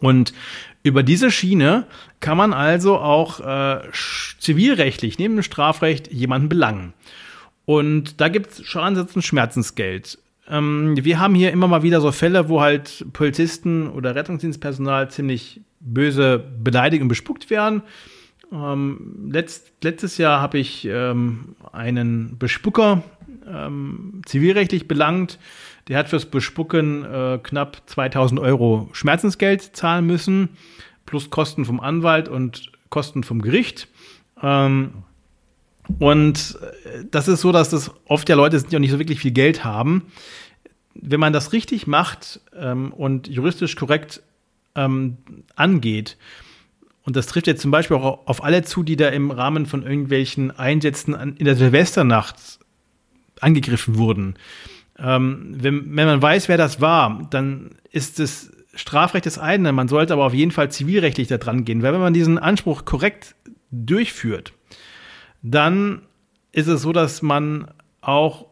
Und 0.00 0.34
über 0.82 1.02
diese 1.02 1.30
Schiene 1.30 1.86
kann 2.20 2.36
man 2.36 2.52
also 2.52 2.98
auch 2.98 3.40
äh, 3.40 3.80
zivilrechtlich 4.38 5.18
neben 5.18 5.36
dem 5.36 5.42
Strafrecht 5.42 6.12
jemanden 6.12 6.50
belangen. 6.50 6.92
Und 7.64 8.20
da 8.20 8.28
gibt 8.28 8.52
es 8.52 8.64
Schadensersatz 8.64 9.16
und 9.16 9.22
Schmerzensgeld. 9.22 10.18
Ähm, 10.48 10.94
wir 10.96 11.18
haben 11.18 11.34
hier 11.34 11.52
immer 11.52 11.68
mal 11.68 11.82
wieder 11.82 12.00
so 12.00 12.10
Fälle, 12.12 12.48
wo 12.48 12.60
halt 12.60 13.06
Polizisten 13.12 13.88
oder 13.88 14.14
Rettungsdienstpersonal 14.14 15.10
ziemlich 15.10 15.60
böse 15.80 16.38
beleidigt 16.38 17.02
und 17.02 17.08
bespuckt 17.08 17.50
werden. 17.50 17.82
Ähm, 18.52 19.28
letzt, 19.30 19.72
letztes 19.82 20.16
Jahr 20.18 20.40
habe 20.40 20.58
ich 20.58 20.86
ähm, 20.86 21.54
einen 21.72 22.38
Bespucker 22.38 23.02
ähm, 23.46 24.22
zivilrechtlich 24.24 24.88
belangt. 24.88 25.38
Der 25.88 25.98
hat 25.98 26.08
fürs 26.08 26.26
Bespucken 26.26 27.04
äh, 27.04 27.38
knapp 27.42 27.82
2000 27.86 28.40
Euro 28.40 28.88
Schmerzensgeld 28.92 29.62
zahlen 29.76 30.06
müssen, 30.06 30.50
plus 31.06 31.30
Kosten 31.30 31.64
vom 31.64 31.80
Anwalt 31.80 32.28
und 32.28 32.72
Kosten 32.90 33.22
vom 33.22 33.42
Gericht. 33.42 33.88
Ähm, 34.42 34.92
und 35.98 36.58
äh, 36.84 37.04
das 37.10 37.28
ist 37.28 37.40
so, 37.40 37.52
dass 37.52 37.70
das 37.70 37.90
oft 38.06 38.28
ja 38.28 38.36
Leute 38.36 38.58
sind, 38.58 38.72
die 38.72 38.76
auch 38.76 38.80
nicht 38.80 38.90
so 38.90 38.98
wirklich 38.98 39.20
viel 39.20 39.32
Geld 39.32 39.64
haben. 39.64 40.06
Wenn 40.94 41.20
man 41.20 41.32
das 41.32 41.52
richtig 41.52 41.86
macht 41.86 42.40
ähm, 42.56 42.92
und 42.92 43.28
juristisch 43.28 43.76
korrekt 43.76 44.22
ähm, 44.74 45.18
angeht, 45.56 46.16
und 47.04 47.16
das 47.16 47.26
trifft 47.26 47.46
jetzt 47.46 47.62
zum 47.62 47.70
Beispiel 47.70 47.96
auch 47.96 48.26
auf 48.26 48.44
alle 48.44 48.64
zu, 48.64 48.82
die 48.82 48.96
da 48.96 49.08
im 49.08 49.30
Rahmen 49.30 49.64
von 49.64 49.82
irgendwelchen 49.82 50.50
Einsätzen 50.50 51.14
in 51.14 51.44
der 51.46 51.56
Silvesternacht 51.56 52.58
angegriffen 53.40 53.96
wurden. 53.96 54.34
Ähm, 54.98 55.54
wenn, 55.56 55.96
wenn 55.96 56.06
man 56.06 56.20
weiß, 56.20 56.48
wer 56.48 56.58
das 56.58 56.82
war, 56.82 57.26
dann 57.30 57.70
ist 57.90 58.20
es 58.20 58.52
Strafrecht 58.74 59.24
das 59.24 59.38
eine. 59.38 59.72
Man 59.72 59.88
sollte 59.88 60.12
aber 60.12 60.26
auf 60.26 60.34
jeden 60.34 60.50
Fall 60.50 60.70
zivilrechtlich 60.70 61.28
da 61.28 61.38
dran 61.38 61.64
gehen, 61.64 61.82
weil 61.82 61.94
wenn 61.94 62.00
man 62.00 62.12
diesen 62.12 62.36
Anspruch 62.36 62.84
korrekt 62.84 63.34
durchführt, 63.70 64.52
dann 65.42 66.02
ist 66.52 66.68
es 66.68 66.82
so, 66.82 66.92
dass 66.92 67.22
man 67.22 67.70
auch 68.00 68.46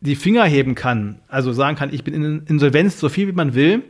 die 0.00 0.16
Finger 0.16 0.44
heben 0.44 0.74
kann, 0.74 1.20
also 1.28 1.52
sagen 1.52 1.76
kann, 1.76 1.92
ich 1.92 2.04
bin 2.04 2.14
in 2.14 2.42
Insolvenz 2.46 2.98
so 2.98 3.08
viel 3.08 3.28
wie 3.28 3.32
man 3.32 3.54
will 3.54 3.82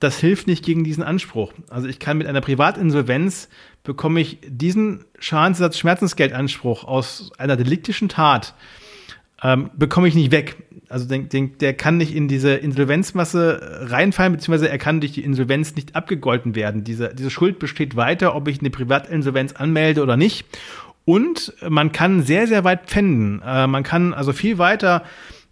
das 0.00 0.18
hilft 0.18 0.46
nicht 0.46 0.64
gegen 0.64 0.84
diesen 0.84 1.02
Anspruch. 1.02 1.52
Also 1.68 1.88
ich 1.88 1.98
kann 1.98 2.18
mit 2.18 2.26
einer 2.26 2.40
Privatinsolvenz 2.40 3.48
bekomme 3.82 4.20
ich 4.20 4.38
diesen 4.46 5.04
Schadensersatz 5.18 5.78
Schmerzensgeldanspruch 5.78 6.84
aus 6.84 7.32
einer 7.38 7.56
deliktischen 7.56 8.08
Tat 8.08 8.54
ähm, 9.42 9.70
bekomme 9.76 10.08
ich 10.08 10.14
nicht 10.14 10.30
weg. 10.30 10.56
Also 10.88 11.06
den, 11.06 11.28
den, 11.28 11.58
der 11.58 11.74
kann 11.74 11.96
nicht 11.96 12.14
in 12.14 12.28
diese 12.28 12.54
Insolvenzmasse 12.54 13.86
reinfallen, 13.90 14.32
beziehungsweise 14.32 14.70
er 14.70 14.78
kann 14.78 15.00
durch 15.00 15.12
die 15.12 15.22
Insolvenz 15.22 15.74
nicht 15.74 15.96
abgegolten 15.96 16.54
werden. 16.54 16.82
Diese, 16.82 17.14
diese 17.14 17.30
Schuld 17.30 17.58
besteht 17.58 17.94
weiter, 17.94 18.34
ob 18.34 18.48
ich 18.48 18.60
eine 18.60 18.70
Privatinsolvenz 18.70 19.52
anmelde 19.52 20.02
oder 20.02 20.16
nicht. 20.16 20.46
Und 21.08 21.54
man 21.66 21.90
kann 21.90 22.22
sehr, 22.22 22.46
sehr 22.46 22.64
weit 22.64 22.84
pfänden. 22.84 23.40
Äh, 23.42 23.66
man 23.66 23.82
kann 23.82 24.12
also 24.12 24.34
viel 24.34 24.58
weiter 24.58 25.04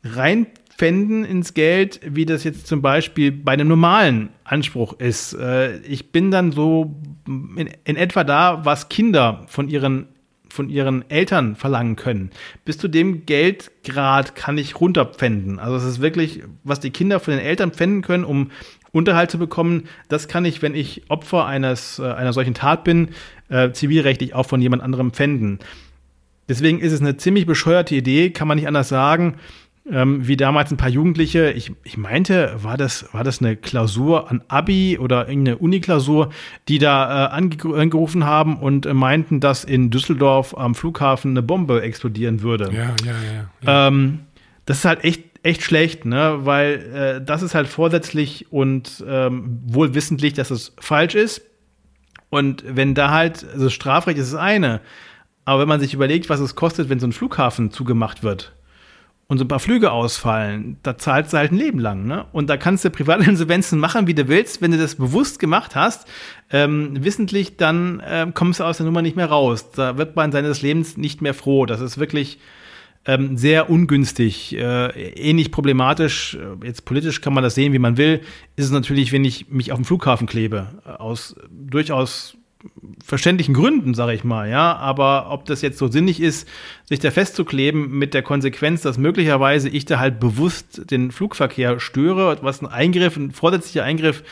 rein 0.04 0.48
Pfänden 0.76 1.24
ins 1.24 1.54
Geld, 1.54 1.98
wie 2.04 2.26
das 2.26 2.44
jetzt 2.44 2.66
zum 2.66 2.82
Beispiel 2.82 3.32
bei 3.32 3.52
einem 3.52 3.68
normalen 3.68 4.28
Anspruch 4.44 5.00
ist. 5.00 5.32
Äh, 5.32 5.78
ich 5.78 6.12
bin 6.12 6.30
dann 6.30 6.52
so 6.52 6.94
in, 7.26 7.70
in 7.84 7.96
etwa 7.96 8.22
da, 8.22 8.66
was 8.66 8.90
Kinder 8.90 9.46
von 9.46 9.70
ihren 9.70 10.08
von 10.50 10.70
ihren 10.70 11.08
Eltern 11.10 11.54
verlangen 11.54 11.96
können. 11.96 12.30
Bis 12.64 12.78
zu 12.78 12.88
dem 12.88 13.26
Geldgrad 13.26 14.34
kann 14.34 14.56
ich 14.56 14.80
runterpfänden. 14.80 15.58
Also 15.58 15.76
es 15.76 15.84
ist 15.84 16.00
wirklich, 16.00 16.42
was 16.64 16.80
die 16.80 16.90
Kinder 16.90 17.20
von 17.20 17.34
den 17.34 17.44
Eltern 17.44 17.72
pfänden 17.72 18.00
können, 18.02 18.24
um 18.24 18.50
Unterhalt 18.96 19.30
zu 19.30 19.38
bekommen, 19.38 19.84
das 20.08 20.26
kann 20.26 20.44
ich, 20.44 20.62
wenn 20.62 20.74
ich 20.74 21.02
Opfer 21.08 21.46
eines, 21.46 21.98
äh, 21.98 22.04
einer 22.04 22.32
solchen 22.32 22.54
Tat 22.54 22.82
bin, 22.82 23.10
äh, 23.48 23.70
zivilrechtlich 23.70 24.34
auch 24.34 24.46
von 24.46 24.60
jemand 24.60 24.82
anderem 24.82 25.12
pfänden. 25.12 25.58
Deswegen 26.48 26.80
ist 26.80 26.92
es 26.92 27.00
eine 27.00 27.16
ziemlich 27.16 27.46
bescheuerte 27.46 27.94
Idee, 27.94 28.30
kann 28.30 28.48
man 28.48 28.56
nicht 28.56 28.68
anders 28.68 28.88
sagen, 28.88 29.34
ähm, 29.90 30.26
wie 30.26 30.36
damals 30.36 30.70
ein 30.70 30.76
paar 30.76 30.88
Jugendliche, 30.88 31.52
ich, 31.52 31.72
ich 31.84 31.96
meinte, 31.96 32.56
war 32.60 32.76
das, 32.76 33.06
war 33.12 33.22
das 33.22 33.40
eine 33.40 33.56
Klausur 33.56 34.30
an 34.30 34.42
Abi 34.48 34.98
oder 34.98 35.28
irgendeine 35.28 35.58
Uniklausur, 35.58 36.30
die 36.68 36.78
da 36.78 37.26
äh, 37.26 37.30
angerufen 37.30 38.24
haben 38.24 38.56
und 38.56 38.86
äh, 38.86 38.94
meinten, 38.94 39.38
dass 39.40 39.62
in 39.62 39.90
Düsseldorf 39.90 40.56
am 40.56 40.74
Flughafen 40.74 41.32
eine 41.32 41.42
Bombe 41.42 41.82
explodieren 41.82 42.42
würde. 42.42 42.70
Ja, 42.72 42.94
ja, 43.04 43.12
ja. 43.12 43.50
ja. 43.62 43.88
Ähm, 43.88 44.20
das 44.64 44.78
ist 44.78 44.84
halt 44.84 45.04
echt, 45.04 45.22
echt 45.46 45.62
schlecht, 45.62 46.04
ne? 46.04 46.40
Weil 46.42 47.18
äh, 47.20 47.24
das 47.24 47.42
ist 47.42 47.54
halt 47.54 47.68
vorsätzlich 47.68 48.52
und 48.52 49.04
ähm, 49.06 49.60
wohl 49.66 49.94
wissentlich, 49.94 50.34
dass 50.34 50.50
es 50.50 50.74
falsch 50.78 51.14
ist. 51.14 51.42
Und 52.28 52.64
wenn 52.66 52.94
da 52.94 53.10
halt, 53.10 53.46
also 53.52 53.70
Strafrecht 53.70 54.18
ist 54.18 54.32
das 54.32 54.40
eine, 54.40 54.80
aber 55.44 55.62
wenn 55.62 55.68
man 55.68 55.80
sich 55.80 55.94
überlegt, 55.94 56.28
was 56.28 56.40
es 56.40 56.56
kostet, 56.56 56.88
wenn 56.88 56.98
so 56.98 57.06
ein 57.06 57.12
Flughafen 57.12 57.70
zugemacht 57.70 58.22
wird, 58.22 58.52
und 59.28 59.38
so 59.38 59.44
ein 59.44 59.48
paar 59.48 59.60
Flüge 59.60 59.90
ausfallen, 59.90 60.76
da 60.82 60.98
zahlst 60.98 61.32
du 61.32 61.38
halt 61.38 61.50
ein 61.50 61.56
Leben 61.56 61.80
lang. 61.80 62.06
Ne? 62.06 62.26
Und 62.32 62.48
da 62.48 62.56
kannst 62.56 62.84
du 62.84 62.90
Privatinsolvenzen 62.90 63.78
machen, 63.78 64.06
wie 64.06 64.14
du 64.14 64.28
willst. 64.28 64.62
Wenn 64.62 64.70
du 64.70 64.78
das 64.78 64.94
bewusst 64.94 65.40
gemacht 65.40 65.74
hast, 65.74 66.06
ähm, 66.50 67.02
wissentlich, 67.04 67.56
dann 67.56 68.00
äh, 68.00 68.26
kommst 68.32 68.60
du 68.60 68.64
aus 68.64 68.76
der 68.76 68.86
Nummer 68.86 69.02
nicht 69.02 69.16
mehr 69.16 69.26
raus. 69.26 69.72
Da 69.72 69.98
wird 69.98 70.14
man 70.14 70.30
seines 70.30 70.62
Lebens 70.62 70.96
nicht 70.96 71.22
mehr 71.22 71.34
froh. 71.34 71.66
Das 71.66 71.80
ist 71.80 71.98
wirklich 71.98 72.38
ähm, 73.06 73.36
sehr 73.36 73.70
ungünstig, 73.70 74.56
äh, 74.56 74.88
ähnlich 75.12 75.50
problematisch. 75.50 76.36
Jetzt 76.62 76.84
politisch 76.84 77.20
kann 77.20 77.34
man 77.34 77.44
das 77.44 77.54
sehen, 77.54 77.72
wie 77.72 77.78
man 77.78 77.96
will. 77.96 78.20
Ist 78.56 78.66
es 78.66 78.70
natürlich, 78.70 79.12
wenn 79.12 79.24
ich 79.24 79.48
mich 79.48 79.72
auf 79.72 79.78
dem 79.78 79.84
Flughafen 79.84 80.26
klebe, 80.26 80.66
aus 80.98 81.36
durchaus 81.50 82.36
verständlichen 83.04 83.54
Gründen, 83.54 83.94
sage 83.94 84.14
ich 84.14 84.24
mal, 84.24 84.48
ja. 84.48 84.76
Aber 84.76 85.30
ob 85.30 85.44
das 85.44 85.62
jetzt 85.62 85.78
so 85.78 85.88
sinnig 85.88 86.20
ist, 86.20 86.48
sich 86.84 86.98
da 86.98 87.10
festzukleben 87.10 87.90
mit 87.90 88.14
der 88.14 88.22
Konsequenz, 88.22 88.82
dass 88.82 88.98
möglicherweise 88.98 89.68
ich 89.68 89.84
da 89.84 89.98
halt 89.98 90.20
bewusst 90.20 90.90
den 90.90 91.10
Flugverkehr 91.10 91.80
störe, 91.80 92.38
was 92.42 92.62
ein 92.62 92.66
Eingriff, 92.66 93.16
ein 93.16 93.32
vorsätzlicher 93.32 93.84
Eingriff 93.84 94.22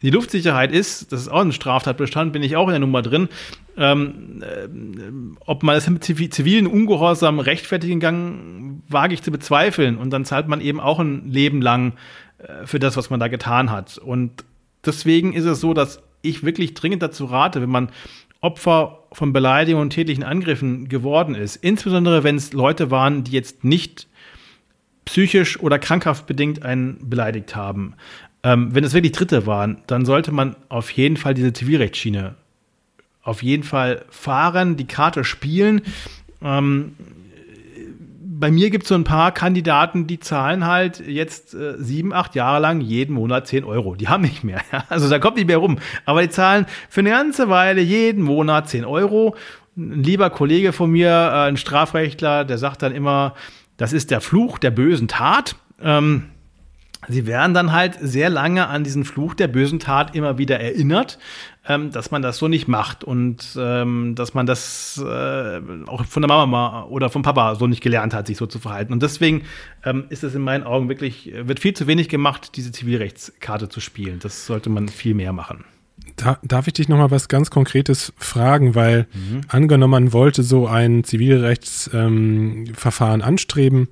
in 0.00 0.08
die 0.08 0.10
Luftsicherheit 0.10 0.72
ist, 0.72 1.12
das 1.12 1.22
ist 1.22 1.28
auch 1.28 1.40
ein 1.40 1.52
Straftatbestand, 1.52 2.32
bin 2.32 2.42
ich 2.42 2.56
auch 2.56 2.68
in 2.68 2.72
der 2.72 2.80
Nummer 2.80 3.02
drin. 3.02 3.28
Ähm, 3.76 4.42
äh, 4.42 4.68
ob 5.46 5.62
man 5.62 5.74
das 5.74 5.88
mit 5.88 6.04
zivilen 6.04 6.66
Ungehorsam 6.66 7.40
rechtfertigen 7.40 8.00
kann, 8.00 8.82
wage 8.88 9.14
ich 9.14 9.22
zu 9.22 9.30
bezweifeln. 9.30 9.96
Und 9.96 10.10
dann 10.10 10.24
zahlt 10.24 10.48
man 10.48 10.60
eben 10.60 10.80
auch 10.80 11.00
ein 11.00 11.28
Leben 11.28 11.60
lang 11.60 11.94
äh, 12.38 12.66
für 12.66 12.78
das, 12.78 12.96
was 12.96 13.10
man 13.10 13.20
da 13.20 13.28
getan 13.28 13.70
hat. 13.70 13.98
Und 13.98 14.44
deswegen 14.84 15.32
ist 15.32 15.44
es 15.44 15.60
so, 15.60 15.74
dass 15.74 16.00
ich 16.24 16.42
wirklich 16.42 16.74
dringend 16.74 17.02
dazu 17.02 17.26
rate, 17.26 17.60
wenn 17.62 17.70
man 17.70 17.90
Opfer 18.40 19.04
von 19.12 19.32
Beleidigungen 19.32 19.86
und 19.86 19.90
tätlichen 19.90 20.24
Angriffen 20.24 20.88
geworden 20.88 21.34
ist, 21.34 21.56
insbesondere 21.56 22.24
wenn 22.24 22.36
es 22.36 22.52
Leute 22.52 22.90
waren, 22.90 23.24
die 23.24 23.32
jetzt 23.32 23.64
nicht 23.64 24.06
psychisch 25.04 25.60
oder 25.60 25.78
krankhaft 25.78 26.26
bedingt 26.26 26.62
einen 26.62 27.08
beleidigt 27.08 27.56
haben. 27.56 27.94
Ähm, 28.42 28.74
wenn 28.74 28.84
es 28.84 28.92
wirklich 28.92 29.12
Dritte 29.12 29.46
waren, 29.46 29.82
dann 29.86 30.04
sollte 30.04 30.32
man 30.32 30.56
auf 30.68 30.90
jeden 30.90 31.16
Fall 31.16 31.34
diese 31.34 31.52
Zivilrechtsschiene 31.52 32.34
auf 33.24 33.42
jeden 33.42 33.62
Fall 33.62 34.04
fahren, 34.10 34.76
die 34.76 34.86
Karte 34.86 35.24
spielen. 35.24 35.82
Ähm, 36.42 36.94
bei 38.38 38.50
mir 38.50 38.70
gibt 38.70 38.84
es 38.84 38.88
so 38.88 38.94
ein 38.94 39.04
paar 39.04 39.32
Kandidaten, 39.32 40.06
die 40.06 40.18
zahlen 40.18 40.66
halt 40.66 41.00
jetzt 41.06 41.54
äh, 41.54 41.74
sieben, 41.78 42.12
acht 42.12 42.34
Jahre 42.34 42.60
lang 42.60 42.80
jeden 42.80 43.14
Monat 43.14 43.46
zehn 43.46 43.64
Euro. 43.64 43.94
Die 43.94 44.08
haben 44.08 44.22
nicht 44.22 44.44
mehr. 44.44 44.60
Ja? 44.72 44.84
Also 44.94 45.08
da 45.08 45.18
kommt 45.18 45.36
nicht 45.36 45.46
mehr 45.46 45.58
rum. 45.58 45.78
Aber 46.04 46.22
die 46.22 46.28
zahlen 46.28 46.66
für 46.88 47.00
eine 47.00 47.10
ganze 47.10 47.48
Weile 47.48 47.80
jeden 47.80 48.22
Monat 48.22 48.68
zehn 48.68 48.84
Euro. 48.84 49.36
Ein 49.76 50.02
lieber 50.02 50.30
Kollege 50.30 50.72
von 50.72 50.90
mir, 50.90 51.10
äh, 51.10 51.48
ein 51.48 51.56
Strafrechtler, 51.56 52.44
der 52.44 52.58
sagt 52.58 52.82
dann 52.82 52.92
immer, 52.92 53.34
das 53.76 53.92
ist 53.92 54.10
der 54.10 54.20
Fluch 54.20 54.58
der 54.58 54.70
bösen 54.70 55.08
Tat. 55.08 55.56
Ähm, 55.80 56.30
sie 57.08 57.26
werden 57.26 57.54
dann 57.54 57.72
halt 57.72 57.98
sehr 58.00 58.30
lange 58.30 58.68
an 58.68 58.84
diesen 58.84 59.04
Fluch 59.04 59.34
der 59.34 59.48
bösen 59.48 59.78
Tat 59.78 60.14
immer 60.14 60.38
wieder 60.38 60.60
erinnert, 60.60 61.18
ähm, 61.66 61.90
dass 61.90 62.10
man 62.10 62.22
das 62.22 62.38
so 62.38 62.48
nicht 62.48 62.68
macht 62.68 63.04
und 63.04 63.56
ähm, 63.58 64.14
dass 64.14 64.34
man 64.34 64.46
das 64.46 65.02
äh, 65.04 65.60
auch 65.86 66.04
von 66.04 66.22
der 66.22 66.28
Mama 66.28 66.84
oder 66.84 67.08
vom 67.08 67.22
Papa 67.22 67.54
so 67.54 67.66
nicht 67.66 67.82
gelernt 67.82 68.12
hat, 68.12 68.26
sich 68.26 68.36
so 68.36 68.46
zu 68.46 68.58
verhalten. 68.58 68.92
Und 68.92 69.02
deswegen 69.02 69.42
ähm, 69.84 70.04
ist 70.10 70.24
es 70.24 70.34
in 70.34 70.42
meinen 70.42 70.64
Augen 70.64 70.88
wirklich, 70.88 71.32
wird 71.34 71.60
viel 71.60 71.74
zu 71.74 71.86
wenig 71.86 72.08
gemacht, 72.08 72.56
diese 72.56 72.72
Zivilrechtskarte 72.72 73.68
zu 73.68 73.80
spielen. 73.80 74.18
Das 74.18 74.46
sollte 74.46 74.70
man 74.70 74.88
viel 74.88 75.14
mehr 75.14 75.32
machen. 75.32 75.64
Da, 76.16 76.38
darf 76.42 76.66
ich 76.66 76.74
dich 76.74 76.88
noch 76.88 76.98
mal 76.98 77.10
was 77.10 77.28
ganz 77.28 77.50
Konkretes 77.50 78.12
fragen, 78.16 78.74
weil 78.74 79.06
mhm. 79.12 79.40
angenommen, 79.48 79.90
man 79.90 80.12
wollte 80.12 80.42
so 80.42 80.66
ein 80.66 81.02
Zivilrechtsverfahren 81.02 83.20
ähm, 83.20 83.26
anstreben, 83.26 83.88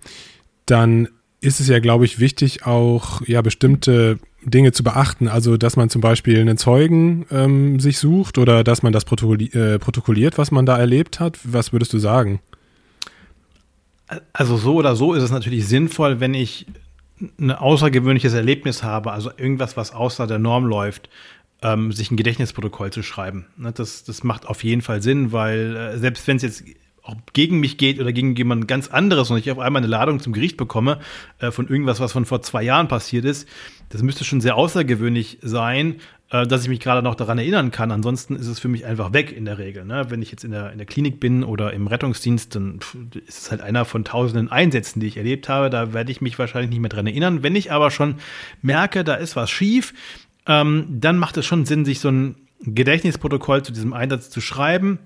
dann 0.66 1.08
ist 1.42 1.60
es 1.60 1.68
ja, 1.68 1.80
glaube 1.80 2.04
ich, 2.04 2.20
wichtig, 2.20 2.64
auch 2.66 3.20
ja 3.26 3.42
bestimmte 3.42 4.18
Dinge 4.44 4.72
zu 4.72 4.82
beachten. 4.82 5.28
Also, 5.28 5.56
dass 5.56 5.76
man 5.76 5.90
zum 5.90 6.00
Beispiel 6.00 6.40
einen 6.40 6.56
Zeugen 6.56 7.26
ähm, 7.30 7.80
sich 7.80 7.98
sucht 7.98 8.38
oder 8.38 8.64
dass 8.64 8.82
man 8.82 8.92
das 8.92 9.04
protokolli 9.04 9.46
äh, 9.48 9.78
protokolliert, 9.78 10.38
was 10.38 10.50
man 10.50 10.66
da 10.66 10.78
erlebt 10.78 11.20
hat. 11.20 11.38
Was 11.44 11.72
würdest 11.72 11.92
du 11.92 11.98
sagen? 11.98 12.40
Also 14.32 14.56
so 14.56 14.76
oder 14.76 14.94
so 14.94 15.14
ist 15.14 15.22
es 15.22 15.30
natürlich 15.30 15.66
sinnvoll, 15.66 16.20
wenn 16.20 16.34
ich 16.34 16.66
ein 17.38 17.50
außergewöhnliches 17.50 18.34
Erlebnis 18.34 18.82
habe, 18.82 19.12
also 19.12 19.30
irgendwas, 19.36 19.76
was 19.76 19.92
außer 19.92 20.26
der 20.26 20.38
Norm 20.38 20.64
läuft, 20.64 21.08
ähm, 21.62 21.92
sich 21.92 22.10
ein 22.10 22.16
Gedächtnisprotokoll 22.16 22.92
zu 22.92 23.02
schreiben. 23.02 23.46
Ne, 23.56 23.72
das, 23.72 24.04
das 24.04 24.22
macht 24.22 24.46
auf 24.46 24.62
jeden 24.64 24.82
Fall 24.82 25.02
Sinn, 25.02 25.32
weil 25.32 25.76
äh, 25.76 25.98
selbst 25.98 26.26
wenn 26.26 26.36
es 26.36 26.42
jetzt 26.42 26.64
auch 27.02 27.16
gegen 27.32 27.58
mich 27.58 27.78
geht 27.78 28.00
oder 28.00 28.12
gegen 28.12 28.36
jemand 28.36 28.68
ganz 28.68 28.88
anderes 28.88 29.30
und 29.30 29.38
ich 29.38 29.50
auf 29.50 29.58
einmal 29.58 29.80
eine 29.80 29.90
Ladung 29.90 30.20
zum 30.20 30.32
Gericht 30.32 30.56
bekomme 30.56 31.00
äh, 31.38 31.50
von 31.50 31.68
irgendwas, 31.68 32.00
was 32.00 32.12
von 32.12 32.24
vor 32.24 32.42
zwei 32.42 32.62
Jahren 32.62 32.88
passiert 32.88 33.24
ist, 33.24 33.48
das 33.88 34.02
müsste 34.02 34.24
schon 34.24 34.40
sehr 34.40 34.56
außergewöhnlich 34.56 35.38
sein, 35.42 35.96
äh, 36.30 36.46
dass 36.46 36.62
ich 36.62 36.68
mich 36.68 36.78
gerade 36.78 37.02
noch 37.02 37.16
daran 37.16 37.38
erinnern 37.38 37.72
kann. 37.72 37.90
Ansonsten 37.90 38.36
ist 38.36 38.46
es 38.46 38.60
für 38.60 38.68
mich 38.68 38.86
einfach 38.86 39.12
weg 39.12 39.32
in 39.36 39.44
der 39.44 39.58
Regel. 39.58 39.84
Ne? 39.84 40.06
Wenn 40.08 40.22
ich 40.22 40.30
jetzt 40.30 40.44
in 40.44 40.52
der, 40.52 40.70
in 40.70 40.78
der 40.78 40.86
Klinik 40.86 41.18
bin 41.18 41.42
oder 41.42 41.72
im 41.72 41.88
Rettungsdienst, 41.88 42.54
dann 42.54 42.78
ist 43.26 43.42
es 43.42 43.50
halt 43.50 43.60
einer 43.60 43.84
von 43.84 44.04
tausenden 44.04 44.50
Einsätzen, 44.50 45.00
die 45.00 45.08
ich 45.08 45.16
erlebt 45.16 45.48
habe. 45.48 45.70
Da 45.70 45.92
werde 45.92 46.12
ich 46.12 46.20
mich 46.20 46.38
wahrscheinlich 46.38 46.70
nicht 46.70 46.80
mehr 46.80 46.88
dran 46.88 47.06
erinnern. 47.06 47.42
Wenn 47.42 47.56
ich 47.56 47.72
aber 47.72 47.90
schon 47.90 48.16
merke, 48.62 49.02
da 49.02 49.14
ist 49.14 49.34
was 49.34 49.50
schief, 49.50 49.92
ähm, 50.46 50.86
dann 50.88 51.18
macht 51.18 51.36
es 51.36 51.46
schon 51.46 51.66
Sinn, 51.66 51.84
sich 51.84 52.00
so 52.00 52.08
ein 52.08 52.36
Gedächtnisprotokoll 52.60 53.64
zu 53.64 53.72
diesem 53.72 53.92
Einsatz 53.92 54.30
zu 54.30 54.40
schreiben 54.40 55.00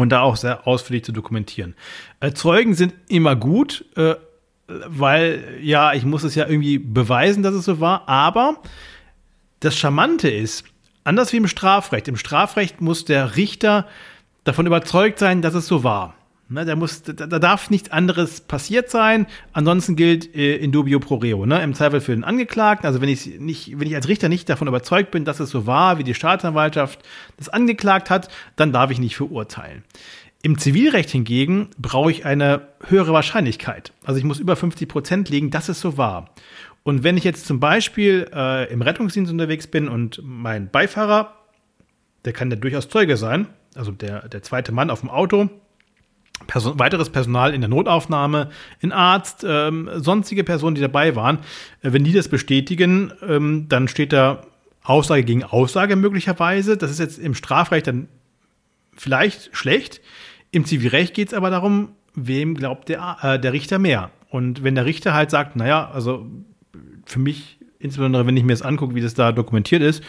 und 0.00 0.10
da 0.10 0.20
auch 0.22 0.36
sehr 0.36 0.66
ausführlich 0.66 1.04
zu 1.04 1.12
dokumentieren. 1.12 1.74
Äh, 2.20 2.32
Zeugen 2.32 2.74
sind 2.74 2.94
immer 3.08 3.36
gut, 3.36 3.84
äh, 3.96 4.14
weil 4.66 5.58
ja, 5.60 5.92
ich 5.92 6.04
muss 6.04 6.22
es 6.22 6.34
ja 6.34 6.46
irgendwie 6.46 6.78
beweisen, 6.78 7.42
dass 7.42 7.54
es 7.54 7.64
so 7.64 7.80
war, 7.80 8.08
aber 8.08 8.62
das 9.60 9.76
Charmante 9.76 10.30
ist, 10.30 10.64
anders 11.04 11.32
wie 11.32 11.38
im 11.38 11.48
Strafrecht, 11.48 12.08
im 12.08 12.16
Strafrecht 12.16 12.80
muss 12.80 13.04
der 13.04 13.36
Richter 13.36 13.86
davon 14.44 14.66
überzeugt 14.66 15.18
sein, 15.18 15.42
dass 15.42 15.54
es 15.54 15.66
so 15.66 15.84
war. 15.84 16.14
Ne, 16.52 16.64
da, 16.64 16.74
muss, 16.74 17.02
da, 17.02 17.12
da, 17.12 17.38
darf 17.38 17.70
nichts 17.70 17.92
anderes 17.92 18.40
passiert 18.40 18.90
sein. 18.90 19.28
Ansonsten 19.52 19.94
gilt 19.94 20.34
äh, 20.34 20.56
in 20.56 20.72
dubio 20.72 20.98
pro 20.98 21.14
reo. 21.14 21.46
Ne? 21.46 21.62
Im 21.62 21.74
Zweifel 21.74 22.00
für 22.00 22.10
den 22.10 22.24
Angeklagten. 22.24 22.88
Also 22.88 23.00
wenn 23.00 23.08
ich 23.08 23.38
nicht, 23.38 23.78
wenn 23.78 23.86
ich 23.86 23.94
als 23.94 24.08
Richter 24.08 24.28
nicht 24.28 24.48
davon 24.48 24.66
überzeugt 24.66 25.12
bin, 25.12 25.24
dass 25.24 25.38
es 25.38 25.50
so 25.50 25.68
war, 25.68 25.98
wie 25.98 26.04
die 26.04 26.12
Staatsanwaltschaft 26.12 27.04
das 27.36 27.48
angeklagt 27.48 28.10
hat, 28.10 28.28
dann 28.56 28.72
darf 28.72 28.90
ich 28.90 28.98
nicht 28.98 29.14
verurteilen. 29.14 29.84
Im 30.42 30.58
Zivilrecht 30.58 31.10
hingegen 31.10 31.68
brauche 31.78 32.10
ich 32.10 32.26
eine 32.26 32.62
höhere 32.84 33.12
Wahrscheinlichkeit. 33.12 33.92
Also 34.04 34.18
ich 34.18 34.24
muss 34.24 34.40
über 34.40 34.56
50 34.56 34.88
Prozent 34.88 35.28
legen, 35.28 35.50
dass 35.50 35.68
es 35.68 35.80
so 35.80 35.98
war. 35.98 36.34
Und 36.82 37.04
wenn 37.04 37.16
ich 37.16 37.22
jetzt 37.22 37.46
zum 37.46 37.60
Beispiel 37.60 38.28
äh, 38.34 38.68
im 38.72 38.82
Rettungsdienst 38.82 39.30
unterwegs 39.30 39.68
bin 39.68 39.88
und 39.88 40.20
mein 40.24 40.68
Beifahrer, 40.68 41.32
der 42.24 42.32
kann 42.32 42.50
ja 42.50 42.56
durchaus 42.56 42.88
Zeuge 42.88 43.16
sein, 43.16 43.46
also 43.76 43.92
der, 43.92 44.28
der 44.28 44.42
zweite 44.42 44.72
Mann 44.72 44.90
auf 44.90 45.00
dem 45.00 45.10
Auto, 45.10 45.48
Person, 46.46 46.78
weiteres 46.78 47.10
Personal 47.10 47.54
in 47.54 47.60
der 47.60 47.68
Notaufnahme, 47.68 48.50
ein 48.82 48.92
Arzt, 48.92 49.44
ähm, 49.46 49.88
sonstige 49.96 50.44
Personen, 50.44 50.74
die 50.74 50.80
dabei 50.80 51.14
waren, 51.16 51.38
äh, 51.82 51.92
wenn 51.92 52.04
die 52.04 52.12
das 52.12 52.28
bestätigen, 52.28 53.12
ähm, 53.26 53.66
dann 53.68 53.88
steht 53.88 54.12
da 54.12 54.42
Aussage 54.82 55.24
gegen 55.24 55.44
Aussage 55.44 55.96
möglicherweise. 55.96 56.76
Das 56.76 56.90
ist 56.90 56.98
jetzt 56.98 57.18
im 57.18 57.34
Strafrecht 57.34 57.86
dann 57.86 58.08
vielleicht 58.94 59.50
schlecht. 59.56 60.00
Im 60.50 60.64
Zivilrecht 60.64 61.14
geht 61.14 61.28
es 61.28 61.34
aber 61.34 61.50
darum, 61.50 61.90
wem 62.14 62.54
glaubt 62.54 62.88
der, 62.88 63.18
äh, 63.22 63.38
der 63.38 63.52
Richter 63.52 63.78
mehr. 63.78 64.10
Und 64.30 64.62
wenn 64.64 64.74
der 64.74 64.86
Richter 64.86 65.14
halt 65.14 65.30
sagt, 65.30 65.56
naja, 65.56 65.90
also 65.90 66.26
für 67.04 67.18
mich, 67.18 67.58
insbesondere 67.78 68.26
wenn 68.26 68.36
ich 68.36 68.44
mir 68.44 68.52
das 68.52 68.62
angucke, 68.62 68.94
wie 68.94 69.00
das 69.00 69.14
da 69.14 69.32
dokumentiert 69.32 69.82
ist, 69.82 70.02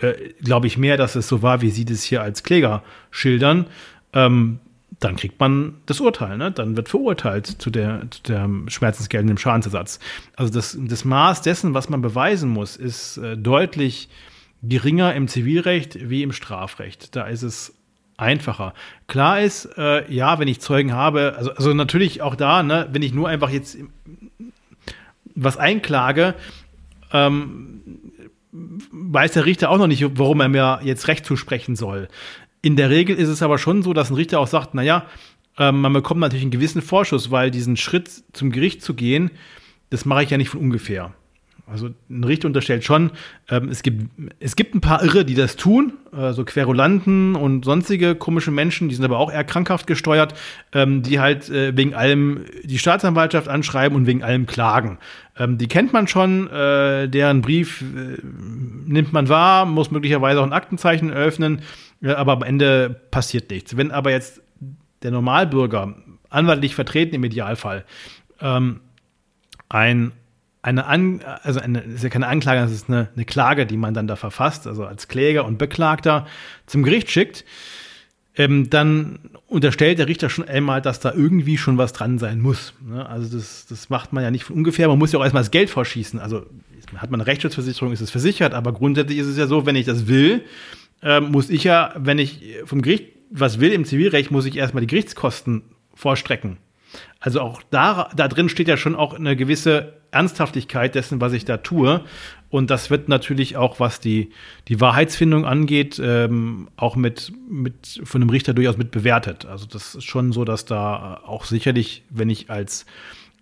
äh, 0.00 0.12
glaube 0.42 0.66
ich 0.66 0.78
mehr, 0.78 0.96
dass 0.96 1.16
es 1.16 1.28
so 1.28 1.42
war, 1.42 1.60
wie 1.60 1.70
Sie 1.70 1.84
das 1.84 2.02
hier 2.02 2.22
als 2.22 2.42
Kläger 2.42 2.82
schildern. 3.10 3.66
Ähm, 4.12 4.60
dann 5.00 5.16
kriegt 5.16 5.40
man 5.40 5.74
das 5.86 6.00
Urteil, 6.00 6.36
ne? 6.36 6.52
dann 6.52 6.76
wird 6.76 6.88
verurteilt 6.88 7.46
zu 7.46 7.70
der, 7.70 8.02
zu 8.10 8.22
der 8.22 8.48
schmerzensgeldenden 8.68 9.38
Schadensersatz. 9.38 9.98
Also 10.36 10.52
das, 10.52 10.76
das 10.80 11.04
Maß 11.04 11.42
dessen, 11.42 11.74
was 11.74 11.88
man 11.88 12.02
beweisen 12.02 12.50
muss, 12.50 12.76
ist 12.76 13.16
äh, 13.18 13.36
deutlich 13.36 14.08
geringer 14.62 15.14
im 15.14 15.28
Zivilrecht 15.28 16.08
wie 16.08 16.22
im 16.22 16.32
Strafrecht. 16.32 17.16
Da 17.16 17.24
ist 17.24 17.42
es 17.42 17.74
einfacher. 18.16 18.74
Klar 19.06 19.40
ist, 19.40 19.66
äh, 19.76 20.10
ja, 20.12 20.38
wenn 20.38 20.48
ich 20.48 20.60
Zeugen 20.60 20.92
habe, 20.92 21.34
also, 21.36 21.52
also 21.52 21.74
natürlich 21.74 22.22
auch 22.22 22.36
da, 22.36 22.62
ne, 22.62 22.88
wenn 22.92 23.02
ich 23.02 23.12
nur 23.12 23.28
einfach 23.28 23.50
jetzt 23.50 23.76
was 25.34 25.56
einklage, 25.56 26.34
ähm, 27.12 27.82
weiß 28.52 29.32
der 29.32 29.46
Richter 29.46 29.70
auch 29.70 29.78
noch 29.78 29.88
nicht, 29.88 30.04
warum 30.16 30.40
er 30.40 30.48
mir 30.48 30.80
jetzt 30.82 31.08
Recht 31.08 31.26
zusprechen 31.26 31.74
soll. 31.74 32.08
In 32.64 32.76
der 32.76 32.88
Regel 32.88 33.16
ist 33.16 33.28
es 33.28 33.42
aber 33.42 33.58
schon 33.58 33.82
so, 33.82 33.92
dass 33.92 34.08
ein 34.08 34.14
Richter 34.14 34.40
auch 34.40 34.46
sagt, 34.46 34.72
naja, 34.72 35.04
äh, 35.58 35.70
man 35.70 35.92
bekommt 35.92 36.20
natürlich 36.20 36.44
einen 36.44 36.50
gewissen 36.50 36.80
Vorschuss, 36.80 37.30
weil 37.30 37.50
diesen 37.50 37.76
Schritt 37.76 38.08
zum 38.32 38.50
Gericht 38.50 38.80
zu 38.80 38.94
gehen, 38.94 39.30
das 39.90 40.06
mache 40.06 40.22
ich 40.22 40.30
ja 40.30 40.38
nicht 40.38 40.48
von 40.48 40.60
ungefähr. 40.60 41.12
Also 41.66 41.90
ein 42.08 42.24
Richter 42.24 42.46
unterstellt 42.46 42.82
schon, 42.82 43.10
ähm, 43.50 43.68
es, 43.68 43.82
gibt, 43.82 44.10
es 44.40 44.56
gibt 44.56 44.74
ein 44.74 44.80
paar 44.80 45.04
Irre, 45.04 45.26
die 45.26 45.34
das 45.34 45.56
tun, 45.56 45.92
äh, 46.16 46.32
so 46.32 46.46
Querulanten 46.46 47.36
und 47.36 47.66
sonstige 47.66 48.14
komische 48.14 48.50
Menschen, 48.50 48.88
die 48.88 48.94
sind 48.94 49.04
aber 49.04 49.18
auch 49.18 49.30
eher 49.30 49.44
krankhaft 49.44 49.86
gesteuert, 49.86 50.32
ähm, 50.72 51.02
die 51.02 51.20
halt 51.20 51.50
äh, 51.50 51.76
wegen 51.76 51.94
allem 51.94 52.46
die 52.64 52.78
Staatsanwaltschaft 52.78 53.48
anschreiben 53.48 53.94
und 53.94 54.06
wegen 54.06 54.22
allem 54.22 54.46
klagen. 54.46 54.98
Ähm, 55.38 55.58
die 55.58 55.68
kennt 55.68 55.92
man 55.92 56.08
schon, 56.08 56.50
äh, 56.50 57.08
deren 57.08 57.42
Brief 57.42 57.82
äh, 57.82 58.18
nimmt 58.86 59.12
man 59.12 59.28
wahr, 59.28 59.66
muss 59.66 59.90
möglicherweise 59.90 60.40
auch 60.40 60.46
ein 60.46 60.52
Aktenzeichen 60.54 61.10
eröffnen 61.10 61.60
ja, 62.04 62.16
aber 62.16 62.32
am 62.32 62.42
Ende 62.42 63.00
passiert 63.10 63.50
nichts. 63.50 63.78
Wenn 63.78 63.90
aber 63.90 64.10
jetzt 64.10 64.42
der 65.02 65.10
Normalbürger, 65.10 65.96
anwaltlich 66.28 66.74
vertreten 66.74 67.14
im 67.14 67.24
Idealfall, 67.24 67.84
ähm, 68.40 68.80
ein, 69.70 70.12
eine 70.60 70.84
An 70.84 71.22
also 71.42 71.60
eine, 71.60 71.80
ist 71.80 72.04
ja 72.04 72.10
keine 72.10 72.26
Anklage, 72.26 72.60
das 72.60 72.72
ist 72.72 72.90
eine, 72.90 73.08
eine 73.14 73.24
Klage, 73.24 73.64
die 73.64 73.78
man 73.78 73.94
dann 73.94 74.06
da 74.06 74.16
verfasst, 74.16 74.66
also 74.66 74.84
als 74.84 75.08
Kläger 75.08 75.46
und 75.46 75.56
Beklagter 75.56 76.26
zum 76.66 76.82
Gericht 76.82 77.10
schickt, 77.10 77.46
ähm, 78.36 78.68
dann 78.68 79.18
unterstellt 79.46 79.98
der 79.98 80.06
Richter 80.06 80.28
schon 80.28 80.46
einmal, 80.46 80.82
dass 80.82 81.00
da 81.00 81.10
irgendwie 81.10 81.56
schon 81.56 81.78
was 81.78 81.94
dran 81.94 82.18
sein 82.18 82.40
muss. 82.40 82.74
Ne? 82.86 83.08
Also 83.08 83.34
das, 83.34 83.64
das 83.66 83.88
macht 83.88 84.12
man 84.12 84.22
ja 84.22 84.30
nicht 84.30 84.44
von 84.44 84.56
ungefähr. 84.56 84.88
Man 84.88 84.98
muss 84.98 85.12
ja 85.12 85.18
auch 85.18 85.22
erstmal 85.22 85.42
das 85.42 85.52
Geld 85.52 85.70
vorschießen. 85.70 86.20
Also 86.20 86.44
hat 86.96 87.10
man 87.10 87.20
eine 87.20 87.26
Rechtsschutzversicherung, 87.26 87.94
ist 87.94 88.02
es 88.02 88.10
versichert, 88.10 88.52
aber 88.52 88.74
grundsätzlich 88.74 89.18
ist 89.18 89.28
es 89.28 89.38
ja 89.38 89.46
so, 89.46 89.64
wenn 89.64 89.76
ich 89.76 89.86
das 89.86 90.06
will, 90.06 90.44
äh, 91.02 91.20
muss 91.20 91.50
ich 91.50 91.64
ja, 91.64 91.92
wenn 91.96 92.18
ich 92.18 92.40
vom 92.64 92.82
Gericht 92.82 93.14
was 93.30 93.58
will 93.58 93.72
im 93.72 93.84
Zivilrecht, 93.84 94.30
muss 94.30 94.46
ich 94.46 94.56
erstmal 94.56 94.82
die 94.82 94.86
Gerichtskosten 94.86 95.62
vorstrecken. 95.92 96.58
Also 97.18 97.40
auch 97.40 97.62
da, 97.70 98.10
da 98.14 98.28
drin 98.28 98.48
steht 98.48 98.68
ja 98.68 98.76
schon 98.76 98.94
auch 98.94 99.14
eine 99.14 99.34
gewisse 99.34 99.94
Ernsthaftigkeit 100.12 100.94
dessen, 100.94 101.20
was 101.20 101.32
ich 101.32 101.44
da 101.44 101.56
tue. 101.56 102.04
Und 102.50 102.70
das 102.70 102.90
wird 102.90 103.08
natürlich 103.08 103.56
auch, 103.56 103.80
was 103.80 103.98
die, 103.98 104.30
die 104.68 104.80
Wahrheitsfindung 104.80 105.44
angeht, 105.44 106.00
ähm, 106.02 106.68
auch 106.76 106.94
mit, 106.94 107.32
mit 107.48 108.00
von 108.04 108.22
einem 108.22 108.30
Richter 108.30 108.54
durchaus 108.54 108.76
mit 108.76 108.92
bewertet. 108.92 109.44
Also 109.46 109.66
das 109.66 109.96
ist 109.96 110.04
schon 110.04 110.30
so, 110.30 110.44
dass 110.44 110.64
da 110.64 111.20
auch 111.26 111.44
sicherlich, 111.44 112.04
wenn 112.10 112.30
ich 112.30 112.50
als 112.50 112.86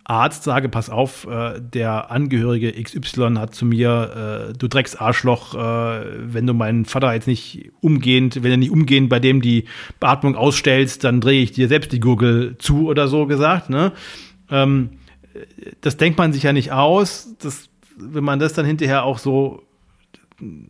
Arzt 0.05 0.42
sage, 0.42 0.68
pass 0.68 0.90
auf, 0.90 1.26
äh, 1.26 1.61
der 1.61 2.11
Angehörige 2.11 2.72
XY 2.72 3.34
hat 3.36 3.55
zu 3.55 3.64
mir, 3.64 4.48
äh, 4.50 4.53
du 4.53 4.66
Drecksarschloch, 4.66 5.55
äh, 5.55 6.34
wenn 6.34 6.46
du 6.46 6.55
meinen 6.55 6.84
Vater 6.84 7.14
jetzt 7.14 7.28
nicht 7.28 7.70
umgehend, 7.80 8.42
wenn 8.42 8.50
er 8.50 8.57
nicht 8.57 8.72
umgehend 8.72 9.09
bei 9.09 9.20
dem 9.20 9.40
die 9.40 9.66
Beatmung 10.00 10.34
ausstellst, 10.34 11.05
dann 11.05 11.20
drehe 11.20 11.42
ich 11.42 11.53
dir 11.53 11.68
selbst 11.68 11.92
die 11.92 12.00
Gurgel 12.00 12.57
zu 12.59 12.88
oder 12.88 13.07
so 13.07 13.26
gesagt. 13.26 13.70
Ne? 13.70 13.92
Ähm, 14.50 14.90
das 15.80 15.96
denkt 15.96 16.18
man 16.18 16.32
sich 16.32 16.42
ja 16.42 16.53
nicht 16.53 16.72
aus. 16.72 17.36
Das, 17.40 17.68
wenn 17.96 18.24
man 18.24 18.38
das 18.38 18.55
dann 18.55 18.66
hinterher 18.66 19.05
auch 19.05 19.18
so 19.18 19.62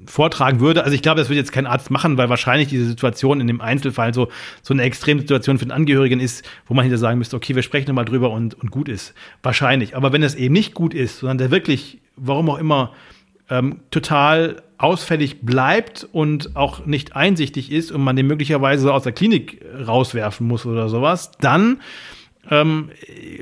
vortragen 0.07 0.61
würde. 0.61 0.85
Also 0.85 0.95
ich 0.95 1.03
glaube, 1.03 1.21
das 1.21 1.29
würde 1.29 1.39
jetzt 1.39 1.53
kein 1.53 1.67
Arzt 1.67 1.91
machen, 1.91 2.19
weil 2.19 2.29
wahrscheinlich 2.29 2.69
diese 2.69 2.87
Situation 2.87 3.41
in 3.41 3.47
dem 3.47 3.61
Einzelfall 3.61 4.13
so, 4.13 4.29
so 4.63 4.75
eine 4.75 4.83
Extremsituation 4.83 5.59
für 5.59 5.65
den 5.65 5.73
Angehörigen 5.73 6.21
ist, 6.21 6.45
wo 6.67 6.75
man 6.75 6.85
hinterher 6.85 6.99
sagen 6.99 7.19
müsste, 7.19 7.37
okay, 7.37 7.55
wir 7.55 7.63
sprechen 7.63 7.89
nochmal 7.89 8.05
drüber 8.05 8.31
und, 8.31 8.55
und 8.55 8.71
gut 8.71 8.89
ist. 8.89 9.15
Wahrscheinlich. 9.43 9.97
Aber 9.97 10.13
wenn 10.13 10.23
es 10.23 10.35
eben 10.35 10.53
nicht 10.53 10.75
gut 10.75 10.95
ist, 10.95 11.21
sondern 11.21 11.39
der 11.39 11.51
wirklich, 11.51 11.99
warum 12.17 12.51
auch 12.51 12.59
immer, 12.59 12.93
ähm, 13.49 13.81
total 13.91 14.63
ausfällig 14.79 15.43
bleibt 15.43 16.07
und 16.11 16.57
auch 16.57 16.87
nicht 16.87 17.15
einsichtig 17.15 17.71
ist 17.71 17.93
und 17.93 18.03
man 18.03 18.17
den 18.17 18.27
möglicherweise 18.27 18.93
aus 18.93 19.05
der 19.05 19.13
Klinik 19.13 19.65
rauswerfen 19.87 20.47
muss 20.47 20.67
oder 20.67 20.89
sowas, 20.89 21.31
dann 21.41 21.81
ähm, 22.51 22.91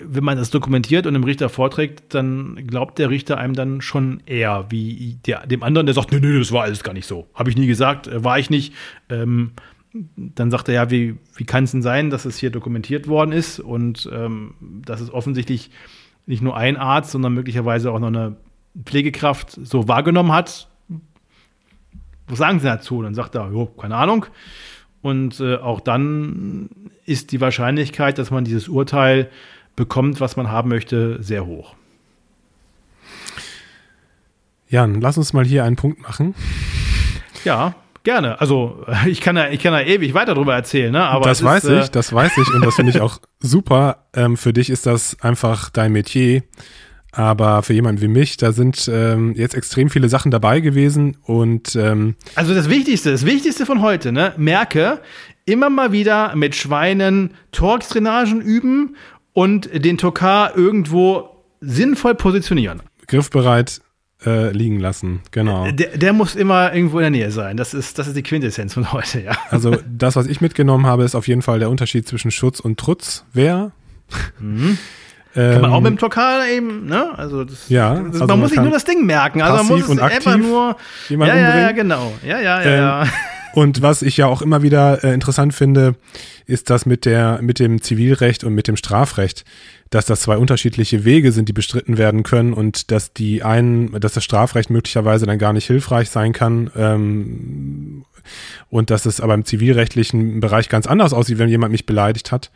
wenn 0.05 0.25
man 0.25 0.37
das 0.37 0.51
dokumentiert 0.51 1.07
und 1.07 1.15
dem 1.15 1.25
Richter 1.25 1.49
vorträgt, 1.49 2.15
dann 2.15 2.67
glaubt 2.67 2.99
der 2.99 3.09
Richter 3.09 3.39
einem 3.39 3.55
dann 3.55 3.81
schon 3.81 4.23
eher 4.27 4.67
wie 4.71 5.19
der, 5.27 5.47
dem 5.47 5.63
anderen, 5.63 5.87
der 5.87 5.95
sagt, 5.95 6.13
nee, 6.13 6.21
nee, 6.21 6.39
das 6.39 6.53
war 6.53 6.65
alles 6.65 6.83
gar 6.83 6.93
nicht 6.93 7.07
so. 7.07 7.27
Habe 7.35 7.51
ich 7.51 7.57
nie 7.57 7.67
gesagt, 7.67 8.07
äh, 8.09 8.23
war 8.23 8.39
ich 8.39 8.51
nicht. 8.51 8.75
Ähm, 9.09 9.53
dann 9.93 10.51
sagt 10.51 10.69
er 10.69 10.75
ja, 10.75 10.91
wie, 10.91 11.17
wie 11.35 11.45
kann 11.45 11.65
es 11.65 11.73
denn 11.73 11.83
sein, 11.83 12.11
dass 12.11 12.25
es 12.25 12.39
hier 12.39 12.51
dokumentiert 12.51 13.09
worden 13.09 13.33
ist 13.33 13.59
und 13.59 14.09
ähm, 14.13 14.55
dass 14.61 15.01
es 15.01 15.13
offensichtlich 15.13 15.71
nicht 16.27 16.43
nur 16.43 16.57
ein 16.57 16.77
Arzt, 16.77 17.11
sondern 17.11 17.33
möglicherweise 17.35 17.91
auch 17.91 17.99
noch 17.99 18.09
eine 18.09 18.37
Pflegekraft 18.85 19.51
so 19.51 19.89
wahrgenommen 19.89 20.33
hat. 20.33 20.69
Was 22.29 22.39
sagen 22.39 22.61
Sie 22.61 22.67
dazu? 22.67 23.03
Dann 23.03 23.15
sagt 23.15 23.35
er, 23.35 23.51
jo, 23.51 23.67
keine 23.67 23.97
Ahnung. 23.97 24.27
Und 25.03 25.41
äh, 25.41 25.57
auch 25.57 25.81
dann 25.81 26.69
ist 27.07 27.33
die 27.33 27.41
Wahrscheinlichkeit, 27.41 28.19
dass 28.19 28.31
man 28.31 28.45
dieses 28.45 28.69
Urteil 28.69 29.31
bekommt, 29.77 30.21
was 30.21 30.37
man 30.37 30.51
haben 30.51 30.69
möchte, 30.69 31.23
sehr 31.23 31.47
hoch. 31.47 31.75
Jan, 34.69 35.01
lass 35.01 35.19
uns 35.19 35.33
mal 35.33 35.45
hier 35.45 35.65
einen 35.65 35.77
Punkt 35.77 36.01
machen. 36.03 36.35
Ja, 37.45 37.75
gerne. 38.05 38.41
Also 38.41 38.85
ich 39.07 39.21
kann 39.21 39.35
da, 39.37 39.49
ich 39.49 39.61
kann 39.61 39.73
da 39.73 39.81
ewig 39.81 40.15
weiter 40.15 40.35
drüber 40.35 40.55
erzählen, 40.55 40.93
ne? 40.93 41.03
Aber 41.03 41.27
das 41.27 41.43
weiß 41.43 41.65
ist, 41.65 41.71
ich, 41.71 41.89
äh, 41.89 41.93
das 41.93 42.13
weiß 42.13 42.37
ich 42.39 42.55
und 42.55 42.65
das 42.65 42.75
finde 42.75 42.91
ich 42.91 43.01
auch 43.01 43.19
super. 43.41 44.07
Ähm, 44.15 44.37
für 44.37 44.53
dich 44.53 44.71
ist 44.71 44.87
das 44.87 45.21
einfach 45.21 45.71
dein 45.71 45.93
Metier. 45.93 46.43
Aber 47.13 47.63
für 47.63 47.73
jemanden 47.73 48.01
wie 48.01 48.09
mich, 48.09 48.37
da 48.37 48.53
sind 48.53 48.89
ähm, 48.93 49.35
jetzt 49.35 49.55
extrem 49.55 49.91
viele 49.91 50.09
Sachen 50.09 50.31
dabei 50.31 50.61
gewesen 50.61 51.17
und 51.25 51.75
ähm 51.75 52.15
also 52.37 52.55
das 52.55 52.71
Wichtigste, 52.71 53.11
das 53.11 53.27
Wichtigste 53.27 53.67
von 53.67 53.83
heute, 53.83 54.13
ne? 54.13 54.33
Merke, 54.37 55.01
immer 55.45 55.71
mal 55.71 55.93
wieder 55.93 56.37
mit 56.37 56.55
Schweinen 56.55 57.35
Torx-Drainagen 57.53 58.41
üben 58.41 58.97
und 59.33 59.71
den 59.85 59.99
Tokar 59.99 60.57
irgendwo 60.57 61.31
sinnvoll 61.61 62.15
positionieren. 62.15 62.83
Griffbereit 63.09 63.81
äh, 64.25 64.53
liegen 64.53 64.79
lassen, 64.79 65.21
genau. 65.31 65.71
Der, 65.71 65.97
der, 65.97 66.13
muss 66.13 66.35
immer 66.35 66.75
irgendwo 66.75 66.99
in 66.99 67.03
der 67.03 67.11
Nähe 67.11 67.31
sein. 67.31 67.57
Das 67.57 67.75
ist, 67.75 67.99
das 67.99 68.07
ist 68.07 68.17
die 68.17 68.23
Quintessenz 68.23 68.75
von 68.75 68.93
heute, 68.93 69.23
ja. 69.23 69.33
Also 69.49 69.77
das, 69.91 70.15
was 70.15 70.27
ich 70.27 70.41
mitgenommen 70.41 70.87
habe, 70.87 71.05
ist 71.05 71.15
auf 71.15 71.27
jeden 71.27 71.43
Fall 71.43 71.59
der 71.59 71.71
Unterschied 71.71 72.07
zwischen 72.07 72.31
Schutz 72.31 72.61
und 72.61 72.79
Trutz. 72.79 73.25
Wer? 73.33 73.73
Mhm. 74.39 74.79
Kann 75.35 75.61
man 75.61 75.71
auch 75.71 75.77
ähm, 75.77 75.83
mit 75.85 75.93
dem 75.93 75.99
Tokal 75.99 76.49
eben, 76.49 76.87
ne? 76.87 77.17
Also, 77.17 77.45
das, 77.45 77.69
ja, 77.69 77.95
das, 77.95 78.15
also 78.15 78.27
man 78.27 78.41
muss 78.41 78.51
sich 78.51 78.61
nur 78.61 78.73
das 78.73 78.85
Ding 78.85 79.07
merken. 79.07 79.43
Also 79.43 79.63
man 79.63 79.67
muss 79.67 79.89
es 79.89 79.99
einfach 79.99 80.37
nur. 80.37 80.77
Ja, 81.09 81.27
ja, 81.27 81.59
ja, 81.61 81.73
genau. 81.73 82.13
Ja, 82.27 82.41
ja, 82.41 82.63
ja, 82.63 82.65
ähm, 82.65 82.79
ja. 82.79 83.07
Und 83.53 83.83
was 83.83 84.03
ich 84.03 84.17
ja 84.17 84.27
auch 84.27 84.43
immer 84.43 84.63
wieder 84.63 85.03
äh, 85.03 85.13
interessant 85.13 85.55
finde, 85.55 85.97
ist 86.47 86.71
das 86.71 86.87
mit 86.87 87.05
der, 87.05 87.41
mit 87.43 87.59
dem 87.59 87.83
Zivilrecht 87.83 88.45
und 88.45 88.55
mit 88.55 88.69
dem 88.69 88.77
Strafrecht, 88.77 89.45
dass 89.91 90.07
das 90.07 90.21
zwei 90.21 90.37
unterschiedliche 90.37 91.05
Wege 91.05 91.33
sind, 91.33 91.49
die 91.49 91.53
bestritten 91.53 91.99
werden 91.99 92.23
können 92.23 92.53
und 92.53 92.91
dass 92.93 93.13
die 93.13 93.43
einen, 93.43 93.99
dass 94.01 94.13
das 94.13 94.25
Strafrecht 94.25 94.71
möglicherweise 94.71 95.27
dann 95.27 95.39
gar 95.39 95.53
nicht 95.53 95.67
hilfreich 95.67 96.11
sein 96.11 96.33
kann 96.33 96.71
ähm, 96.77 98.05
und 98.69 98.91
dass 98.91 99.07
es 99.07 99.21
aber 99.21 99.35
im 99.35 99.45
zivilrechtlichen 99.45 100.39
Bereich 100.41 100.69
ganz 100.69 100.87
anders 100.87 101.13
aussieht, 101.13 101.39
wenn 101.39 101.49
jemand 101.49 101.73
mich 101.73 101.87
beleidigt 101.87 102.31
hat. 102.31 102.51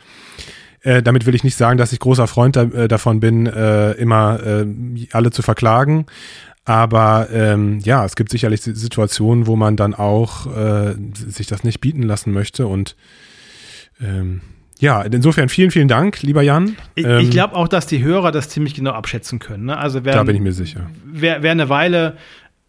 Äh, 0.85 1.03
damit 1.03 1.25
will 1.25 1.35
ich 1.35 1.45
nicht 1.45 1.57
sagen, 1.57 1.79
dass 1.79 1.93
ich 1.93 1.99
großer 1.99 2.27
Freund 2.27 2.57
da, 2.57 2.63
äh, 2.65 2.89
davon 2.89 3.19
bin, 3.19 3.47
äh, 3.47 3.93
immer 3.93 4.39
äh, 4.45 4.67
alle 5.13 5.31
zu 5.31 5.41
verklagen. 5.41 6.07
Aber 6.67 7.29
ähm, 7.33 7.79
ja, 7.81 8.05
es 8.05 8.17
gibt 8.17 8.31
sicherlich 8.31 8.63
Situationen, 8.63 9.47
wo 9.47 9.57
man 9.57 9.77
dann 9.77 9.95
auch 9.95 10.47
äh, 10.55 10.95
sich 11.15 11.47
das 11.47 11.65
nicht 11.65 11.81
bieten 11.81 12.03
lassen 12.03 12.33
möchte. 12.33 12.67
Und 12.67 12.97
ähm, 14.01 14.43
ja, 14.79 15.01
insofern 15.03 15.49
vielen, 15.49 15.71
vielen 15.71 15.89
Dank, 15.89 16.23
lieber 16.23 16.43
Jan. 16.43 16.77
Ich, 16.95 17.07
ähm, 17.07 17.19
ich 17.21 17.31
glaube 17.31 17.55
auch, 17.55 17.69
dass 17.69 17.87
die 17.87 18.03
Hörer 18.03 18.31
das 18.31 18.51
ziemlich 18.51 18.75
genau 18.75 18.93
abschätzen 18.93 19.39
können. 19.39 19.67
Ne? 19.67 19.79
Also 19.79 20.05
wer, 20.05 20.15
da 20.15 20.23
bin 20.23 20.37
ich 20.37 20.43
mir 20.43 20.53
sicher. 20.53 20.91
Wer, 21.05 21.43
wer 21.43 21.53
eine 21.53 21.71
Weile 21.71 22.17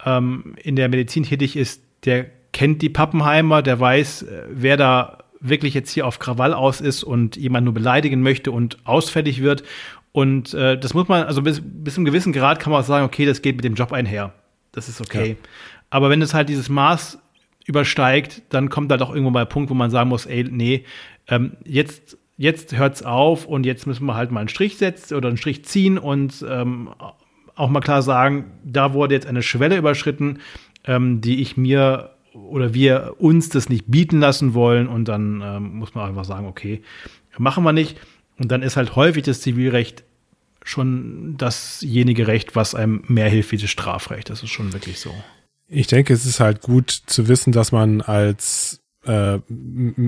ähm, 0.05 0.55
in 0.61 0.78
der 0.78 0.88
Medizin 0.88 1.24
tätig 1.24 1.57
ist, 1.57 1.82
der 2.05 2.28
kennt 2.53 2.82
die 2.82 2.89
Pappenheimer, 2.89 3.61
der 3.61 3.78
weiß, 3.78 4.26
wer 4.49 4.78
da 4.78 5.25
wirklich 5.50 5.74
jetzt 5.74 5.91
hier 5.91 6.06
auf 6.08 6.20
Krawall 6.20 6.54
aus 6.54 6.82
ist 6.82 7.04
und 7.04 7.36
jemand 7.36 7.66
nur 7.66 7.74
beleidigen 7.74 8.22
möchte 8.22 8.52
und 8.52 8.78
ausfällig 8.86 9.41
wird. 9.41 9.64
Und 10.12 10.54
äh, 10.54 10.78
das 10.78 10.93
muss 10.93 11.08
man, 11.08 11.24
also 11.24 11.41
bis, 11.41 11.62
bis 11.64 11.96
zu 11.96 12.00
einem 12.00 12.06
gewissen 12.06 12.34
Grad 12.34 12.60
kann 12.60 12.72
man 12.72 12.82
auch 12.82 12.86
sagen, 12.86 13.06
okay, 13.06 13.26
das 13.26 13.41
geht 13.41 13.56
mit 13.58 13.66
dem 13.66 13.76
Job 13.76 13.91
einher. 13.91 14.34
Das 14.72 14.89
ist 14.89 15.02
okay. 15.02 15.30
Ja. 15.30 15.36
Aber 15.89 16.10
wenn 16.10 16.22
es 16.22 16.34
halt 16.34 16.50
dieses 16.50 16.70
Maß 16.70 17.20
übersteigt, 17.66 18.43
dann 18.50 18.70
kommt 18.70 18.91
da 18.91 18.98
doch 18.98 19.10
irgendwo 19.10 19.32
mal 19.32 19.41
ein 19.41 19.50
Punkt, 19.50 19.70
wo 19.70 19.74
man 19.74 19.91
sagen 19.91 20.10
muss, 20.10 20.26
ey, 20.26 20.43
nee, 20.43 20.86
ähm, 21.28 21.58
jetzt, 21.66 22.18
jetzt 22.38 22.78
hört's 22.78 23.04
auf 23.04 23.46
und 23.46 23.66
jetzt 23.66 23.88
müssen 23.88 24.06
wir 24.06 24.16
halt 24.16 24.32
mal 24.32 24.41
einen 24.41 24.50
Strich 24.50 24.78
setzen 24.78 25.16
oder 25.16 25.30
einen 25.30 25.38
Strich 25.38 25.66
ziehen 25.66 25.98
und 25.98 26.46
ähm, 26.48 26.89
auch 27.56 27.70
mal 27.70 27.80
klar 27.80 28.02
sagen, 28.02 28.52
da 28.64 28.93
wurde 28.93 29.16
jetzt 29.16 29.28
eine 29.28 29.41
Schwelle 29.41 29.78
überschritten, 29.78 30.39
ähm, 30.86 31.22
die 31.22 31.41
ich 31.41 31.58
mir 31.58 32.14
oder 32.36 32.74
wir 32.74 33.16
uns 33.18 33.50
das 33.50 33.70
nicht 33.70 33.86
bieten 33.88 34.20
lassen 34.20 34.54
wollen 34.54 34.88
und 34.88 35.08
dann 35.08 35.42
ähm, 35.44 35.76
muss 35.76 35.96
man 35.96 36.10
einfach 36.10 36.26
sagen, 36.26 36.48
okay, 36.48 36.82
machen 37.38 37.64
wir 37.64 37.74
nicht. 37.74 37.98
Und 38.38 38.52
dann 38.52 38.62
ist 38.62 38.78
halt 38.78 38.96
häufig 38.96 39.24
das 39.24 39.42
Zivilrecht 39.42 40.04
schon 40.64 41.36
dasjenige 41.38 42.28
Recht, 42.28 42.56
was 42.56 42.76
einem 42.76 43.04
mehr 43.08 43.30
hilft 43.30 43.52
wie 43.52 43.58
das 43.58 43.70
Strafrecht. 43.70 44.30
Das 44.30 44.44
ist 44.44 44.50
schon 44.50 44.74
wirklich 44.74 45.00
so. 45.00 45.14
Ich 45.68 45.88
denke, 45.88 46.14
es 46.14 46.26
ist 46.26 46.40
halt 46.40 46.62
gut 46.62 46.90
zu 46.90 47.28
wissen, 47.28 47.52
dass 47.52 47.72
man 47.72 48.02
als 48.02 48.82
äh, 49.06 49.40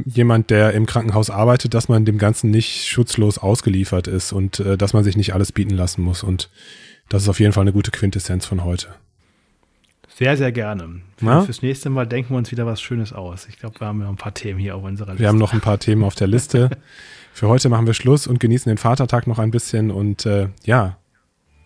jemand, 0.05 0.49
der 0.49 0.73
im 0.73 0.85
Krankenhaus 0.85 1.29
arbeitet, 1.29 1.73
dass 1.73 1.89
man 1.89 2.05
dem 2.05 2.17
Ganzen 2.17 2.51
nicht 2.51 2.87
schutzlos 2.87 3.37
ausgeliefert 3.37 4.07
ist 4.07 4.33
und 4.33 4.59
äh, 4.59 4.77
dass 4.77 4.93
man 4.93 5.03
sich 5.03 5.15
nicht 5.15 5.33
alles 5.33 5.51
bieten 5.51 5.75
lassen 5.75 6.01
muss. 6.01 6.23
Und 6.23 6.49
das 7.09 7.23
ist 7.23 7.29
auf 7.29 7.39
jeden 7.39 7.53
Fall 7.53 7.61
eine 7.61 7.73
gute 7.73 7.91
Quintessenz 7.91 8.45
von 8.45 8.63
heute. 8.63 8.89
Sehr, 10.17 10.35
sehr 10.35 10.51
gerne. 10.51 11.01
Für, 11.17 11.43
fürs 11.43 11.61
nächste 11.61 11.91
Mal 11.91 12.07
denken 12.07 12.33
wir 12.33 12.39
uns 12.39 12.51
wieder 12.51 12.65
was 12.65 12.81
Schönes 12.81 13.13
aus. 13.13 13.45
Ich 13.49 13.59
glaube, 13.59 13.79
wir 13.79 13.85
haben 13.85 14.01
ja 14.01 14.09
ein 14.09 14.15
paar 14.15 14.33
Themen 14.33 14.59
hier 14.59 14.75
auf 14.75 14.83
unserer 14.83 15.11
Liste. 15.11 15.19
Wir 15.21 15.27
haben 15.27 15.37
noch 15.37 15.53
ein 15.53 15.61
paar 15.61 15.77
Themen 15.77 16.03
auf 16.03 16.15
der 16.15 16.25
Liste. 16.25 16.71
Für 17.33 17.47
heute 17.49 17.69
machen 17.69 17.85
wir 17.85 17.93
Schluss 17.93 18.25
und 18.25 18.39
genießen 18.39 18.67
den 18.67 18.79
Vatertag 18.79 19.27
noch 19.27 19.37
ein 19.37 19.51
bisschen. 19.51 19.91
Und 19.91 20.25
äh, 20.25 20.47
ja, 20.63 20.97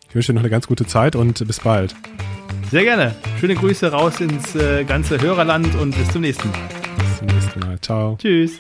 ich 0.10 0.16
wünsche 0.16 0.34
dir 0.34 0.36
noch 0.36 0.42
eine 0.42 0.50
ganz 0.50 0.68
gute 0.68 0.86
Zeit 0.86 1.16
und 1.16 1.48
bis 1.48 1.62
bald. 1.62 1.96
Sehr 2.70 2.84
gerne. 2.84 3.16
Schöne 3.40 3.56
Grüße 3.56 3.90
raus 3.90 4.20
ins 4.20 4.54
äh, 4.54 4.84
ganze 4.84 5.22
Hörerland 5.22 5.74
und 5.76 5.96
bis 5.96 6.10
zum 6.10 6.20
nächsten 6.20 6.50
Mal. 6.50 6.60
Bis 6.98 7.18
zum 7.20 7.28
nächsten 7.28 7.60
Mal. 7.62 7.80
Ciao. 7.80 8.18
Tschüss. 8.22 8.60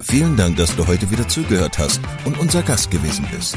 Vielen 0.00 0.36
Dank, 0.36 0.56
dass 0.56 0.74
du 0.74 0.84
heute 0.84 1.08
wieder 1.12 1.28
zugehört 1.28 1.78
hast 1.78 2.00
und 2.24 2.40
unser 2.40 2.62
Gast 2.62 2.90
gewesen 2.90 3.24
bist. 3.30 3.56